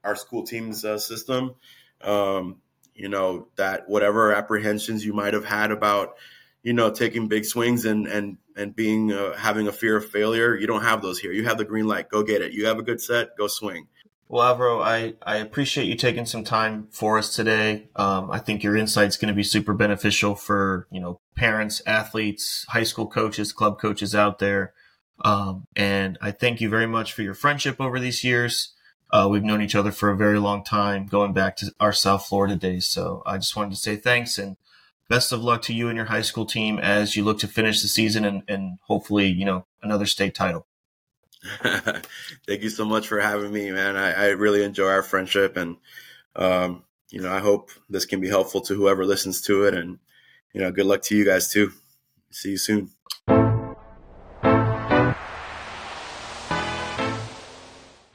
our 0.03 0.16
school 0.16 0.43
team's 0.43 0.84
uh, 0.84 0.97
system. 0.97 1.55
Um, 2.01 2.57
you 2.95 3.09
know 3.09 3.47
that 3.55 3.88
whatever 3.88 4.34
apprehensions 4.34 5.05
you 5.05 5.14
might 5.14 5.34
have 5.34 5.45
had 5.45 5.72
about 5.72 6.16
you 6.61 6.74
know 6.74 6.89
taking 6.91 7.28
big 7.28 7.45
swings 7.45 7.86
and 7.86 8.07
and 8.07 8.38
and 8.56 8.76
being 8.76 9.12
uh, 9.12 9.34
having 9.36 9.68
a 9.68 9.72
fear 9.72 9.97
of 9.97 10.06
failure, 10.06 10.56
you 10.56 10.68
don't 10.68 10.84
have 10.84 11.01
those 11.01 11.20
here. 11.20 11.32
You 11.32 11.45
have 11.45 11.58
the 11.58 11.66
green 11.66 11.88
light. 11.88 12.10
Go 12.10 12.24
get 12.24 12.41
it. 12.41 12.54
You 12.54 12.68
have 12.68 12.80
a 12.80 12.84
good 12.84 13.01
set. 13.01 13.38
Go 13.38 13.47
swing. 13.47 13.88
Well, 14.30 14.47
Alvaro, 14.47 14.82
I, 14.82 15.14
I 15.22 15.38
appreciate 15.38 15.86
you 15.86 15.95
taking 15.95 16.26
some 16.26 16.43
time 16.43 16.88
for 16.89 17.20
us 17.20 17.36
today. 17.36 17.89
Um, 17.95 18.32
I 18.32 18.39
think 18.39 18.64
your 18.64 18.76
insight's 18.76 19.18
going 19.18 19.28
to 19.28 19.36
be 19.36 19.43
super 19.43 19.74
beneficial 19.74 20.34
for, 20.34 20.88
you 20.91 20.99
know, 20.99 21.20
parents, 21.36 21.82
athletes, 21.86 22.66
high 22.70 22.84
school 22.84 23.06
coaches, 23.06 23.54
club 23.54 23.80
coaches 23.80 24.16
out 24.16 24.39
there. 24.39 24.74
Um, 25.24 25.68
and 25.76 26.18
I 26.22 26.32
thank 26.32 26.62
you 26.62 26.70
very 26.70 26.88
much 26.88 27.14
for 27.14 27.22
your 27.22 27.36
friendship 27.36 27.80
over 27.80 27.99
these 27.99 28.24
years. 28.24 28.74
Uh, 29.12 29.28
we've 29.30 29.43
known 29.43 29.62
each 29.62 29.76
other 29.76 29.91
for 29.91 30.10
a 30.10 30.18
very 30.18 30.39
long 30.39 30.64
time, 30.64 31.06
going 31.06 31.34
back 31.34 31.56
to 31.58 31.72
our 31.80 31.93
South 31.93 32.26
Florida 32.26 32.56
days. 32.56 32.88
So 32.88 33.22
I 33.28 33.38
just 33.38 33.56
wanted 33.56 33.72
to 33.72 33.76
say 33.76 33.95
thanks 33.95 34.39
and 34.39 34.58
best 35.14 35.32
of 35.32 35.43
luck 35.43 35.61
to 35.61 35.76
you 35.76 35.89
and 35.89 35.95
your 35.95 36.07
high 36.07 36.24
school 36.24 36.43
team 36.43 36.80
as 36.80 37.16
you 37.16 37.24
look 37.24 37.38
to 37.38 37.47
finish 37.47 37.84
the 37.84 37.88
season 37.88 38.26
and, 38.26 38.41
and 38.47 38.80
hopefully, 38.82 39.28
you 39.28 39.45
know, 39.45 39.64
another 39.84 40.07
state 40.07 40.34
title. 40.34 40.66
Thank 42.47 42.64
you 42.64 42.70
so 42.70 42.84
much 42.84 43.07
for 43.07 43.20
having 43.20 43.53
me, 43.53 43.70
man. 43.70 43.95
I, 43.95 44.11
I 44.11 44.28
really 44.30 44.64
enjoy 44.64 44.88
our 44.88 45.03
friendship, 45.03 45.55
and 45.55 45.78
um, 46.36 46.84
you 47.11 47.22
know, 47.22 47.32
I 47.32 47.41
hope 47.41 47.70
this 47.91 48.07
can 48.07 48.22
be 48.22 48.28
helpful 48.28 48.61
to 48.61 48.74
whoever 48.74 49.05
listens 49.05 49.39
to 49.41 49.66
it. 49.66 49.76
And 49.76 49.99
you 50.51 50.61
know, 50.61 50.72
good 50.72 50.88
luck 50.88 51.03
to 51.03 51.16
you 51.16 51.26
guys 51.26 51.47
too. 51.51 51.72
See 52.32 52.51
you 52.51 52.57
soon. 52.57 52.89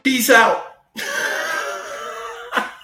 Peace 0.03 0.31
out. 0.31 0.68